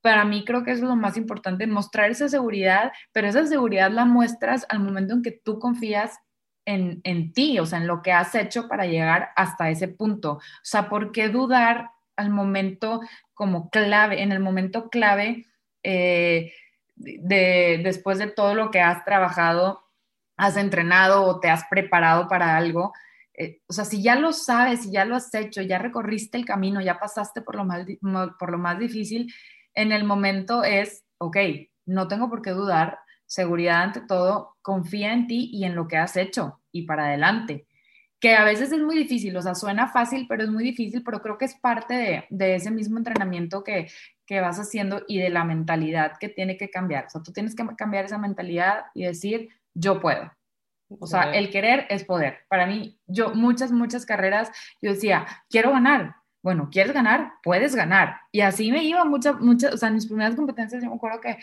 para 0.00 0.24
mí 0.24 0.44
creo 0.44 0.64
que 0.64 0.72
es 0.72 0.80
lo 0.80 0.94
más 0.96 1.16
importante, 1.16 1.66
mostrar 1.66 2.10
esa 2.10 2.28
seguridad, 2.28 2.92
pero 3.12 3.28
esa 3.28 3.46
seguridad 3.46 3.90
la 3.90 4.04
muestras 4.04 4.66
al 4.68 4.80
momento 4.80 5.14
en 5.14 5.22
que 5.22 5.32
tú 5.32 5.58
confías 5.58 6.18
en, 6.64 7.00
en, 7.04 7.32
ti, 7.32 7.58
o 7.58 7.66
sea, 7.66 7.78
en 7.78 7.86
lo 7.86 8.02
que 8.02 8.12
has 8.12 8.34
hecho 8.34 8.68
para 8.68 8.86
llegar 8.86 9.30
hasta 9.36 9.70
ese 9.70 9.88
punto. 9.88 10.32
O 10.32 10.40
sea, 10.62 10.88
¿por 10.88 11.12
qué 11.12 11.28
dudar 11.28 11.90
al 12.16 12.30
momento 12.30 13.00
como 13.34 13.70
clave, 13.70 14.22
en 14.22 14.32
el 14.32 14.40
momento 14.40 14.90
clave 14.90 15.46
eh, 15.82 16.52
de, 16.96 17.80
después 17.82 18.18
de 18.18 18.26
todo 18.26 18.54
lo 18.54 18.70
que 18.70 18.80
has 18.80 19.04
trabajado, 19.04 19.84
has 20.36 20.56
entrenado 20.56 21.24
o 21.24 21.40
te 21.40 21.48
has 21.48 21.64
preparado 21.70 22.28
para 22.28 22.56
algo? 22.56 22.92
Eh, 23.32 23.62
o 23.68 23.72
sea, 23.72 23.84
si 23.84 24.02
ya 24.02 24.16
lo 24.16 24.32
sabes, 24.32 24.82
si 24.82 24.90
ya 24.90 25.04
lo 25.04 25.16
has 25.16 25.32
hecho, 25.32 25.62
ya 25.62 25.78
recorriste 25.78 26.36
el 26.36 26.44
camino, 26.44 26.80
ya 26.80 26.98
pasaste 26.98 27.40
por 27.40 27.54
lo 27.54 27.64
más, 27.64 27.86
por 28.38 28.50
lo 28.50 28.58
más 28.58 28.78
difícil, 28.78 29.32
en 29.78 29.92
el 29.92 30.02
momento 30.02 30.64
es, 30.64 31.04
ok, 31.18 31.36
no 31.86 32.08
tengo 32.08 32.28
por 32.28 32.42
qué 32.42 32.50
dudar, 32.50 32.98
seguridad 33.26 33.82
ante 33.82 34.00
todo, 34.00 34.56
confía 34.60 35.12
en 35.12 35.28
ti 35.28 35.50
y 35.52 35.64
en 35.64 35.76
lo 35.76 35.86
que 35.86 35.96
has 35.96 36.16
hecho 36.16 36.60
y 36.72 36.82
para 36.82 37.06
adelante. 37.06 37.68
Que 38.18 38.34
a 38.34 38.42
veces 38.42 38.72
es 38.72 38.80
muy 38.80 38.96
difícil, 38.96 39.36
o 39.36 39.42
sea, 39.42 39.54
suena 39.54 39.86
fácil, 39.86 40.26
pero 40.28 40.42
es 40.42 40.50
muy 40.50 40.64
difícil, 40.64 41.04
pero 41.04 41.22
creo 41.22 41.38
que 41.38 41.44
es 41.44 41.54
parte 41.54 42.26
de, 42.28 42.54
ese 42.56 42.72
mismo 42.72 42.98
entrenamiento 42.98 43.62
que, 43.62 43.88
que 44.26 44.40
vas 44.40 44.58
haciendo 44.58 45.04
y 45.06 45.18
de 45.18 45.30
la 45.30 45.44
mentalidad 45.44 46.18
que 46.18 46.28
tiene 46.28 46.56
que 46.56 46.70
cambiar. 46.70 47.06
O 47.06 47.10
sea, 47.10 47.22
tú 47.22 47.32
tienes 47.32 47.54
que 47.54 47.64
cambiar 47.76 48.04
esa 48.04 48.18
mentalidad 48.18 48.86
y 48.94 49.04
decir, 49.04 49.50
yo 49.74 50.00
puedo. 50.00 50.32
O 50.88 51.06
sea, 51.06 51.30
el 51.34 51.50
querer 51.50 51.86
es 51.88 52.02
poder. 52.02 52.38
Para 52.48 52.66
mí, 52.66 52.98
yo 53.06 53.32
muchas, 53.32 53.70
muchas 53.70 54.04
carreras, 54.04 54.50
yo 54.82 54.90
decía, 54.90 55.24
quiero 55.48 55.70
ganar, 55.70 56.16
bueno, 56.48 56.70
¿quieres 56.72 56.94
ganar? 56.94 57.34
Puedes 57.42 57.74
ganar. 57.74 58.22
Y 58.32 58.40
así 58.40 58.72
me 58.72 58.82
iba 58.82 59.04
muchas, 59.04 59.38
muchas, 59.38 59.74
o 59.74 59.76
sea, 59.76 59.90
mis 59.90 60.06
primeras 60.06 60.34
competencias 60.34 60.82
yo 60.82 60.88
me 60.88 60.96
acuerdo 60.96 61.20
que 61.20 61.36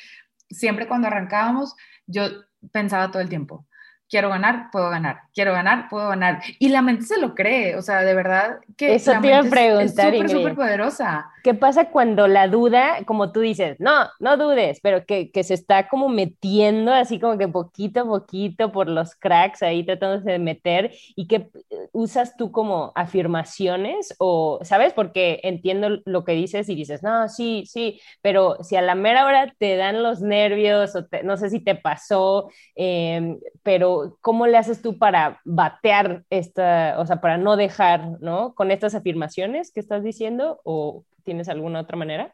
siempre 0.49 0.87
cuando 0.87 1.05
arrancábamos, 1.05 1.75
yo 2.07 2.23
pensaba 2.71 3.11
todo 3.11 3.21
el 3.21 3.29
tiempo, 3.29 3.67
quiero 4.09 4.29
ganar, 4.29 4.69
puedo 4.71 4.89
ganar, 4.89 5.21
quiero 5.33 5.53
ganar, 5.53 5.89
puedo 5.89 6.09
ganar. 6.09 6.41
Y 6.59 6.69
la 6.69 6.81
mente 6.81 7.05
se 7.05 7.19
lo 7.19 7.33
cree, 7.33 7.75
o 7.75 7.81
sea, 7.81 8.01
de 8.01 8.13
verdad 8.13 8.59
que 8.77 8.95
Eso 8.95 9.13
te 9.21 9.27
iba 9.27 9.39
a 9.39 9.43
preguntar, 9.43 10.13
es 10.13 10.21
súper, 10.21 10.29
súper 10.29 10.55
poderosa. 10.55 11.31
¿Qué 11.43 11.53
pasa 11.53 11.91
cuando 11.91 12.27
la 12.27 12.47
duda, 12.47 13.03
como 13.05 13.31
tú 13.31 13.41
dices, 13.41 13.77
no, 13.79 14.07
no 14.19 14.37
dudes, 14.37 14.79
pero 14.81 15.05
que, 15.05 15.31
que, 15.31 15.43
se 15.43 15.53
está 15.53 15.87
como 15.87 16.09
metiendo 16.09 16.91
así 16.91 17.19
como 17.19 17.37
que 17.37 17.47
poquito 17.47 18.01
a 18.01 18.05
poquito 18.05 18.71
por 18.71 18.89
los 18.89 19.15
cracks 19.15 19.61
ahí 19.61 19.85
tratándose 19.85 20.31
de 20.31 20.39
meter 20.39 20.91
y 21.15 21.27
que 21.27 21.35
eh, 21.35 21.89
usas 21.91 22.35
tú 22.35 22.51
como 22.51 22.91
afirmaciones 22.95 24.15
o, 24.17 24.59
¿sabes? 24.63 24.93
Porque 24.93 25.39
entiendo 25.43 26.01
lo 26.05 26.25
que 26.25 26.31
dices 26.31 26.67
y 26.67 26.73
dices, 26.73 27.03
no, 27.03 27.29
sí, 27.29 27.63
sí, 27.67 28.01
pero 28.23 28.57
si 28.63 28.75
a 28.75 28.81
la 28.81 28.95
mera 28.95 29.25
hora 29.25 29.53
te 29.59 29.75
dan 29.75 30.01
los 30.01 30.21
nervios 30.21 30.95
o 30.95 31.05
no 31.23 31.37
sé 31.37 31.51
si 31.51 31.59
te 31.59 31.75
pasó, 31.75 32.49
eh, 32.75 33.37
pero 33.61 33.94
¿cómo 34.21 34.47
le 34.47 34.57
haces 34.57 34.81
tú 34.81 34.97
para 34.97 35.41
batear 35.45 36.23
esta, 36.29 36.95
o 36.99 37.05
sea, 37.05 37.21
para 37.21 37.37
no 37.37 37.55
dejar, 37.55 38.21
¿no? 38.21 38.53
Con 38.55 38.71
estas 38.71 38.95
afirmaciones 38.95 39.71
que 39.71 39.79
estás 39.79 40.03
diciendo 40.03 40.61
o 40.63 41.05
tienes 41.23 41.49
alguna 41.49 41.81
otra 41.81 41.97
manera? 41.97 42.33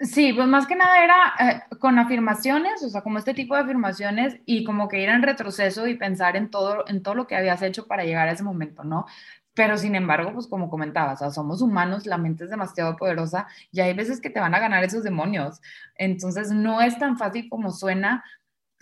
Sí, 0.00 0.32
pues 0.32 0.48
más 0.48 0.66
que 0.66 0.74
nada 0.74 1.04
era 1.04 1.14
eh, 1.38 1.76
con 1.78 1.96
afirmaciones, 1.98 2.82
o 2.82 2.88
sea, 2.88 3.02
como 3.02 3.18
este 3.18 3.34
tipo 3.34 3.54
de 3.54 3.60
afirmaciones 3.62 4.36
y 4.46 4.64
como 4.64 4.88
que 4.88 5.00
ir 5.00 5.08
en 5.08 5.22
retroceso 5.22 5.86
y 5.86 5.96
pensar 5.96 6.36
en 6.36 6.50
todo, 6.50 6.84
en 6.88 7.02
todo 7.04 7.14
lo 7.14 7.28
que 7.28 7.36
habías 7.36 7.62
hecho 7.62 7.86
para 7.86 8.04
llegar 8.04 8.28
a 8.28 8.32
ese 8.32 8.42
momento, 8.42 8.82
¿no? 8.82 9.06
Pero 9.54 9.76
sin 9.78 9.94
embargo, 9.94 10.32
pues 10.32 10.48
como 10.48 10.70
comentabas, 10.70 11.20
o 11.20 11.24
sea, 11.24 11.30
somos 11.30 11.62
humanos, 11.62 12.06
la 12.06 12.18
mente 12.18 12.44
es 12.44 12.50
demasiado 12.50 12.96
poderosa 12.96 13.46
y 13.70 13.80
hay 13.80 13.94
veces 13.94 14.20
que 14.20 14.30
te 14.30 14.40
van 14.40 14.54
a 14.54 14.60
ganar 14.60 14.82
esos 14.82 15.04
demonios. 15.04 15.60
Entonces, 15.96 16.50
no 16.50 16.80
es 16.80 16.98
tan 16.98 17.16
fácil 17.18 17.48
como 17.48 17.70
suena, 17.70 18.24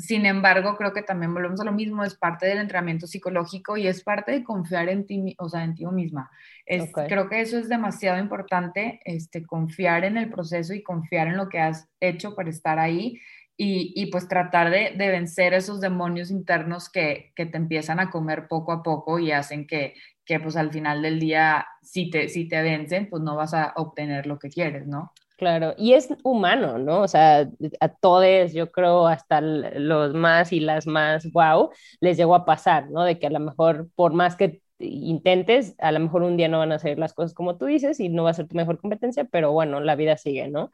sin 0.01 0.27
embargo, 0.27 0.77
creo 0.77 0.93
que 0.93 1.03
también 1.03 1.33
volvemos 1.35 1.61
a 1.61 1.65
lo 1.65 1.73
mismo, 1.73 2.03
es 2.03 2.15
parte 2.15 2.47
del 2.47 2.59
entrenamiento 2.59 3.07
psicológico 3.07 3.77
y 3.77 3.87
es 3.87 4.03
parte 4.03 4.33
de 4.33 4.43
confiar 4.43 4.89
en 4.89 5.07
ti, 5.07 5.35
o 5.39 5.49
sea, 5.49 5.63
en 5.63 5.75
ti 5.75 5.87
misma. 5.87 6.31
Es, 6.67 6.91
Creo 6.93 7.29
que 7.29 7.41
eso 7.41 7.59
es 7.59 7.69
demasiado 7.69 8.19
importante, 8.19 9.01
este, 9.05 9.45
confiar 9.45 10.05
en 10.05 10.17
el 10.17 10.31
proceso 10.31 10.75
y 10.75 10.83
confiar 10.83 11.29
en 11.29 11.37
lo 11.37 11.49
que 11.49 11.61
has 11.61 11.89
hecho 12.01 12.35
para 12.35 12.51
estar 12.51 12.79
ahí 12.79 13.21
y, 13.63 14.07
pues 14.07 14.27
tratar 14.27 14.71
de, 14.71 14.95
vencer 14.97 15.53
esos 15.53 15.83
demonios 15.83 16.31
internos 16.31 16.89
que, 16.89 17.33
te 17.37 17.57
empiezan 17.57 18.01
a 18.01 18.09
comer 18.09 18.49
poco 18.49 18.73
a 18.73 18.83
poco 18.83 19.19
y 19.19 19.33
hacen 19.33 19.67
que, 19.67 19.93
que 20.25 20.41
pues 20.41 20.57
al 20.57 20.73
final 20.73 21.03
del 21.03 21.21
día, 21.21 21.67
si 21.83 22.09
te, 22.09 22.31
si 22.31 22.49
te 22.49 22.63
vencen, 22.63 23.11
pues 23.11 23.23
no 23.23 23.37
vas 23.37 23.53
a 23.53 23.75
obtener 23.77 24.27
lo 24.27 24.39
que 24.39 24.49
quieres, 24.49 24.87
¿no? 24.87 25.13
Claro, 25.41 25.75
y 25.79 25.95
es 25.95 26.09
humano, 26.23 26.77
¿no? 26.77 27.01
O 27.01 27.09
sea, 27.09 27.49
a 27.81 27.89
todos, 27.89 28.53
yo 28.53 28.71
creo, 28.71 29.07
hasta 29.07 29.41
los 29.41 30.13
más 30.13 30.53
y 30.53 30.61
las 30.61 30.87
más 30.87 31.33
wow, 31.33 31.71
les 32.01 32.19
llegó 32.19 32.35
a 32.35 32.45
pasar, 32.45 32.91
¿no? 32.91 33.05
De 33.05 33.19
que 33.19 33.27
a 33.27 33.31
lo 33.31 33.41
mejor, 33.41 33.89
por 33.95 34.13
más 34.13 34.37
que 34.37 34.61
intentes, 34.79 35.75
a 35.79 35.93
lo 35.93 36.01
mejor 36.01 36.25
un 36.25 36.37
día 36.37 36.49
no 36.49 36.59
van 36.59 36.73
a 36.73 36.79
salir 36.79 36.99
las 36.99 37.15
cosas 37.15 37.33
como 37.35 37.57
tú 37.57 37.65
dices 37.67 38.01
y 38.01 38.11
no 38.11 38.25
va 38.25 38.31
a 38.31 38.35
ser 38.35 38.49
tu 38.49 38.57
mejor 38.57 38.79
competencia, 38.81 39.25
pero 39.25 39.51
bueno, 39.53 39.81
la 39.81 39.97
vida 39.97 40.19
sigue, 40.19 40.49
¿no? 40.49 40.71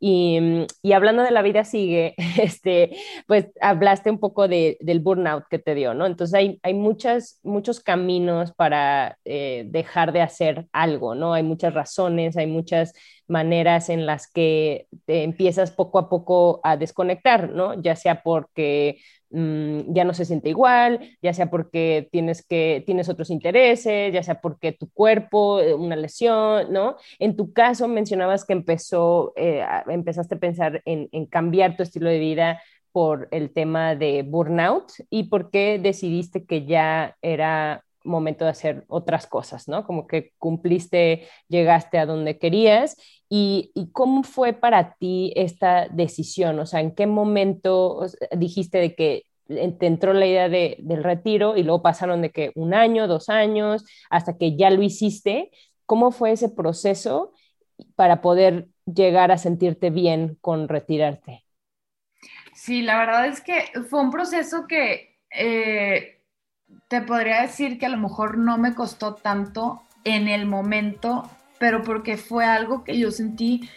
Y, 0.00 0.66
y 0.82 0.92
hablando 0.92 1.22
de 1.22 1.30
la 1.30 1.42
vida 1.42 1.64
sigue, 1.64 2.14
este, 2.40 2.96
pues 3.26 3.48
hablaste 3.60 4.10
un 4.10 4.18
poco 4.18 4.48
de, 4.48 4.76
del 4.80 5.00
burnout 5.00 5.44
que 5.48 5.58
te 5.58 5.74
dio, 5.74 5.94
¿no? 5.94 6.06
Entonces 6.06 6.34
hay, 6.34 6.58
hay 6.62 6.74
muchas, 6.74 7.40
muchos 7.42 7.80
caminos 7.80 8.52
para 8.52 9.18
eh, 9.24 9.64
dejar 9.68 10.12
de 10.12 10.22
hacer 10.22 10.66
algo, 10.72 11.14
¿no? 11.14 11.34
Hay 11.34 11.42
muchas 11.42 11.74
razones, 11.74 12.36
hay 12.36 12.46
muchas 12.46 12.92
maneras 13.26 13.90
en 13.90 14.06
las 14.06 14.30
que 14.30 14.86
te 15.04 15.22
empiezas 15.22 15.70
poco 15.70 15.98
a 15.98 16.08
poco 16.08 16.60
a 16.62 16.76
desconectar, 16.76 17.50
¿no? 17.50 17.80
Ya 17.80 17.94
sea 17.94 18.22
porque 18.22 18.98
Mm, 19.30 19.92
ya 19.92 20.04
no 20.04 20.14
se 20.14 20.24
siente 20.24 20.48
igual, 20.48 21.00
ya 21.20 21.34
sea 21.34 21.50
porque 21.50 22.08
tienes, 22.10 22.42
que, 22.46 22.82
tienes 22.86 23.10
otros 23.10 23.28
intereses, 23.30 24.12
ya 24.12 24.22
sea 24.22 24.40
porque 24.40 24.72
tu 24.72 24.90
cuerpo, 24.90 25.60
eh, 25.60 25.74
una 25.74 25.96
lesión, 25.96 26.72
¿no? 26.72 26.96
En 27.18 27.36
tu 27.36 27.52
caso 27.52 27.88
mencionabas 27.88 28.46
que 28.46 28.54
empezó, 28.54 29.34
eh, 29.36 29.62
empezaste 29.90 30.36
a 30.36 30.38
pensar 30.38 30.82
en, 30.84 31.26
cambiar 31.26 31.76
tu 31.76 31.82
estilo 31.82 32.08
de 32.08 32.18
vida 32.18 32.62
por 32.92 33.28
el 33.30 33.52
tema 33.52 33.94
de 33.94 34.22
burnout 34.22 34.92
y 35.10 35.24
por 35.24 35.50
qué 35.50 35.78
decidiste 35.78 36.44
que 36.44 36.64
ya 36.64 37.16
era 37.22 37.84
momento 38.04 38.44
de 38.44 38.52
hacer 38.52 38.84
otras 38.88 39.26
cosas, 39.26 39.68
¿no? 39.68 39.84
Como 39.84 40.06
que 40.06 40.32
cumpliste, 40.38 41.28
llegaste 41.48 41.98
a 41.98 42.06
donde 42.06 42.38
querías 42.38 42.96
y, 43.28 43.70
y, 43.74 43.90
cómo 43.92 44.22
fue 44.22 44.54
para 44.54 44.94
ti 44.94 45.32
esta 45.36 45.88
decisión, 45.88 46.58
o 46.58 46.66
sea, 46.66 46.80
en 46.80 46.94
qué 46.94 47.06
momento 47.06 48.06
dijiste 48.36 48.78
de 48.78 48.94
que 48.94 49.24
te 49.48 49.86
entró 49.86 50.12
la 50.12 50.26
idea 50.26 50.48
de, 50.48 50.76
del 50.80 51.02
retiro 51.02 51.56
y 51.56 51.62
luego 51.62 51.82
pasaron 51.82 52.22
de 52.22 52.30
que 52.30 52.52
un 52.54 52.74
año, 52.74 53.08
dos 53.08 53.28
años, 53.28 53.84
hasta 54.10 54.36
que 54.36 54.56
ya 54.56 54.70
lo 54.70 54.82
hiciste, 54.82 55.50
¿cómo 55.86 56.10
fue 56.10 56.32
ese 56.32 56.50
proceso 56.50 57.32
para 57.96 58.20
poder 58.20 58.68
llegar 58.94 59.30
a 59.30 59.38
sentirte 59.38 59.90
bien 59.90 60.36
con 60.40 60.68
retirarte? 60.68 61.44
Sí, 62.54 62.82
la 62.82 62.98
verdad 62.98 63.26
es 63.26 63.40
que 63.40 63.64
fue 63.88 64.00
un 64.00 64.10
proceso 64.10 64.66
que... 64.66 65.18
Eh, 65.30 66.14
te 66.88 67.00
podría 67.02 67.42
decir 67.42 67.78
que 67.78 67.86
a 67.86 67.90
lo 67.90 67.98
mejor 67.98 68.38
no 68.38 68.58
me 68.58 68.74
costó 68.74 69.14
tanto 69.14 69.82
en 70.04 70.28
el 70.28 70.46
momento, 70.46 71.30
pero 71.58 71.82
porque 71.82 72.16
fue 72.16 72.44
algo 72.44 72.84
que 72.84 72.98
yo 72.98 73.10
sentí 73.10 73.68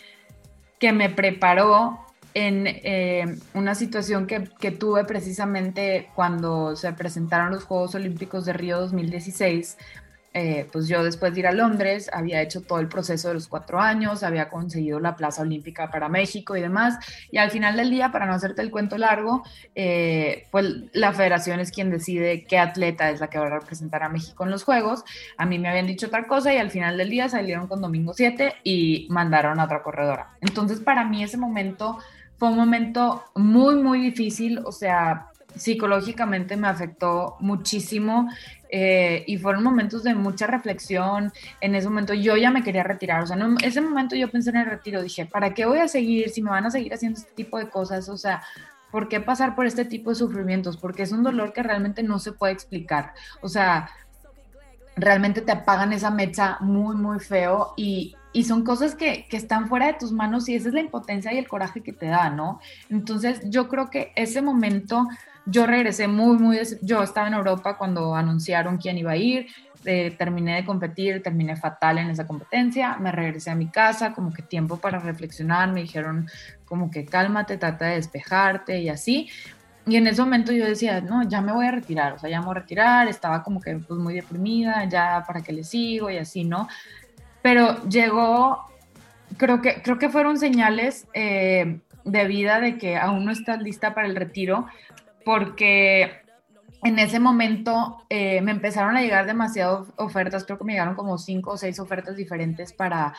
que 0.79 0.91
me 0.91 1.09
preparó 1.09 2.05
en 2.33 2.65
eh, 2.67 3.37
una 3.53 3.75
situación 3.75 4.25
que, 4.25 4.49
que, 4.59 4.71
tuve 4.71 5.03
precisamente 5.03 6.09
cuando 6.15 6.75
se 6.77 6.93
presentaron 6.93 7.51
los 7.51 7.65
Juegos 7.65 7.93
Olímpicos 7.95 8.45
de 8.45 8.53
Río 8.53 8.79
2016, 8.79 9.77
eh, 10.33 10.67
pues 10.71 10.87
yo 10.87 11.03
después 11.03 11.33
de 11.33 11.41
ir 11.41 11.47
a 11.47 11.51
Londres 11.51 12.09
había 12.13 12.41
hecho 12.41 12.61
todo 12.61 12.79
el 12.79 12.87
proceso 12.87 13.27
de 13.27 13.33
los 13.33 13.47
cuatro 13.47 13.79
años, 13.79 14.23
había 14.23 14.49
conseguido 14.49 14.99
la 14.99 15.15
plaza 15.15 15.41
olímpica 15.41 15.91
para 15.91 16.07
México 16.07 16.55
y 16.55 16.61
demás, 16.61 16.97
y 17.31 17.37
al 17.37 17.51
final 17.51 17.75
del 17.75 17.89
día, 17.89 18.11
para 18.11 18.25
no 18.25 18.33
hacerte 18.33 18.61
el 18.61 18.71
cuento 18.71 18.97
largo, 18.97 19.43
eh, 19.75 20.47
pues 20.51 20.65
la 20.93 21.11
federación 21.13 21.59
es 21.59 21.71
quien 21.71 21.89
decide 21.89 22.45
qué 22.45 22.59
atleta 22.59 23.09
es 23.09 23.19
la 23.19 23.29
que 23.29 23.39
va 23.39 23.47
a 23.47 23.59
representar 23.59 24.03
a 24.03 24.09
México 24.09 24.43
en 24.43 24.51
los 24.51 24.63
Juegos. 24.63 25.03
A 25.37 25.45
mí 25.45 25.59
me 25.59 25.69
habían 25.69 25.87
dicho 25.87 26.07
otra 26.07 26.27
cosa 26.27 26.53
y 26.53 26.57
al 26.57 26.71
final 26.71 26.97
del 26.97 27.09
día 27.09 27.27
salieron 27.27 27.67
con 27.67 27.81
Domingo 27.81 28.13
7 28.13 28.55
y 28.63 29.07
mandaron 29.09 29.59
a 29.59 29.65
otra 29.65 29.83
corredora. 29.83 30.37
Entonces 30.41 30.79
para 30.79 31.03
mí 31.03 31.23
ese 31.23 31.37
momento 31.37 31.97
fue 32.37 32.49
un 32.49 32.55
momento 32.55 33.23
muy, 33.35 33.75
muy 33.75 34.01
difícil, 34.01 34.61
o 34.65 34.71
sea, 34.71 35.27
psicológicamente 35.55 36.57
me 36.57 36.67
afectó 36.67 37.35
muchísimo 37.39 38.29
eh, 38.73 39.25
y 39.27 39.37
fueron 39.37 39.63
momentos 39.63 40.01
de 40.03 40.15
mucha 40.15 40.47
reflexión. 40.47 41.33
En 41.59 41.75
ese 41.75 41.89
momento 41.89 42.13
yo 42.13 42.37
ya 42.37 42.51
me 42.51 42.63
quería 42.63 42.83
retirar, 42.83 43.21
o 43.21 43.27
sea, 43.27 43.35
en 43.35 43.57
ese 43.61 43.81
momento 43.81 44.15
yo 44.15 44.31
pensé 44.31 44.49
en 44.51 44.57
el 44.57 44.65
retiro, 44.65 45.03
dije, 45.03 45.25
¿para 45.25 45.53
qué 45.53 45.65
voy 45.65 45.79
a 45.79 45.89
seguir 45.89 46.29
si 46.29 46.41
me 46.41 46.49
van 46.49 46.65
a 46.65 46.71
seguir 46.71 46.93
haciendo 46.93 47.19
este 47.19 47.33
tipo 47.33 47.57
de 47.57 47.69
cosas? 47.69 48.07
O 48.07 48.15
sea, 48.15 48.41
¿por 48.89 49.09
qué 49.09 49.19
pasar 49.19 49.55
por 49.55 49.65
este 49.65 49.83
tipo 49.83 50.09
de 50.09 50.15
sufrimientos? 50.15 50.77
Porque 50.77 51.03
es 51.03 51.11
un 51.11 51.21
dolor 51.21 51.51
que 51.51 51.63
realmente 51.63 52.01
no 52.01 52.17
se 52.17 52.31
puede 52.31 52.53
explicar. 52.53 53.13
O 53.41 53.49
sea, 53.49 53.89
realmente 54.95 55.41
te 55.41 55.51
apagan 55.51 55.91
esa 55.91 56.09
mecha 56.09 56.57
muy, 56.61 56.95
muy 56.95 57.19
feo 57.19 57.73
y, 57.75 58.15
y 58.31 58.45
son 58.45 58.63
cosas 58.63 58.95
que, 58.95 59.25
que, 59.29 59.35
están 59.35 59.67
fuera 59.67 59.87
de 59.87 59.93
tus 59.93 60.13
manos 60.13 60.47
y 60.47 60.55
esa 60.55 60.69
es 60.69 60.73
la 60.73 60.81
impotencia 60.81 61.33
y 61.33 61.37
el 61.37 61.47
coraje 61.47 61.81
que 61.81 61.91
te 61.91 62.05
da, 62.05 62.29
¿no? 62.29 62.61
Entonces 62.89 63.41
yo 63.45 63.67
creo 63.67 63.89
que 63.89 64.13
ese 64.15 64.41
momento 64.41 65.07
yo 65.51 65.67
regresé 65.67 66.07
muy, 66.07 66.37
muy, 66.37 66.59
yo 66.81 67.03
estaba 67.03 67.27
en 67.27 67.33
Europa 67.33 67.77
cuando 67.77 68.15
anunciaron 68.15 68.77
quién 68.77 68.97
iba 68.97 69.11
a 69.11 69.17
ir, 69.17 69.47
eh, 69.83 70.15
terminé 70.17 70.55
de 70.55 70.65
competir, 70.65 71.23
terminé 71.23 71.55
fatal 71.55 71.97
en 71.97 72.09
esa 72.09 72.27
competencia, 72.27 72.97
me 72.97 73.11
regresé 73.11 73.49
a 73.49 73.55
mi 73.55 73.67
casa, 73.67 74.13
como 74.13 74.31
que 74.31 74.43
tiempo 74.43 74.77
para 74.77 74.99
reflexionar, 74.99 75.71
me 75.71 75.81
dijeron 75.81 76.27
como 76.65 76.91
que 76.91 77.05
cálmate, 77.05 77.57
trata 77.57 77.85
de 77.85 77.95
despejarte 77.95 78.79
y 78.79 78.89
así. 78.89 79.29
Y 79.87 79.95
en 79.95 80.05
ese 80.05 80.21
momento 80.21 80.51
yo 80.51 80.65
decía, 80.65 81.01
no, 81.01 81.27
ya 81.27 81.41
me 81.41 81.51
voy 81.51 81.65
a 81.65 81.71
retirar, 81.71 82.13
o 82.13 82.19
sea, 82.19 82.29
ya 82.29 82.39
me 82.39 82.45
voy 82.45 82.55
a 82.57 82.59
retirar, 82.59 83.07
estaba 83.07 83.41
como 83.41 83.59
que 83.59 83.75
pues 83.77 83.99
muy 83.99 84.13
deprimida, 84.13 84.85
ya 84.85 85.23
para 85.25 85.41
qué 85.41 85.51
le 85.51 85.63
sigo 85.63 86.11
y 86.11 86.17
así, 86.17 86.43
¿no? 86.43 86.67
Pero 87.41 87.83
llegó, 87.89 88.67
creo 89.37 89.61
que, 89.61 89.81
creo 89.81 89.97
que 89.97 90.09
fueron 90.09 90.37
señales 90.37 91.07
eh, 91.15 91.79
de 92.05 92.27
vida 92.27 92.59
de 92.59 92.77
que 92.77 92.97
aún 92.97 93.25
no 93.25 93.31
estás 93.31 93.59
lista 93.61 93.95
para 93.95 94.07
el 94.07 94.15
retiro, 94.15 94.67
porque 95.23 96.21
en 96.83 96.99
ese 96.99 97.19
momento 97.19 98.05
eh, 98.09 98.41
me 98.41 98.51
empezaron 98.51 98.97
a 98.97 99.01
llegar 99.01 99.25
demasiadas 99.25 99.87
ofertas, 99.97 100.45
creo 100.45 100.57
que 100.57 100.63
me 100.63 100.73
llegaron 100.73 100.95
como 100.95 101.17
cinco 101.17 101.51
o 101.51 101.57
seis 101.57 101.79
ofertas 101.79 102.15
diferentes 102.15 102.73
para, 102.73 103.13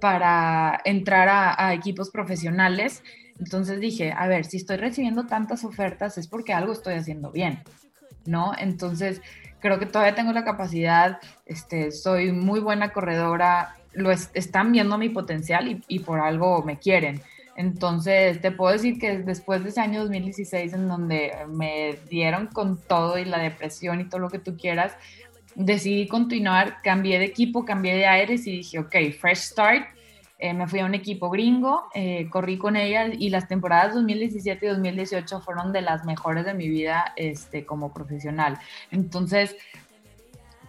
para 0.00 0.80
entrar 0.84 1.28
a, 1.58 1.74
equipos 1.74 2.10
profesionales. 2.10 3.02
Entonces 3.40 3.80
dije, 3.80 4.14
a 4.16 4.28
ver, 4.28 4.44
si 4.44 4.58
estoy 4.58 4.76
recibiendo 4.76 5.26
tantas 5.26 5.64
ofertas 5.64 6.18
es 6.18 6.28
porque 6.28 6.52
algo 6.52 6.72
estoy 6.72 6.94
haciendo 6.94 7.32
bien, 7.32 7.64
¿no? 8.26 8.52
Entonces 8.56 9.20
creo 9.58 9.80
que 9.80 9.86
todavía 9.86 10.14
tengo 10.14 10.32
la 10.32 10.44
capacidad, 10.44 11.18
este, 11.46 11.90
soy 11.90 12.30
muy 12.30 12.60
buena 12.60 12.92
corredora, 12.92 13.74
lo 13.92 14.12
están 14.12 14.70
viendo 14.70 14.98
mi 14.98 15.08
potencial 15.08 15.68
y, 15.68 15.82
y 15.88 16.00
por 16.00 16.20
algo 16.20 16.62
me 16.62 16.78
quieren. 16.78 17.20
Entonces, 17.56 18.40
te 18.40 18.50
puedo 18.50 18.72
decir 18.72 18.98
que 18.98 19.18
después 19.18 19.62
de 19.62 19.70
ese 19.70 19.80
año 19.80 20.00
2016 20.02 20.72
en 20.72 20.88
donde 20.88 21.32
me 21.48 21.98
dieron 22.10 22.48
con 22.48 22.80
todo 22.80 23.18
y 23.18 23.24
la 23.24 23.38
depresión 23.38 24.00
y 24.00 24.08
todo 24.08 24.20
lo 24.20 24.30
que 24.30 24.38
tú 24.38 24.56
quieras, 24.56 24.96
decidí 25.54 26.08
continuar, 26.08 26.82
cambié 26.82 27.18
de 27.18 27.26
equipo, 27.26 27.64
cambié 27.64 27.94
de 27.94 28.06
aires 28.06 28.46
y 28.46 28.58
dije, 28.58 28.78
ok, 28.78 28.94
fresh 29.18 29.38
start. 29.38 29.86
Eh, 30.38 30.52
me 30.52 30.66
fui 30.66 30.80
a 30.80 30.84
un 30.84 30.94
equipo 30.94 31.30
gringo, 31.30 31.84
eh, 31.94 32.28
corrí 32.28 32.58
con 32.58 32.76
ella 32.76 33.06
y 33.06 33.30
las 33.30 33.46
temporadas 33.46 33.94
2017 33.94 34.66
y 34.66 34.68
2018 34.68 35.40
fueron 35.40 35.72
de 35.72 35.80
las 35.80 36.04
mejores 36.04 36.44
de 36.44 36.54
mi 36.54 36.68
vida 36.68 37.12
este, 37.16 37.64
como 37.64 37.94
profesional. 37.94 38.58
Entonces, 38.90 39.56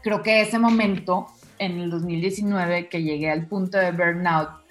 creo 0.03 0.21
que 0.21 0.41
ese 0.41 0.59
momento, 0.59 1.27
en 1.57 1.79
el 1.79 1.89
2019, 1.89 2.89
que 2.89 3.01
llegué 3.01 3.31
al 3.31 3.47
punto 3.47 3.79
de 3.79 3.91
burnout, 3.91 4.64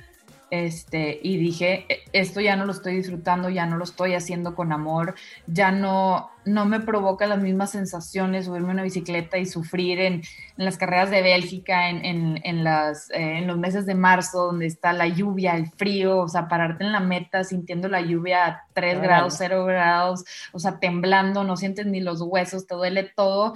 este, 0.55 1.18
y 1.20 1.36
dije, 1.36 1.84
e, 1.88 2.05
esto 2.12 2.40
ya 2.40 2.55
no 2.55 2.64
lo 2.64 2.70
estoy 2.70 2.94
disfrutando, 2.94 3.48
ya 3.48 3.66
no 3.66 3.76
lo 3.76 3.82
estoy 3.82 4.14
haciendo 4.14 4.55
con 4.55 4.72
amor, 4.72 5.16
ya 5.48 5.72
no, 5.72 6.30
no 6.44 6.64
me 6.64 6.78
provoca 6.78 7.26
las 7.26 7.40
mismas 7.40 7.72
sensaciones 7.72 8.44
subirme 8.44 8.68
a 8.68 8.74
una 8.74 8.82
bicicleta 8.84 9.36
y 9.38 9.46
sufrir 9.46 9.98
en, 9.98 10.22
las 10.57 10.78
carreras 10.78 11.11
de 11.11 11.22
Bélgica, 11.22 11.90
en, 11.90 12.62
las, 12.62 13.11
eh, 13.11 13.38
en 13.38 13.48
los 13.48 13.59
meses 13.59 13.84
de 13.84 13.96
marzo, 13.96 14.44
donde 14.46 14.66
está 14.66 14.92
la 14.92 15.09
lluvia, 15.09 15.57
el 15.57 15.68
frío, 15.72 16.18
o 16.18 16.28
sea, 16.28 16.46
pararte 16.46 16.84
en 16.84 16.92
la 16.92 17.00
meta 17.00 17.42
sintiendo 17.42 17.88
la 17.88 18.00
lluvia 18.00 18.46
a 18.46 18.62
3 18.74 19.00
grados, 19.00 19.34
0 19.36 19.64
grados, 19.64 20.24
o 20.52 20.61
sea, 20.61 20.78
temblando, 20.78 21.42
no 21.42 21.57
sientes 21.57 21.86
ni 21.86 22.00
los 22.00 22.20
huesos, 22.20 22.68
te 22.68 22.76
duele 22.76 23.11
todo. 23.16 23.55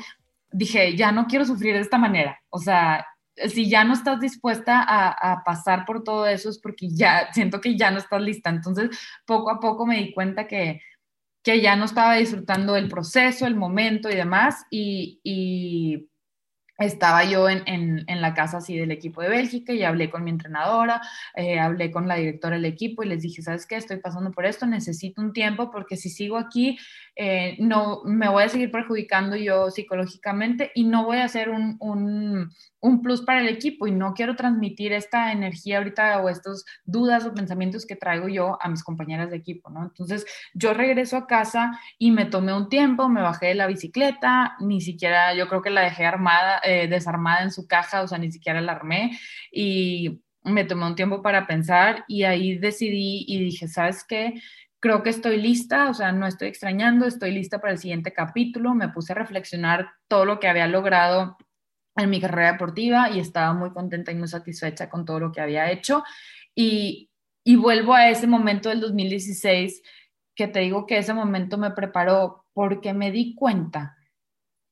Dije, 0.51 0.96
ya 0.96 1.12
no 1.12 1.28
quiero 1.28 1.44
sufrir 1.44 1.74
de 1.74 1.80
esta 1.80 1.99
manera, 1.99 2.40
o 2.51 2.59
sea, 2.59 3.07
si 3.49 3.68
ya 3.68 3.84
no 3.84 3.95
estás 3.95 4.20
dispuesta 4.20 4.84
a, 4.86 5.43
pasar 5.45 5.84
por 5.84 6.03
todo 6.03 6.26
eso 6.26 6.51
es 6.51 6.59
porque 6.59 6.89
ya 6.91 7.32
siento 7.32 7.61
que 7.61 7.76
ya 7.76 7.91
no 7.91 7.99
estás 7.99 8.20
lista. 8.20 8.51
Entonces, 8.51 8.91
poco 9.26 9.51
a 9.51 9.61
poco 9.61 9.86
me 9.86 9.99
di 9.99 10.12
cuenta 10.12 10.47
que, 10.47 10.80
ya 11.45 11.76
no 11.76 11.86
estaba 11.86 12.16
disfrutando 12.16 12.76
el 12.76 12.91
proceso, 12.91 13.47
el 13.47 13.57
momento 13.57 14.11
y 14.11 14.14
demás. 14.14 14.66
Y, 14.70 16.09
estaba 16.78 17.24
yo 17.24 17.49
en, 17.49 17.64
en, 17.66 18.20
la 18.20 18.34
casa 18.34 18.59
así 18.59 18.78
del 18.78 18.93
equipo 18.93 19.20
de 19.20 19.28
Bélgica 19.28 19.72
y 19.72 19.82
hablé 19.82 20.11
con 20.11 20.22
mi 20.22 20.30
entrenadora, 20.30 21.03
eh, 21.34 21.59
hablé 21.59 21.91
con 21.91 22.07
la 22.07 22.14
directora 22.14 22.55
del 22.55 22.66
equipo 22.66 23.03
y 23.03 23.09
les 23.09 23.22
dije, 23.22 23.43
¿sabes 23.43 23.66
qué? 23.66 23.74
Estoy 23.74 23.97
pasando 23.97 24.30
por 24.30 24.47
esto, 24.47 24.64
necesito 24.64 25.20
un 25.20 25.32
tiempo 25.32 25.72
porque 25.72 25.97
si 25.97 26.09
sigo 26.09 26.36
aquí, 26.36 26.78
eh, 27.20 27.56
no 27.58 28.02
me 28.04 28.28
voy 28.28 28.44
a 28.44 28.48
seguir 28.48 28.70
perjudicando 28.70 29.34
yo 29.34 29.72
psicológicamente 29.72 30.70
y 30.76 30.84
no 30.84 31.04
voy 31.04 31.16
a 31.16 31.24
hacer 31.24 31.50
un, 31.50 31.76
un, 31.80 32.48
un, 32.78 33.02
plus 33.02 33.22
para 33.22 33.40
el 33.40 33.48
equipo 33.48 33.88
y 33.88 33.90
no 33.90 34.14
quiero 34.14 34.36
transmitir 34.36 34.92
esta 34.92 35.32
energía 35.32 35.78
ahorita 35.78 36.20
o 36.20 36.28
estas 36.28 36.64
dudas 36.84 37.26
o 37.26 37.34
pensamientos 37.34 37.86
que 37.86 37.96
traigo 37.96 38.28
yo 38.28 38.56
a 38.62 38.68
mis 38.68 38.84
compañeras 38.84 39.30
de 39.30 39.36
equipo, 39.36 39.68
¿no? 39.68 39.82
Entonces 39.82 40.26
yo 40.54 40.74
regreso 40.74 41.16
a 41.16 41.26
casa 41.26 41.80
y 41.98 42.12
me 42.12 42.24
tomé 42.24 42.54
un 42.54 42.68
tiempo, 42.68 43.08
me 43.08 43.20
bajé 43.20 43.46
de 43.46 43.56
la 43.56 43.66
bicicleta, 43.66 44.54
ni 44.60 44.80
siquiera 44.80 45.34
yo 45.34 45.48
creo 45.48 45.60
que 45.60 45.70
la 45.70 45.80
dejé 45.80 46.06
armada, 46.06 46.60
eh, 46.62 46.86
desarmada 46.86 47.42
en 47.42 47.50
su 47.50 47.66
caja, 47.66 48.02
o 48.02 48.06
sea, 48.06 48.18
ni 48.18 48.30
siquiera 48.30 48.60
la 48.60 48.72
armé 48.72 49.18
y 49.50 50.22
me 50.44 50.64
tomé 50.64 50.86
un 50.86 50.94
tiempo 50.94 51.20
para 51.20 51.48
pensar 51.48 52.04
y 52.06 52.22
ahí 52.22 52.58
decidí 52.58 53.24
y 53.26 53.42
dije, 53.42 53.66
¿sabes 53.66 54.04
qué? 54.04 54.34
Creo 54.81 55.03
que 55.03 55.11
estoy 55.11 55.41
lista, 55.41 55.91
o 55.91 55.95
sea, 55.95 56.12
no 56.12 56.26
estoy 56.26 56.49
extrañando, 56.49 57.07
estoy 57.07 57.33
lista 57.33 57.61
para 57.61 57.72
el 57.72 57.79
siguiente 57.79 58.12
capítulo. 58.12 58.74
Me 58.74 58.89
puse 58.89 59.12
a 59.12 59.16
reflexionar 59.16 59.91
todo 60.09 60.24
lo 60.24 60.39
que 60.39 60.49
había 60.49 60.66
logrado 60.66 61.37
en 61.97 62.11
mi 62.11 62.20
carrera 62.20 62.53
deportiva 62.53 63.11
y 63.11 63.18
estaba 63.18 63.53
muy 63.53 63.70
contenta 63.70 64.12
y 64.12 64.14
muy 64.14 64.29
satisfecha 64.29 64.89
con 64.89 65.05
todo 65.05 65.18
lo 65.20 65.33
que 65.33 65.41
había 65.41 65.70
hecho. 65.70 66.05
Y, 66.55 67.11
y 67.45 67.57
vuelvo 67.57 67.95
a 67.95 68.09
ese 68.09 68.26
momento 68.26 68.68
del 68.68 68.81
2016, 68.81 69.83
que 70.35 70.47
te 70.47 70.61
digo 70.61 70.87
que 70.87 70.99
ese 70.99 71.14
momento 71.14 71.59
me 71.59 71.72
preparó 71.72 72.45
porque 72.53 72.93
me 72.93 73.11
di 73.11 73.35
cuenta 73.35 73.97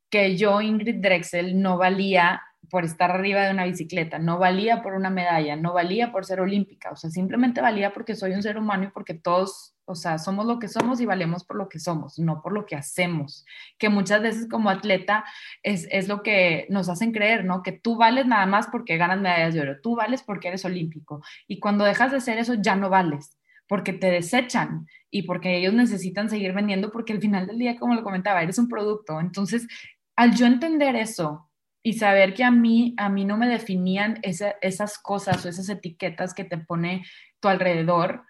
que 0.09 0.37
yo, 0.37 0.61
Ingrid 0.61 1.03
Drexel, 1.03 1.61
no 1.61 1.79
valía 1.79 2.43
por 2.71 2.85
estar 2.85 3.11
arriba 3.11 3.43
de 3.43 3.53
una 3.53 3.65
bicicleta, 3.65 4.19
no 4.19 4.39
valía 4.39 4.83
por 4.83 4.95
una 4.95 5.11
medalla, 5.11 5.57
no 5.57 5.73
valía 5.73 6.13
por 6.13 6.25
ser 6.25 6.41
olímpica, 6.41 6.91
o 6.91 6.97
sea, 6.97 7.11
simplemente 7.11 7.61
valía 7.61 7.93
porque 7.93 8.15
soy 8.15 8.33
un 8.33 8.43
ser 8.43 8.59
humano 8.59 8.85
y 8.85 8.89
porque 8.89 9.15
todos 9.15 9.77
o 9.87 9.95
sea, 9.95 10.19
somos 10.19 10.47
lo 10.47 10.59
que 10.59 10.69
somos 10.69 11.01
y 11.01 11.07
valemos 11.07 11.45
por 11.45 11.57
lo 11.57 11.69
que 11.69 11.79
somos, 11.79 12.19
no 12.19 12.43
por 12.43 12.53
lo 12.53 12.67
que 12.67 12.75
hacemos, 12.75 13.47
que 13.79 13.89
muchas 13.89 14.21
veces 14.21 14.49
como 14.51 14.69
atleta 14.69 15.25
es, 15.63 16.09
lo 16.09 16.23
que 16.23 16.67
nos 16.71 16.89
hacen 16.89 17.13
creer, 17.13 17.45
¿no? 17.45 17.63
Que 17.63 17.73
tú 17.73 17.97
vales 17.97 18.27
nada 18.27 18.47
más 18.47 18.67
porque 18.67 18.97
ganas 18.97 19.21
medallas 19.21 19.55
de 19.55 19.61
oro, 19.61 19.81
tú 19.81 19.95
vales 19.95 20.25
porque 20.25 20.49
eres 20.49 20.65
olímpico 20.65 21.23
y 21.47 21.61
cuando 21.61 21.85
dejas 21.85 22.11
de 22.11 22.21
ser 22.21 22.39
eso 22.39 22.55
ya 22.55 22.75
no 22.75 22.91
vales, 22.91 23.39
porque 23.69 23.93
te 23.93 24.11
desechan 24.11 24.87
y 25.09 25.23
porque 25.23 25.57
ellos 25.57 25.73
necesitan 25.73 26.29
seguir 26.29 26.53
vendiendo 26.53 26.91
porque 26.91 27.13
al 27.13 27.21
final 27.21 27.47
del 27.47 27.59
día, 27.59 27.79
como 27.79 27.95
lo 27.95 28.03
comentaba, 28.03 28.43
eres 28.43 28.59
un 28.59 28.69
producto. 28.69 29.21
Entonces, 29.21 29.69
al 30.17 30.35
yo 30.35 30.47
entender 30.47 30.97
eso 30.97 31.46
y 31.87 31.93
saber 31.93 32.35
que 32.35 32.43
a 32.43 32.51
mí, 32.51 32.97
a 32.97 33.09
mí 33.09 33.25
no 33.25 33.37
me 33.37 33.47
definían 33.47 34.19
esas 34.21 34.99
cosas 34.99 35.47
o 35.47 35.49
esas 35.49 35.69
etiquetas 35.69 36.35
que 36.35 36.43
te 36.43 36.59
pone 36.59 37.05
tu 37.39 37.47
alrededor, 37.47 38.25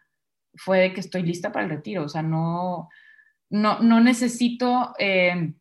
fue 0.57 0.81
de 0.81 0.93
que 0.93 1.01
estoy 1.01 1.23
lista 1.23 1.53
para 1.53 1.65
el 1.65 1.71
retiro, 1.71 2.05
o 2.05 2.09
sea, 2.11 2.21
no, 2.21 2.91
no, 3.49 3.79
no 3.79 4.01
necesito 4.01 4.93
eh, 4.99 5.55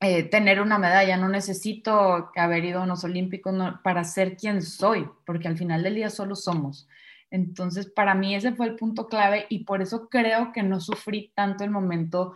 eh, 0.00 0.24
tener 0.24 0.60
una 0.60 0.76
medalla, 0.76 1.16
no 1.16 1.30
necesito 1.30 2.30
haber 2.36 2.62
ido 2.66 2.80
a 2.80 2.84
unos 2.84 3.04
olímpicos 3.04 3.54
para 3.82 4.04
ser 4.04 4.36
quien 4.36 4.60
soy, 4.60 5.08
porque 5.24 5.48
al 5.48 5.56
final 5.56 5.82
del 5.82 5.94
día 5.94 6.10
solo 6.10 6.36
somos. 6.36 6.86
Entonces, 7.30 7.86
para 7.86 8.14
mí 8.14 8.34
ese 8.34 8.52
fue 8.52 8.66
el 8.66 8.76
punto 8.76 9.08
clave 9.08 9.46
y 9.48 9.64
por 9.64 9.80
eso 9.80 10.10
creo 10.10 10.52
que 10.52 10.62
no 10.62 10.78
sufrí 10.78 11.32
tanto 11.34 11.64
el 11.64 11.70
momento 11.70 12.34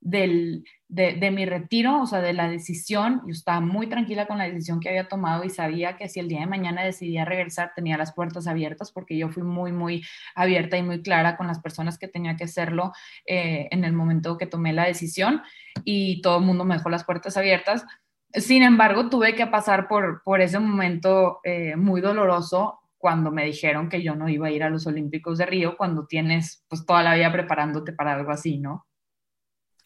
del, 0.00 0.64
de, 0.90 1.30
mi 1.30 1.46
retiro, 1.46 2.02
o 2.02 2.06
sea, 2.06 2.20
de 2.20 2.32
la 2.32 2.48
decisión. 2.48 3.22
Yo 3.24 3.32
estaba 3.32 3.60
muy 3.60 3.88
tranquila 3.88 4.26
con 4.26 4.38
la 4.38 4.44
decisión 4.44 4.80
que 4.80 4.88
había 4.88 5.08
tomado 5.08 5.44
y 5.44 5.50
sabía 5.50 5.96
que 5.96 6.08
si 6.08 6.18
el 6.18 6.28
día 6.28 6.40
de 6.40 6.46
mañana 6.46 6.82
decidía 6.82 7.24
regresar, 7.24 7.72
tenía 7.76 7.96
las 7.96 8.12
puertas 8.12 8.48
abiertas 8.48 8.90
porque 8.90 9.16
yo 9.16 9.28
fui 9.28 9.44
muy, 9.44 9.70
muy 9.70 10.02
abierta 10.34 10.76
y 10.76 10.82
muy 10.82 11.00
clara 11.00 11.36
con 11.36 11.46
las 11.46 11.60
personas 11.60 11.96
que 11.96 12.08
tenía 12.08 12.36
que 12.36 12.44
hacerlo 12.44 12.92
eh, 13.24 13.68
en 13.70 13.84
el 13.84 13.92
momento 13.92 14.36
que 14.36 14.46
tomé 14.46 14.72
la 14.72 14.84
decisión 14.84 15.42
y 15.84 16.20
todo 16.22 16.38
el 16.38 16.44
mundo 16.44 16.64
me 16.64 16.74
dejó 16.74 16.90
las 16.90 17.04
puertas 17.04 17.36
abiertas. 17.36 17.86
Sin 18.32 18.64
embargo, 18.64 19.08
tuve 19.08 19.36
que 19.36 19.46
pasar 19.46 19.86
por, 19.86 20.22
por 20.24 20.40
ese 20.40 20.58
momento 20.58 21.38
eh, 21.44 21.76
muy 21.76 22.00
doloroso 22.00 22.80
cuando 22.98 23.30
me 23.30 23.44
dijeron 23.44 23.88
que 23.88 24.02
yo 24.02 24.16
no 24.16 24.28
iba 24.28 24.48
a 24.48 24.50
ir 24.50 24.64
a 24.64 24.70
los 24.70 24.86
Olímpicos 24.88 25.38
de 25.38 25.46
Río 25.46 25.76
cuando 25.76 26.06
tienes 26.06 26.64
pues 26.68 26.84
toda 26.84 27.02
la 27.02 27.14
vida 27.14 27.32
preparándote 27.32 27.92
para 27.92 28.14
algo 28.14 28.32
así, 28.32 28.58
¿no? 28.58 28.86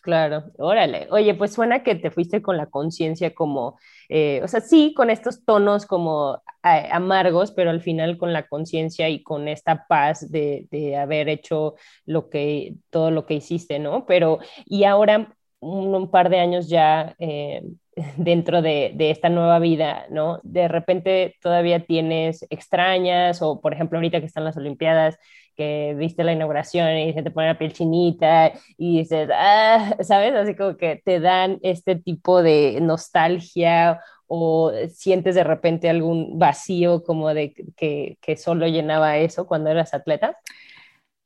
Claro, 0.05 0.45
órale. 0.59 1.09
Oye, 1.11 1.35
pues 1.35 1.55
suena 1.55 1.83
que 1.83 1.95
te 1.95 2.11
fuiste 2.11 2.43
con 2.43 2.59
la 2.59 2.67
conciencia 2.67 3.35
como, 3.35 3.79
eh, 4.11 4.43
o 4.45 4.49
sea, 4.49 4.61
sí, 4.61 4.93
con 4.95 5.09
estos 5.09 5.47
tonos 5.47 5.87
como 5.87 6.43
eh, 6.63 6.89
amargos, 6.93 7.53
pero 7.53 7.71
al 7.71 7.81
final 7.81 8.19
con 8.19 8.35
la 8.35 8.47
conciencia 8.47 9.09
y 9.09 9.23
con 9.23 9.49
esta 9.49 9.87
paz 9.89 10.31
de, 10.31 10.69
de, 10.71 10.99
haber 10.99 11.31
hecho 11.31 11.77
lo 12.05 12.29
que, 12.29 12.75
todo 12.91 13.11
lo 13.11 13.25
que 13.25 13.33
hiciste, 13.35 13.79
¿no? 13.79 14.05
Pero, 14.05 14.41
y 14.67 14.85
ahora, 14.85 15.35
un, 15.61 16.11
par 16.11 16.29
de 16.29 16.39
años 16.39 16.69
ya 16.69 17.15
eh, 17.19 17.63
dentro 18.17 18.63
de, 18.63 18.93
de, 18.95 19.11
esta 19.11 19.29
nueva 19.29 19.59
vida, 19.59 20.07
¿no? 20.11 20.41
De 20.43 20.69
repente 20.69 21.37
todavía 21.41 21.81
tienes 21.85 22.47
extrañas 22.51 23.43
o, 23.43 23.61
por 23.61 23.73
ejemplo, 23.73 23.99
ahorita 23.99 24.21
que 24.21 24.27
están 24.27 24.45
las 24.45 24.57
Olimpiadas, 24.57 25.19
que 25.57 25.95
viste 25.97 26.25
la 26.25 26.33
inauguración 26.33 26.97
y 26.99 27.13
se 27.13 27.23
te 27.23 27.31
pone 27.31 27.47
la 27.49 27.59
piel 27.59 27.73
chinita 27.73 28.53
y 28.77 28.99
dices, 28.99 29.29
ah, 29.33 29.97
¿sabes? 30.03 30.35
Así 30.35 30.55
como 30.55 30.77
que 30.77 31.01
te 31.05 31.21
dan 31.21 31.59
este 31.63 31.97
tipo 31.97 32.43
de 32.43 32.79
nostalgia 32.81 34.01
o 34.27 34.73
sientes 34.93 35.35
de 35.35 35.45
repente 35.45 35.89
algún 35.89 36.39
vacío 36.39 37.03
como 37.05 37.33
de 37.35 37.55
que, 37.77 38.19
que 38.21 38.37
solo 38.37 38.67
llenaba 38.67 39.19
eso 39.19 39.47
cuando 39.47 39.71
eras 39.71 39.95
atleta? 39.95 40.37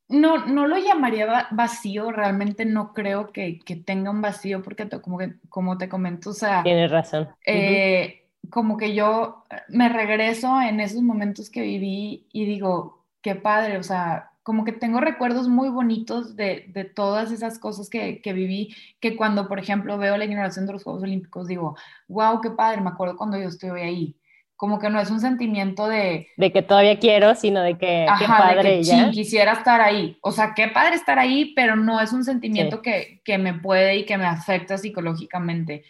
No, 0.08 0.46
no 0.46 0.66
lo 0.66 0.78
llamaría 0.78 1.48
vacío, 1.50 2.10
realmente 2.10 2.64
no 2.64 2.94
creo 2.94 3.30
que, 3.30 3.58
que 3.58 3.76
tenga 3.76 4.10
un 4.10 4.22
vacío 4.22 4.62
porque 4.62 4.88
como, 5.02 5.18
que, 5.18 5.34
como 5.48 5.76
te 5.76 5.88
comento, 5.88 6.30
o 6.30 6.34
sea... 6.34 6.62
Tienes 6.62 6.90
razón. 6.90 7.28
Eh, 7.44 8.26
como 8.50 8.76
que 8.78 8.94
yo 8.94 9.44
me 9.68 9.88
regreso 9.88 10.60
en 10.62 10.80
esos 10.80 11.02
momentos 11.02 11.50
que 11.50 11.60
viví 11.60 12.26
y 12.32 12.46
digo, 12.46 13.04
qué 13.20 13.34
padre, 13.34 13.76
o 13.76 13.82
sea, 13.82 14.30
como 14.42 14.64
que 14.64 14.72
tengo 14.72 15.00
recuerdos 15.00 15.46
muy 15.46 15.68
bonitos 15.68 16.34
de, 16.34 16.64
de 16.68 16.84
todas 16.84 17.30
esas 17.32 17.58
cosas 17.58 17.90
que, 17.90 18.22
que, 18.22 18.32
viví, 18.32 18.74
que 19.00 19.14
cuando, 19.14 19.46
por 19.46 19.58
ejemplo, 19.58 19.98
veo 19.98 20.16
la 20.16 20.24
inauguración 20.24 20.66
de 20.66 20.72
los 20.72 20.84
Juegos 20.84 21.02
Olímpicos, 21.02 21.48
digo, 21.48 21.76
wow, 22.08 22.40
qué 22.40 22.50
padre, 22.50 22.80
me 22.80 22.88
acuerdo 22.88 23.16
cuando 23.18 23.36
yo 23.36 23.48
estuve 23.48 23.82
ahí. 23.82 24.16
Como 24.58 24.78
que 24.78 24.90
no 24.90 25.00
es 25.00 25.08
un 25.10 25.20
sentimiento 25.20 25.88
de... 25.88 26.28
De 26.36 26.52
que 26.52 26.60
todavía 26.60 26.98
quiero, 26.98 27.34
sino 27.34 27.62
de 27.62 27.78
que 27.78 28.06
qué 28.18 28.26
padre 28.26 28.84
Sí, 28.84 29.10
quisiera 29.12 29.52
estar 29.52 29.80
ahí. 29.80 30.18
O 30.20 30.32
sea, 30.32 30.52
qué 30.54 30.68
padre 30.68 30.96
estar 30.96 31.18
ahí, 31.18 31.54
pero 31.54 31.76
no 31.76 31.98
es 31.98 32.12
un 32.12 32.24
sentimiento 32.24 32.82
que, 32.82 33.22
que 33.24 33.38
me 33.38 33.54
puede 33.54 33.96
y 33.96 34.04
que 34.04 34.18
me 34.18 34.26
afecta 34.26 34.76
psicológicamente. 34.76 35.84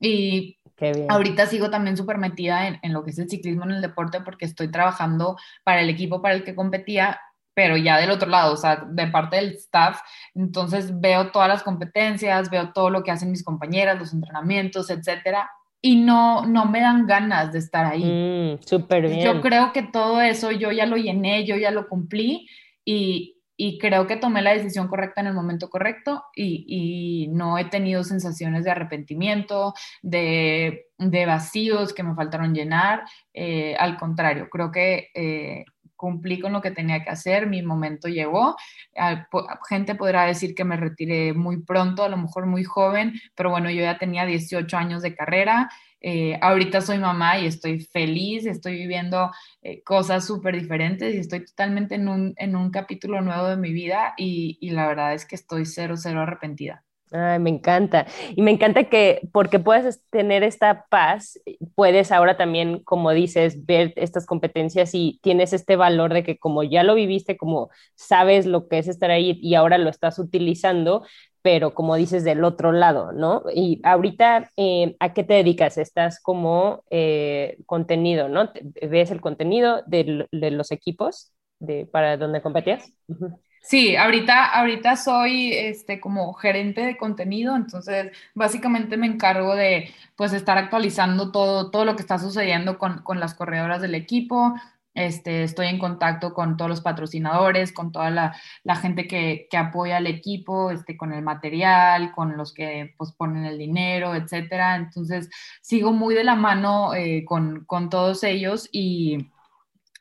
Y 0.00 0.58
Ahorita 1.08 1.46
sigo 1.46 1.70
también 1.70 1.96
súper 1.96 2.18
metida 2.18 2.68
en, 2.68 2.92
lo 2.92 3.02
que 3.02 3.10
es 3.10 3.18
el 3.18 3.28
ciclismo 3.28 3.64
en 3.64 3.72
el 3.72 3.82
deporte 3.82 4.20
porque 4.20 4.44
estoy 4.44 4.70
trabajando 4.70 5.36
para 5.64 5.80
el 5.80 5.90
equipo 5.90 6.22
para 6.22 6.34
el 6.34 6.44
que 6.44 6.54
competía, 6.54 7.20
pero 7.52 7.76
ya 7.76 7.98
del 7.98 8.10
otro 8.10 8.28
lado, 8.28 8.54
o 8.54 8.56
sea, 8.56 8.86
de 8.88 9.08
parte 9.08 9.36
del 9.36 9.54
staff. 9.54 10.00
Entonces 10.34 11.00
veo 11.00 11.32
todas 11.32 11.48
las 11.48 11.64
competencias, 11.64 12.50
veo 12.50 12.72
todo 12.72 12.90
lo 12.90 13.02
que 13.02 13.10
hacen 13.10 13.32
mis 13.32 13.42
compañeras, 13.42 13.98
los 13.98 14.12
entrenamientos, 14.12 14.90
etcétera. 14.90 15.50
Y 15.80 15.96
no, 15.96 16.44
no 16.46 16.66
me 16.66 16.80
dan 16.80 17.06
ganas 17.06 17.52
de 17.52 17.60
estar 17.60 17.86
ahí. 17.86 18.04
Mm, 18.04 18.62
súper 18.62 19.08
bien. 19.08 19.20
Yo 19.20 19.40
creo 19.40 19.72
que 19.72 19.82
todo 19.82 20.20
eso 20.20 20.50
yo 20.50 20.72
ya 20.72 20.86
lo 20.86 20.96
llené, 20.96 21.44
yo 21.44 21.56
ya 21.56 21.70
lo 21.70 21.88
cumplí 21.88 22.48
y, 22.84 23.38
y 23.60 23.76
creo 23.78 24.06
que 24.06 24.16
tomé 24.16 24.40
la 24.40 24.54
decisión 24.54 24.86
correcta 24.86 25.20
en 25.20 25.26
el 25.26 25.34
momento 25.34 25.68
correcto 25.68 26.22
y, 26.34 27.28
no 27.32 27.58
he 27.58 27.64
tenido 27.64 28.04
sensaciones 28.04 28.62
de 28.64 28.70
arrepentimiento, 28.70 29.74
de, 30.00 30.86
vacíos 31.26 31.92
que 31.92 32.04
me 32.04 32.14
faltaron 32.14 32.54
llenar. 32.54 33.02
Eh, 33.34 33.74
al 33.76 33.98
contrario, 33.98 34.48
creo 34.48 34.70
que 34.70 35.08
eh, 35.12 35.64
cumplí 35.98 36.40
con 36.40 36.54
lo 36.54 36.62
que 36.62 36.70
tenía 36.70 37.04
que 37.04 37.10
hacer, 37.10 37.46
mi 37.46 37.60
momento 37.62 38.08
llegó. 38.08 38.56
gente 39.68 39.94
podrá 39.94 40.24
decir 40.24 40.54
que 40.54 40.64
me 40.64 40.76
retiré 40.78 41.34
muy 41.34 41.62
pronto, 41.62 42.04
a 42.04 42.08
lo 42.08 42.16
mejor 42.16 42.46
muy 42.46 42.64
joven, 42.64 43.12
pero 43.34 43.50
bueno, 43.50 43.70
yo 43.70 43.82
ya 43.82 43.98
tenía 43.98 44.24
18 44.24 44.76
años 44.78 45.02
de 45.02 45.14
carrera. 45.14 45.68
Eh, 46.00 46.38
ahorita 46.40 46.80
soy 46.80 46.98
mamá 46.98 47.38
y 47.40 47.46
estoy 47.46 47.80
feliz, 47.80 48.46
estoy 48.46 48.74
viviendo 48.74 49.32
eh, 49.62 49.82
cosas 49.82 50.24
súper 50.24 50.54
diferentes 50.54 51.12
y 51.14 51.18
estoy 51.18 51.44
totalmente 51.44 51.96
en 51.96 52.08
un, 52.08 52.34
en 52.36 52.54
un 52.54 52.70
capítulo 52.70 53.20
nuevo 53.20 53.48
de 53.48 53.56
mi 53.56 53.72
vida 53.72 54.14
y, 54.16 54.58
y 54.60 54.70
la 54.70 54.86
verdad 54.86 55.14
es 55.14 55.26
que 55.26 55.34
estoy 55.34 55.66
cero, 55.66 55.96
cero 55.96 56.22
arrepentida. 56.22 56.84
Me 57.10 57.50
encanta. 57.50 58.06
Y 58.36 58.42
me 58.42 58.50
encanta 58.50 58.84
que 58.84 59.28
porque 59.32 59.58
puedes 59.58 60.02
tener 60.10 60.42
esta 60.42 60.86
paz, 60.90 61.40
puedes 61.74 62.12
ahora 62.12 62.36
también, 62.36 62.82
como 62.84 63.12
dices, 63.12 63.64
ver 63.64 63.92
estas 63.96 64.26
competencias 64.26 64.90
y 64.94 65.18
tienes 65.22 65.52
este 65.52 65.76
valor 65.76 66.12
de 66.12 66.22
que 66.22 66.38
como 66.38 66.62
ya 66.62 66.82
lo 66.82 66.94
viviste, 66.94 67.36
como 67.36 67.70
sabes 67.94 68.46
lo 68.46 68.68
que 68.68 68.78
es 68.78 68.88
estar 68.88 69.10
ahí 69.10 69.38
y 69.42 69.54
ahora 69.54 69.78
lo 69.78 69.88
estás 69.90 70.18
utilizando, 70.18 71.02
pero 71.42 71.72
como 71.74 71.96
dices, 71.96 72.24
del 72.24 72.44
otro 72.44 72.72
lado, 72.72 73.12
¿no? 73.12 73.42
Y 73.54 73.80
ahorita, 73.84 74.50
eh, 74.56 74.96
¿a 75.00 75.14
qué 75.14 75.24
te 75.24 75.34
dedicas? 75.34 75.78
Estás 75.78 76.20
como 76.20 76.84
eh, 76.90 77.56
contenido, 77.66 78.28
¿no? 78.28 78.50
¿Ves 78.82 79.10
el 79.10 79.20
contenido 79.20 79.82
de, 79.86 80.26
los 80.30 80.70
equipos 80.72 81.32
de, 81.58 81.86
para 81.86 82.16
donde 82.16 82.42
competías? 82.42 82.92
Sí, 83.62 83.96
ahorita, 83.96 84.46
ahorita 84.46 84.96
soy 84.96 85.52
este, 85.52 86.00
como 86.00 86.32
gerente 86.34 86.80
de 86.82 86.96
contenido, 86.96 87.54
entonces 87.56 88.12
básicamente 88.34 88.96
me 88.96 89.06
encargo 89.06 89.54
de 89.54 89.92
pues 90.16 90.32
estar 90.32 90.56
actualizando 90.58 91.32
todo, 91.32 91.70
todo 91.70 91.84
lo 91.84 91.94
que 91.96 92.02
está 92.02 92.18
sucediendo 92.18 92.78
con, 92.78 93.02
con 93.02 93.20
las 93.20 93.34
corredoras 93.34 93.82
del 93.82 93.94
equipo, 93.94 94.54
este, 94.98 95.44
estoy 95.44 95.68
en 95.68 95.78
contacto 95.78 96.34
con 96.34 96.56
todos 96.56 96.68
los 96.68 96.80
patrocinadores, 96.80 97.72
con 97.72 97.92
toda 97.92 98.10
la, 98.10 98.76
gente 98.76 99.06
que, 99.06 99.46
apoya 99.56 99.98
al 99.98 100.08
equipo, 100.08 100.72
este, 100.72 100.96
con 100.96 101.12
el 101.12 101.22
material, 101.22 102.10
con 102.12 102.36
los 102.36 102.52
que 102.52 102.94
pues, 102.98 103.12
ponen 103.12 103.44
el 103.44 103.58
dinero, 103.58 104.16
etcétera. 104.16 104.74
Entonces, 104.74 105.30
sigo 105.60 105.92
muy 105.92 106.16
de 106.16 106.24
la 106.24 106.34
mano 106.34 106.94
eh, 106.94 107.24
con, 107.24 107.64
con 107.64 107.90
todos 107.90 108.24
ellos 108.24 108.68
y 108.72 109.30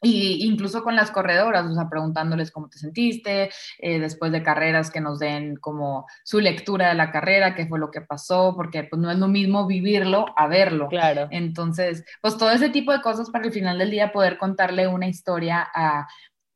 y 0.02 0.46
incluso 0.46 0.84
con 0.84 0.96
las 0.96 1.12
corredoras, 1.12 1.66
o 1.66 1.74
sea, 1.74 1.90
preguntándoles 1.90 2.52
cómo 2.52 2.70
te 2.70 2.78
sentiste, 2.78 3.50
eh, 3.80 4.00
después 4.00 4.32
de 4.32 4.44
carreras 4.44 4.92
que 4.92 5.02
nos 5.02 5.20
den 5.20 5.56
como 5.56 6.06
su 6.24 6.40
lectura 6.40 6.90
de 6.90 6.96
la 6.96 7.12
carrera, 7.12 7.56
qué 7.56 7.66
fue 7.68 7.80
lo 7.80 7.90
que 7.90 8.02
pasó, 8.02 8.54
porque 8.56 8.84
pues 8.84 9.02
no 9.02 9.10
es 9.10 9.18
lo 9.18 9.28
mismo 9.28 9.66
vivirlo 9.66 10.26
a 10.36 10.48
verlo. 10.48 10.88
Claro. 10.90 11.28
Entonces, 11.32 12.06
pues 12.22 12.38
todo 12.38 12.52
ese 12.52 12.70
tipo 12.70 12.92
de 12.92 13.02
cosas 13.02 13.30
para 13.30 13.46
el 13.46 13.52
final 13.52 13.80
del 13.80 13.92
día 13.92 14.12
poder 14.12 14.38
contarle 14.38 14.88
una 14.88 15.08
historia 15.08 15.68
a 15.74 16.08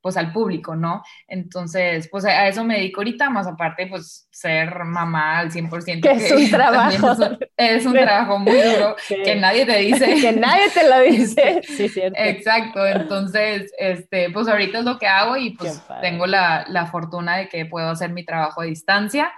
pues 0.02 0.18
al 0.18 0.32
público, 0.32 0.76
¿no? 0.76 1.04
Entonces, 1.28 2.08
pues 2.10 2.26
a 2.26 2.48
eso 2.48 2.64
me 2.64 2.78
dedico 2.78 3.02
ahorita, 3.02 3.30
más 3.30 3.48
aparte, 3.48 3.88
pues 3.88 4.28
ser 4.32 4.84
mamá 4.84 5.40
al 5.40 5.52
100%. 5.52 6.02
Que 6.02 6.12
es 6.12 6.32
un 6.32 6.50
trabajo. 6.52 7.16
Es 7.56 7.86
un, 7.86 7.94
trabajo 7.94 8.40
muy 8.40 8.60
duro 8.60 8.96
que 9.24 9.36
nadie 9.36 9.66
te 9.66 9.78
dice. 9.78 10.16
que 10.22 10.32
nadie 10.34 10.70
te 10.70 10.90
lo 10.90 11.00
dice. 11.02 11.62
Sí, 11.64 11.88
cierto. 11.88 12.20
Exacto, 12.20 12.86
entonces, 12.86 13.72
este, 13.78 14.30
pues 14.32 14.48
ahorita 14.48 14.80
es 14.80 14.86
lo 14.86 14.98
que 14.98 15.08
hago 15.08 15.38
y 15.38 15.52
pues 15.52 15.82
tengo 16.02 16.26
la, 16.26 16.66
la 16.68 16.88
fortuna 16.88 17.38
de 17.38 17.48
que 17.48 17.66
puedo 17.66 17.90
hacer 17.90 18.12
mi 18.12 18.26
trabajo 18.26 18.62
a 18.62 18.66
distancia 18.66 19.32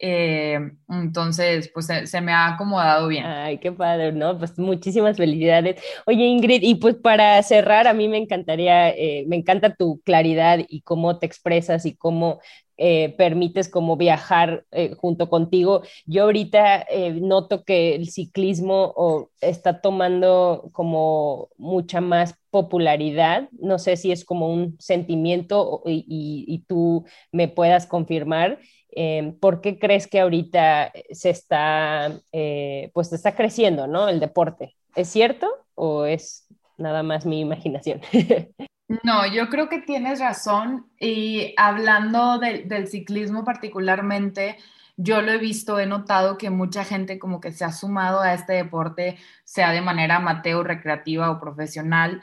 eh, 0.00 0.58
entonces, 0.88 1.70
pues 1.74 1.86
se, 1.86 2.20
me 2.20 2.32
ha 2.32 2.54
acomodado 2.54 3.08
bien. 3.08 3.24
Ay, 3.24 3.58
qué 3.58 3.72
padre, 3.72 4.12
¿no? 4.12 4.38
Pues 4.38 4.56
muchísimas 4.58 5.16
felicidades. 5.16 5.82
Oye, 6.06 6.24
Ingrid, 6.24 6.62
y 6.62 6.76
pues 6.76 6.94
para 6.96 7.42
cerrar, 7.42 7.88
a 7.88 7.94
mí 7.94 8.06
me 8.08 8.18
encantaría, 8.18 8.90
eh, 8.90 9.24
me 9.26 9.36
encanta 9.36 9.74
tu 9.74 10.00
claridad 10.02 10.60
y 10.68 10.82
cómo 10.82 11.18
te 11.18 11.26
expresas 11.26 11.84
y 11.84 11.96
cómo 11.96 12.38
eh, 12.76 13.12
permites 13.18 13.68
como 13.68 13.96
viajar 13.96 14.64
junto 14.98 15.28
contigo. 15.28 15.82
Yo 16.06 16.24
ahorita 16.24 16.86
noto 17.20 17.64
que 17.64 17.96
el 17.96 18.08
ciclismo 18.08 19.30
está 19.40 19.80
tomando 19.80 20.70
como 20.72 21.48
mucha 21.56 22.00
más 22.00 22.36
popularidad. 22.50 23.48
No 23.60 23.80
sé 23.80 23.96
si 23.96 24.12
es 24.12 24.24
como 24.24 24.48
un 24.48 24.76
sentimiento 24.78 25.82
y, 25.86 26.04
y 26.46 26.58
tú 26.68 27.04
me 27.32 27.48
puedas 27.48 27.86
confirmar. 27.88 28.60
Em, 29.00 29.32
¿por 29.32 29.60
qué 29.60 29.78
crees 29.78 30.08
que 30.08 30.18
ahorita 30.18 30.90
se 31.12 31.30
está, 31.30 32.10
eh, 32.32 32.90
pues 32.92 33.12
está 33.12 33.36
creciendo, 33.36 33.86
¿no? 33.86 34.08
El 34.08 34.18
deporte. 34.18 34.74
¿Es 34.96 35.08
cierto 35.08 35.48
o 35.76 36.04
es 36.04 36.48
nada 36.78 37.04
más 37.04 37.24
mi 37.24 37.40
imaginación? 37.40 38.00
No, 39.04 39.30
yo 39.30 39.50
creo 39.50 39.68
que 39.68 39.82
tienes 39.82 40.18
razón 40.18 40.86
y 40.98 41.52
hablando 41.58 42.38
del 42.38 42.88
ciclismo 42.88 43.44
particularmente, 43.44 44.56
yo 44.96 45.20
lo 45.20 45.30
he 45.30 45.36
visto, 45.36 45.78
he 45.78 45.84
notado 45.84 46.38
que 46.38 46.48
mucha 46.48 46.84
gente 46.84 47.18
como 47.18 47.38
que 47.38 47.52
se 47.52 47.66
ha 47.66 47.72
sumado 47.72 48.20
a 48.22 48.32
este 48.32 48.54
deporte, 48.54 49.18
sea 49.44 49.72
de 49.72 49.82
manera 49.82 50.16
amateur, 50.16 50.66
recreativa 50.66 51.30
o 51.30 51.38
profesional. 51.38 52.22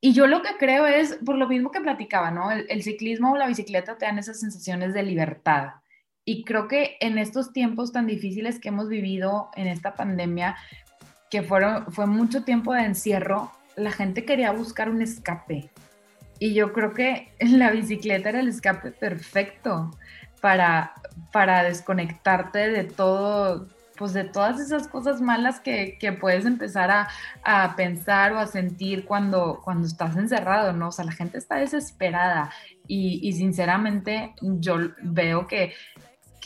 Y 0.00 0.12
yo 0.12 0.26
lo 0.26 0.42
que 0.42 0.56
creo 0.58 0.86
es, 0.86 1.20
por 1.24 1.36
lo 1.36 1.46
mismo 1.46 1.70
que 1.70 1.80
platicaba, 1.80 2.32
¿no? 2.32 2.50
El, 2.50 2.82
ciclismo 2.82 3.30
o 3.30 3.36
la 3.36 3.46
bicicleta 3.46 3.96
te 3.96 4.06
dan 4.06 4.18
esas 4.18 4.40
sensaciones 4.40 4.92
de 4.92 5.04
libertad. 5.04 5.74
Y 6.28 6.42
creo 6.44 6.66
que 6.66 6.96
en 6.98 7.18
estos 7.18 7.52
tiempos 7.52 7.92
tan 7.92 8.08
difíciles 8.08 8.58
que 8.58 8.68
hemos 8.68 8.88
vivido 8.88 9.48
en 9.54 9.68
esta 9.68 9.94
pandemia, 9.94 10.56
que 11.30 11.42
fueron, 11.42 11.90
fue 11.92 12.06
mucho 12.06 12.42
tiempo 12.42 12.74
de 12.74 12.82
encierro, 12.82 13.52
la 13.76 13.92
gente 13.92 14.24
quería 14.24 14.50
buscar 14.50 14.90
un 14.90 15.00
escape. 15.02 15.70
Y 16.40 16.52
yo 16.52 16.72
creo 16.72 16.92
que 16.94 17.32
la 17.40 17.70
bicicleta 17.70 18.30
era 18.30 18.40
el 18.40 18.48
escape 18.48 18.90
perfecto 18.90 19.92
para, 20.40 20.94
para 21.30 21.62
desconectarte 21.62 22.70
de 22.70 22.82
todo, 22.82 23.68
pues 23.96 24.12
de 24.12 24.24
todas 24.24 24.58
esas 24.58 24.88
cosas 24.88 25.20
malas 25.20 25.60
que, 25.60 25.96
puedes 26.20 26.44
empezar 26.44 26.90
a, 27.44 27.76
pensar 27.76 28.32
o 28.32 28.38
a 28.38 28.48
sentir 28.48 29.04
cuando, 29.04 29.60
cuando 29.62 29.86
estás 29.86 30.16
encerrado, 30.16 30.72
¿no? 30.72 30.88
O 30.88 30.92
sea, 30.92 31.04
la 31.04 31.12
gente 31.12 31.38
está 31.38 31.54
desesperada 31.54 32.50
y, 32.88 33.20
y 33.22 33.32
sinceramente 33.34 34.34
yo 34.42 34.76
veo 35.02 35.46
que 35.46 35.72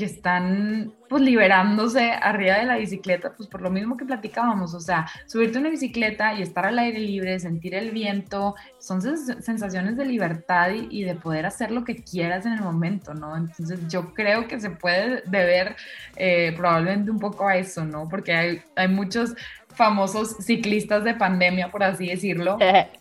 que 0.01 0.07
están 0.07 0.94
pues 1.11 1.22
liberándose 1.22 2.12
arriba 2.12 2.55
de 2.55 2.64
la 2.64 2.78
bicicleta, 2.78 3.34
pues 3.36 3.51
por 3.51 3.61
lo 3.61 3.68
mismo 3.68 3.98
que 3.98 4.07
platicábamos, 4.07 4.72
o 4.72 4.80
sea, 4.80 5.07
subirte 5.26 5.59
a 5.59 5.61
una 5.61 5.68
bicicleta 5.68 6.32
y 6.32 6.40
estar 6.40 6.64
al 6.64 6.78
aire 6.78 7.01
libre, 7.01 7.38
sentir 7.38 7.74
el 7.74 7.90
viento, 7.90 8.55
son 8.78 9.03
sensaciones 9.03 9.98
de 9.98 10.07
libertad 10.07 10.70
y, 10.70 11.03
de 11.03 11.14
poder 11.16 11.44
hacer 11.44 11.70
lo 11.70 11.84
que 11.84 11.96
quieras 11.96 12.46
en 12.46 12.53
el 12.55 12.62
momento, 12.62 13.12
¿no? 13.12 13.36
Entonces 13.36 13.80
yo 13.88 14.14
creo 14.14 14.48
que 14.48 14.59
se 14.59 14.70
puede 14.70 15.22
deber 15.26 15.76
eh, 16.16 16.55
probablemente 16.57 17.11
un 17.11 17.18
poco 17.18 17.46
a 17.46 17.57
eso, 17.57 17.84
¿no? 17.84 18.09
Porque 18.09 18.32
hay, 18.32 18.62
hay 18.74 18.88
muchos 18.88 19.34
famosos 19.74 20.36
ciclistas 20.38 21.05
de 21.05 21.12
pandemia, 21.12 21.70
por 21.70 21.82
así 21.82 22.07
decirlo, 22.07 22.57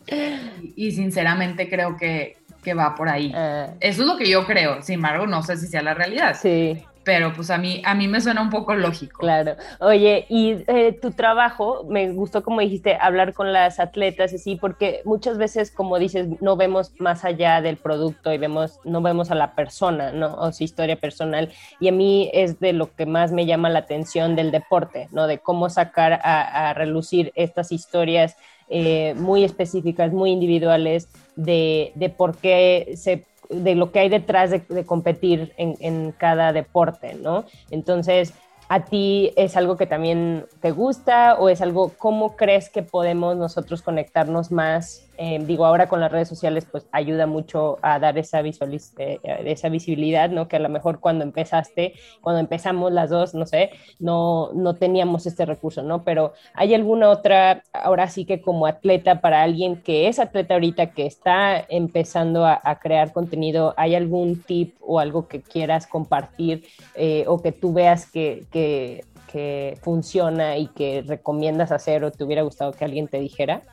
y, 0.75 0.91
sinceramente 0.91 1.69
creo 1.69 1.95
que, 1.95 2.35
que 2.61 2.73
va 2.73 2.93
por 2.95 3.07
ahí. 3.07 3.31
Eh. 3.33 3.67
Eso 3.79 4.01
es 4.01 4.07
lo 4.07 4.17
que 4.17 4.29
yo 4.29 4.45
creo, 4.45 4.81
sin 4.81 4.95
embargo, 4.95 5.25
no 5.27 5.41
sé 5.43 5.55
si 5.55 5.67
sea 5.67 5.81
la 5.81 5.93
realidad. 5.93 6.35
Sí 6.35 6.83
pero 7.03 7.33
pues 7.33 7.49
a 7.49 7.57
mí, 7.57 7.81
a 7.85 7.95
mí 7.95 8.07
me 8.07 8.21
suena 8.21 8.41
un 8.41 8.49
poco 8.49 8.75
lógico. 8.75 9.19
Claro. 9.19 9.55
Oye, 9.79 10.25
y 10.29 10.57
eh, 10.67 10.97
tu 11.01 11.11
trabajo, 11.11 11.85
me 11.87 12.11
gustó 12.11 12.43
como 12.43 12.61
dijiste, 12.61 12.97
hablar 12.99 13.33
con 13.33 13.53
las 13.53 13.79
atletas, 13.79 14.33
así, 14.33 14.55
porque 14.55 15.01
muchas 15.05 15.37
veces, 15.37 15.71
como 15.71 15.97
dices, 15.97 16.27
no 16.41 16.55
vemos 16.55 16.91
más 16.99 17.25
allá 17.25 17.61
del 17.61 17.77
producto 17.77 18.33
y 18.33 18.37
vemos, 18.37 18.79
no 18.83 19.01
vemos 19.01 19.31
a 19.31 19.35
la 19.35 19.55
persona, 19.55 20.11
¿no? 20.11 20.35
O 20.35 20.51
su 20.51 20.63
historia 20.63 20.97
personal. 20.97 21.49
Y 21.79 21.87
a 21.87 21.91
mí 21.91 22.29
es 22.33 22.59
de 22.59 22.73
lo 22.73 22.93
que 22.93 23.05
más 23.05 23.31
me 23.31 23.45
llama 23.45 23.69
la 23.69 23.79
atención 23.79 24.35
del 24.35 24.51
deporte, 24.51 25.07
¿no? 25.11 25.27
De 25.27 25.39
cómo 25.39 25.69
sacar 25.69 26.19
a, 26.23 26.73
relucir 26.73 27.31
estas 27.35 27.71
historias 27.71 28.35
eh, 28.69 29.15
muy 29.17 29.43
específicas, 29.43 30.11
muy 30.11 30.31
individuales, 30.31 31.09
de, 31.35 31.91
de 31.95 32.09
por 32.09 32.37
qué 32.37 32.93
se 32.95 33.25
de 33.49 33.75
lo 33.75 33.91
que 33.91 33.99
hay 33.99 34.09
detrás 34.09 34.51
de, 34.51 34.85
competir 34.85 35.53
en, 35.57 35.75
en, 35.79 36.11
cada 36.11 36.53
deporte, 36.53 37.15
¿no? 37.15 37.45
Entonces, 37.71 38.33
¿a 38.67 38.85
ti 38.85 39.33
es 39.35 39.57
algo 39.57 39.75
que 39.75 39.87
también 39.87 40.45
te 40.61 40.71
gusta 40.71 41.35
o 41.39 41.49
es 41.49 41.61
algo, 41.61 41.91
cómo 41.97 42.35
crees 42.35 42.69
que 42.69 42.83
podemos 42.83 43.35
nosotros 43.35 43.81
conectarnos 43.81 44.51
más 44.51 45.08
Em, 45.21 45.45
digo, 45.45 45.65
ahora 45.65 45.89
con 45.89 45.99
las 45.99 46.13
redes 46.13 46.29
sociales, 46.29 46.65
pues 46.71 46.87
ayuda 46.93 47.27
mucho 47.27 47.77
a 47.81 47.99
dar 47.99 48.17
esa, 48.17 48.41
visualiz 48.41 48.93
eh, 48.97 49.19
esa 49.43 49.67
visibilidad, 49.67 50.29
¿no? 50.29 50.47
Que 50.47 50.55
a 50.55 50.59
lo 50.59 50.69
mejor 50.69 51.01
cuando 51.01 51.25
empezaste, 51.25 51.95
cuando 52.21 52.39
empezamos 52.39 52.93
las 52.93 53.09
dos, 53.09 53.33
no 53.33 53.45
sé, 53.45 53.71
no, 53.99 54.53
no 54.53 54.75
teníamos 54.75 55.25
este 55.25 55.45
recurso, 55.45 55.83
¿no? 55.83 56.05
Pero 56.05 56.31
hay 56.53 56.73
alguna 56.73 57.09
otra, 57.09 57.63
ahora 57.73 58.07
sí 58.07 58.23
que 58.23 58.39
como 58.39 58.65
atleta, 58.65 59.19
para 59.19 59.43
alguien 59.43 59.81
que 59.81 60.07
es 60.07 60.19
atleta 60.19 60.53
ahorita, 60.53 60.93
que 60.93 61.05
está 61.05 61.65
empezando 61.67 62.45
a, 62.45 62.61
crear 62.81 63.11
contenido, 63.11 63.73
¿hay 63.75 63.95
algún 63.95 64.41
tip 64.41 64.77
o 64.79 65.01
algo 65.01 65.27
que 65.27 65.41
quieras 65.41 65.85
compartir 65.85 66.63
eh, 66.95 67.25
o 67.27 67.41
que 67.41 67.51
tú 67.51 67.73
veas 67.73 68.09
que, 68.09 68.45
que, 68.51 69.03
que 69.29 69.77
funciona 69.81 70.57
y 70.57 70.67
que 70.67 71.03
recomiendas 71.05 71.73
hacer 71.73 72.05
o 72.05 72.11
te 72.11 72.23
hubiera 72.23 72.43
gustado 72.43 72.71
que 72.71 72.85
alguien 72.85 73.09
te 73.09 73.19
dijera? 73.19 73.63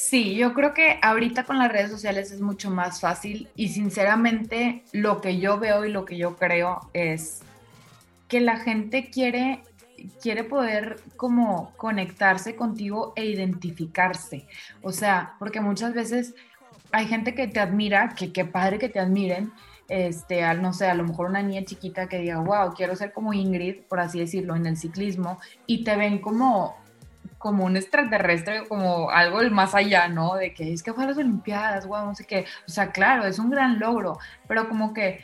Sí, 0.00 0.36
yo 0.36 0.54
creo 0.54 0.74
que 0.74 1.00
ahorita 1.02 1.42
con 1.42 1.58
las 1.58 1.72
redes 1.72 1.90
sociales 1.90 2.30
es 2.30 2.40
mucho 2.40 2.70
más 2.70 3.00
fácil 3.00 3.48
y 3.56 3.70
sinceramente 3.70 4.84
lo 4.92 5.20
que 5.20 5.40
yo 5.40 5.58
veo 5.58 5.84
y 5.84 5.90
lo 5.90 6.04
que 6.04 6.16
yo 6.16 6.36
creo 6.36 6.88
es 6.92 7.40
que 8.28 8.40
la 8.40 8.58
gente 8.58 9.10
quiere 9.10 9.60
quiere 10.22 10.44
poder 10.44 11.00
como 11.16 11.72
conectarse 11.76 12.54
contigo 12.54 13.12
e 13.16 13.26
identificarse. 13.26 14.46
O 14.82 14.92
sea, 14.92 15.34
porque 15.40 15.60
muchas 15.60 15.94
veces 15.94 16.36
hay 16.92 17.06
gente 17.06 17.34
que 17.34 17.48
te 17.48 17.58
admira, 17.58 18.14
que 18.16 18.32
qué 18.32 18.44
padre 18.44 18.78
que 18.78 18.88
te 18.88 19.00
admiren, 19.00 19.52
este, 19.88 20.44
al, 20.44 20.62
no 20.62 20.74
sé, 20.74 20.86
a 20.86 20.94
lo 20.94 21.02
mejor 21.02 21.28
una 21.28 21.42
niña 21.42 21.64
chiquita 21.64 22.08
que 22.08 22.20
diga, 22.20 22.38
wow, 22.38 22.72
quiero 22.72 22.94
ser 22.94 23.12
como 23.12 23.34
Ingrid, 23.34 23.80
por 23.88 23.98
así 23.98 24.20
decirlo, 24.20 24.54
en 24.54 24.66
el 24.66 24.76
ciclismo, 24.76 25.40
y 25.66 25.82
te 25.82 25.96
ven 25.96 26.20
como 26.20 26.76
como 27.38 27.64
un 27.64 27.76
extraterrestre, 27.76 28.66
como 28.68 29.10
algo 29.10 29.40
del 29.40 29.50
más 29.50 29.74
allá, 29.74 30.08
¿no? 30.08 30.34
De 30.34 30.52
que 30.52 30.72
es 30.72 30.82
que 30.82 30.92
fue 30.92 31.04
a 31.04 31.08
las 31.08 31.18
Olimpiadas, 31.18 31.86
wow, 31.86 32.06
no 32.06 32.14
sé 32.14 32.24
qué. 32.24 32.44
O 32.66 32.70
sea, 32.70 32.90
claro, 32.90 33.24
es 33.24 33.38
un 33.38 33.50
gran 33.50 33.78
logro, 33.78 34.18
pero 34.46 34.68
como 34.68 34.92
que 34.92 35.20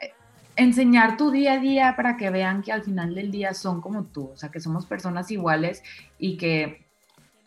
eh, 0.00 0.12
enseñar 0.56 1.16
tu 1.16 1.30
día 1.30 1.54
a 1.54 1.58
día 1.58 1.94
para 1.96 2.16
que 2.16 2.30
vean 2.30 2.62
que 2.62 2.72
al 2.72 2.82
final 2.82 3.14
del 3.14 3.30
día 3.30 3.52
son 3.54 3.80
como 3.80 4.04
tú, 4.04 4.30
o 4.32 4.36
sea, 4.36 4.50
que 4.50 4.60
somos 4.60 4.86
personas 4.86 5.30
iguales 5.30 5.82
y 6.18 6.36
que 6.36 6.86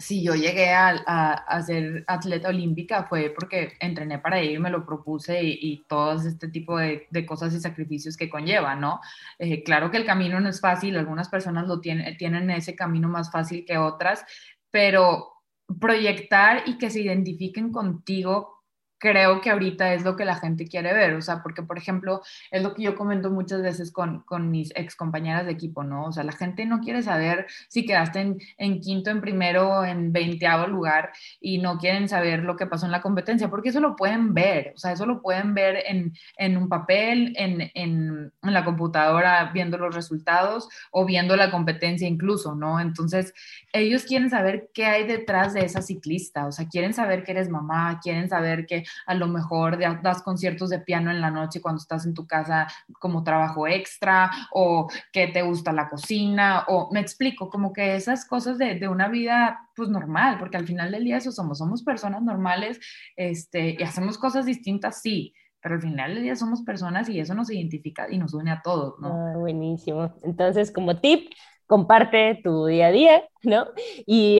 si 0.03 0.21
yo 0.21 0.35
llegué 0.35 0.73
a, 0.73 1.61
ser 1.65 2.03
atleta 2.07 2.49
olímpica 2.49 3.03
fue 3.03 3.33
porque 3.33 3.73
entrené 3.79 4.19
para 4.19 4.37
ello 4.37 4.57
y 4.57 4.59
me 4.59 4.69
lo 4.69 4.85
propuse 4.85 5.41
y, 5.41 5.57
y 5.61 5.83
todo 5.87 6.19
este 6.27 6.49
tipo 6.49 6.77
de, 6.77 7.07
cosas 7.25 7.53
y 7.53 7.61
sacrificios 7.61 8.17
que 8.17 8.29
conlleva, 8.29 8.75
¿no? 8.75 8.99
Eh, 9.39 9.63
claro 9.63 9.89
que 9.89 9.97
el 9.97 10.05
camino 10.05 10.41
no 10.41 10.49
es 10.49 10.59
fácil, 10.59 10.97
algunas 10.97 11.29
personas 11.29 11.67
lo 11.67 11.79
tienen, 11.79 12.17
tienen 12.17 12.49
ese 12.49 12.75
camino 12.75 13.07
más 13.07 13.31
fácil 13.31 13.63
que 13.65 13.77
otras, 13.77 14.25
pero 14.71 15.31
proyectar 15.79 16.63
y 16.65 16.77
que 16.77 16.89
se 16.89 16.99
identifiquen 16.99 17.71
contigo 17.71 18.62
creo 19.03 19.41
que 19.41 19.49
ahorita 19.49 19.93
es 19.93 20.05
lo 20.05 20.15
que 20.15 20.23
la 20.23 20.35
gente 20.35 20.65
quiere 20.65 20.93
ver, 20.93 21.13
o 21.15 21.21
sea, 21.21 21.43
porque 21.43 21.61
por 21.61 21.77
ejemplo, 21.77 22.21
es 22.51 22.63
lo 22.63 22.73
que 22.73 22.83
yo 22.83 22.95
comento 22.95 23.29
muchas 23.29 23.61
veces 23.61 23.91
con, 23.91 24.21
con 24.21 24.49
mis 24.49 24.71
ex 24.77 24.95
compañeras 24.95 25.45
de 25.45 25.51
equipo, 25.51 25.83
¿no? 25.83 26.05
O 26.05 26.13
sea, 26.13 26.23
la 26.23 26.31
gente 26.31 26.65
no 26.65 26.79
quiere 26.79 27.03
saber 27.03 27.45
si 27.67 27.85
quedaste 27.85 28.21
en, 28.21 28.39
en, 28.57 28.79
quinto, 28.79 29.09
en 29.09 29.19
primero, 29.19 29.83
en 29.83 30.13
veinteavo 30.13 30.67
lugar 30.67 31.11
y 31.41 31.57
no 31.57 31.79
quieren 31.79 32.07
saber 32.07 32.43
lo 32.43 32.55
que 32.55 32.65
pasó 32.65 32.85
en 32.85 32.93
la 32.93 33.01
competencia, 33.01 33.49
porque 33.49 33.69
eso 33.69 33.81
lo 33.81 33.97
pueden 33.97 34.33
ver, 34.33 34.71
o 34.73 34.79
sea, 34.79 34.93
eso 34.93 35.05
lo 35.05 35.21
pueden 35.21 35.53
ver 35.53 35.83
en, 35.85 36.13
en 36.37 36.55
un 36.55 36.69
papel, 36.69 37.33
en, 37.35 37.59
en, 37.73 38.31
en 38.41 38.53
la 38.53 38.63
computadora 38.63 39.51
viendo 39.53 39.77
los 39.77 39.93
resultados 39.93 40.69
o 40.91 41.05
viendo 41.05 41.35
la 41.35 41.51
competencia 41.51 42.07
incluso, 42.07 42.55
¿no? 42.55 42.79
Entonces, 42.79 43.33
ellos 43.73 44.05
quieren 44.05 44.29
saber 44.29 44.69
qué 44.73 44.85
hay 44.85 45.05
detrás 45.05 45.53
de 45.53 45.65
esa 45.65 45.81
ciclista, 45.81 46.47
o 46.47 46.53
sea, 46.53 46.69
quieren 46.69 46.93
saber 46.93 47.25
que 47.25 47.33
eres 47.33 47.49
mamá, 47.49 47.99
quieren 48.01 48.29
saber 48.29 48.65
que 48.65 48.85
a 49.05 49.13
lo 49.15 49.27
mejor 49.27 49.77
das 50.01 50.21
conciertos 50.21 50.69
de 50.69 50.79
piano 50.79 51.11
en 51.11 51.21
la 51.21 51.31
noche 51.31 51.61
cuando 51.61 51.79
estás 51.79 52.05
en 52.05 52.13
tu 52.13 52.27
casa 52.27 52.67
como 52.99 53.23
trabajo 53.23 53.67
extra 53.67 54.31
o 54.51 54.87
que 55.11 55.27
te 55.27 55.41
gusta 55.41 55.71
la 55.71 55.89
cocina 55.89 56.65
o 56.67 56.89
me 56.91 56.99
explico, 56.99 57.49
como 57.49 57.73
que 57.73 57.95
esas 57.95 58.25
cosas 58.25 58.57
de, 58.57 58.75
de 58.75 58.87
una 58.87 59.07
vida 59.07 59.69
pues 59.75 59.89
normal, 59.89 60.37
porque 60.39 60.57
al 60.57 60.67
final 60.67 60.91
del 60.91 61.03
día 61.03 61.17
eso 61.17 61.31
somos, 61.31 61.57
somos 61.57 61.83
personas 61.83 62.21
normales 62.21 62.79
este, 63.15 63.75
y 63.79 63.83
hacemos 63.83 64.17
cosas 64.17 64.45
distintas, 64.45 65.01
sí, 65.01 65.33
pero 65.61 65.75
al 65.75 65.81
final 65.81 66.13
del 66.13 66.23
día 66.23 66.35
somos 66.35 66.61
personas 66.61 67.07
y 67.09 67.19
eso 67.19 67.33
nos 67.33 67.49
identifica 67.49 68.07
y 68.11 68.17
nos 68.17 68.33
une 68.33 68.51
a 68.51 68.61
todos, 68.61 68.99
¿no? 68.99 69.07
Ah, 69.07 69.37
buenísimo. 69.37 70.13
Entonces, 70.21 70.71
como 70.71 70.99
tip, 70.99 71.31
comparte 71.65 72.41
tu 72.43 72.65
día 72.65 72.87
a 72.87 72.91
día, 72.91 73.23
¿no? 73.43 73.67
Y 74.05 74.39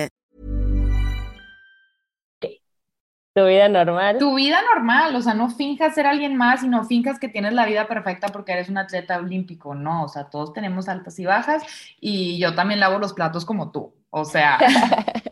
Tu 3.33 3.45
vida 3.45 3.69
normal. 3.69 4.17
Tu 4.17 4.35
vida 4.35 4.59
normal, 4.73 5.15
o 5.15 5.21
sea, 5.21 5.33
no 5.33 5.49
finjas 5.49 5.95
ser 5.95 6.05
alguien 6.05 6.35
más 6.35 6.63
y 6.63 6.67
no 6.67 6.83
finjas 6.83 7.17
que 7.17 7.29
tienes 7.29 7.53
la 7.53 7.65
vida 7.65 7.87
perfecta 7.87 8.27
porque 8.27 8.51
eres 8.51 8.67
un 8.67 8.77
atleta 8.77 9.17
olímpico, 9.17 9.73
no, 9.73 10.03
o 10.03 10.07
sea, 10.09 10.25
todos 10.29 10.51
tenemos 10.51 10.89
altas 10.89 11.17
y 11.17 11.25
bajas 11.25 11.63
y 12.01 12.37
yo 12.39 12.55
también 12.55 12.81
lavo 12.81 12.99
los 12.99 13.13
platos 13.13 13.45
como 13.45 13.71
tú, 13.71 13.93
o 14.09 14.25
sea. 14.25 14.57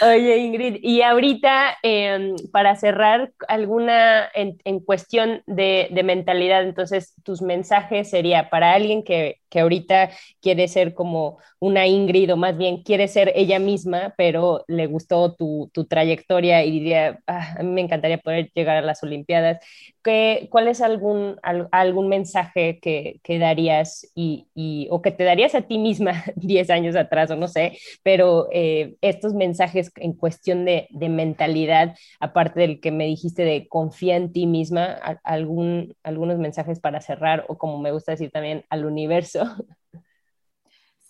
Oye, 0.00 0.38
Ingrid, 0.38 0.78
y 0.82 1.02
ahorita, 1.02 1.76
em, 1.82 2.34
para 2.50 2.74
cerrar, 2.74 3.32
alguna 3.46 4.28
en, 4.34 4.80
cuestión 4.80 5.42
de, 5.46 5.88
de, 5.90 6.02
mentalidad, 6.02 6.62
entonces, 6.62 7.14
tus 7.22 7.42
mensajes 7.42 8.10
sería 8.10 8.50
para 8.50 8.72
alguien 8.72 9.04
que, 9.04 9.41
que 9.52 9.60
ahorita 9.60 10.10
quiere 10.40 10.66
ser 10.66 10.94
como 10.94 11.38
una 11.60 11.86
Ingrid 11.86 12.32
o 12.32 12.38
más 12.38 12.56
bien 12.56 12.82
quiere 12.82 13.06
ser 13.06 13.32
ella 13.36 13.58
misma, 13.58 14.14
pero 14.16 14.64
le 14.66 14.86
gustó 14.86 15.34
tu, 15.34 15.70
tu 15.74 15.84
trayectoria 15.84 16.64
y 16.64 16.70
diría, 16.70 17.20
ah, 17.26 17.56
a 17.58 17.62
mí 17.62 17.70
me 17.70 17.82
encantaría 17.82 18.16
poder 18.16 18.50
llegar 18.54 18.78
a 18.78 18.80
las 18.80 19.02
Olimpiadas. 19.02 19.58
¿Qué, 20.02 20.48
¿Cuál 20.50 20.68
es 20.68 20.80
algún, 20.80 21.36
algún 21.70 22.08
mensaje 22.08 22.80
que, 22.80 23.20
que 23.22 23.38
darías 23.38 24.10
y, 24.14 24.48
y, 24.54 24.88
o 24.90 25.02
que 25.02 25.10
te 25.12 25.22
darías 25.22 25.54
a 25.54 25.62
ti 25.62 25.78
misma 25.78 26.24
10 26.36 26.70
años 26.70 26.96
atrás 26.96 27.30
o 27.30 27.36
no 27.36 27.46
sé, 27.46 27.78
pero 28.02 28.48
eh, 28.52 28.94
estos 29.02 29.34
mensajes 29.34 29.92
en 29.96 30.14
cuestión 30.14 30.64
de, 30.64 30.88
de, 30.90 31.08
mentalidad, 31.10 31.94
aparte 32.20 32.60
del 32.60 32.80
que 32.80 32.90
me 32.90 33.04
dijiste 33.04 33.44
de 33.44 33.68
confía 33.68 34.16
en 34.16 34.32
ti 34.32 34.46
misma, 34.46 34.94
algún, 35.22 35.94
algunos 36.02 36.38
mensajes 36.38 36.80
para 36.80 37.02
cerrar 37.02 37.44
o 37.48 37.58
como 37.58 37.78
me 37.78 37.92
gusta 37.92 38.12
decir 38.12 38.30
también 38.30 38.64
al 38.70 38.86
universo 38.86 39.41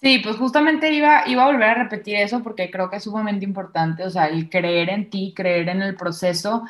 Sí, 0.01 0.19
pues 0.23 0.37
justamente 0.37 0.93
iba, 0.93 1.23
iba 1.29 1.45
a 1.45 1.47
volver 1.47 1.69
a 1.71 1.75
repetir 1.85 2.17
eso 2.17 2.43
porque 2.43 2.71
creo 2.71 2.91
que 2.91 2.97
es 2.97 3.05
sumamente 3.05 3.45
importante, 3.45 4.05
o 4.05 4.11
sea, 4.11 4.27
el 4.27 4.51
creer 4.51 4.91
en 4.91 5.09
ti, 5.11 5.33
creer 5.35 5.69
en 5.69 5.81
el 5.81 5.95
proceso 5.95 6.65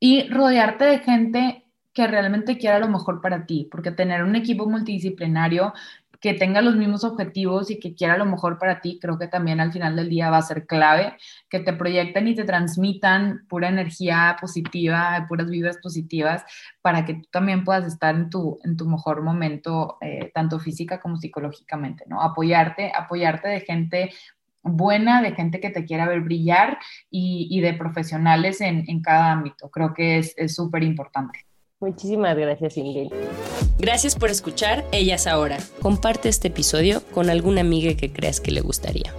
y 0.00 0.28
rodearte 0.28 0.84
de 0.84 0.98
gente 1.00 1.64
que 1.92 2.06
realmente 2.06 2.58
quiera 2.58 2.78
lo 2.78 2.88
mejor 2.88 3.20
para 3.22 3.46
ti, 3.46 3.68
porque 3.70 3.90
tener 3.92 4.24
un 4.24 4.36
equipo 4.36 4.66
multidisciplinario 4.68 5.74
que 6.20 6.34
tenga 6.34 6.60
los 6.60 6.76
mismos 6.76 7.02
objetivos 7.02 7.70
y 7.70 7.80
que 7.80 7.94
quiera 7.94 8.18
lo 8.18 8.26
mejor 8.26 8.58
para 8.58 8.80
ti, 8.80 8.98
creo 9.00 9.18
que 9.18 9.26
también 9.26 9.58
al 9.58 9.72
final 9.72 9.96
del 9.96 10.10
día 10.10 10.30
va 10.30 10.36
a 10.36 10.42
ser 10.42 10.66
clave, 10.66 11.16
que 11.48 11.60
te 11.60 11.72
proyecten 11.72 12.28
y 12.28 12.34
te 12.34 12.44
transmitan 12.44 13.46
pura 13.48 13.68
energía 13.68 14.36
positiva, 14.40 15.24
puras 15.28 15.48
vibras 15.48 15.78
positivas, 15.78 16.44
para 16.82 17.04
que 17.04 17.14
tú 17.14 17.28
también 17.30 17.64
puedas 17.64 17.86
estar 17.86 18.14
en 18.14 18.28
tu, 18.28 18.58
en 18.64 18.76
tu 18.76 18.86
mejor 18.86 19.22
momento, 19.22 19.96
eh, 20.02 20.30
tanto 20.34 20.58
física 20.60 21.00
como 21.00 21.16
psicológicamente, 21.16 22.04
¿no? 22.06 22.22
Apoyarte, 22.22 22.92
apoyarte 22.94 23.48
de 23.48 23.60
gente 23.60 24.10
buena, 24.62 25.22
de 25.22 25.32
gente 25.32 25.58
que 25.58 25.70
te 25.70 25.86
quiera 25.86 26.06
ver 26.06 26.20
brillar 26.20 26.78
y, 27.10 27.60
de 27.62 27.72
profesionales 27.74 28.60
en, 28.60 28.84
en, 28.88 29.00
cada 29.00 29.32
ámbito. 29.32 29.70
Creo 29.70 29.94
que 29.94 30.18
es 30.18 30.54
súper 30.54 30.82
importante. 30.82 31.49
Muchísimas 31.80 32.36
gracias, 32.36 32.76
Ingrid. 32.76 33.10
Gracias 33.78 34.14
por 34.14 34.30
escuchar 34.30 34.84
Ellas 34.92 35.26
Ahora. 35.26 35.56
Comparte 35.80 36.28
este 36.28 36.48
episodio 36.48 37.02
con 37.12 37.30
alguna 37.30 37.62
amiga 37.62 37.94
que 37.94 38.12
creas 38.12 38.40
que 38.40 38.50
le 38.50 38.60
gustaría. 38.60 39.14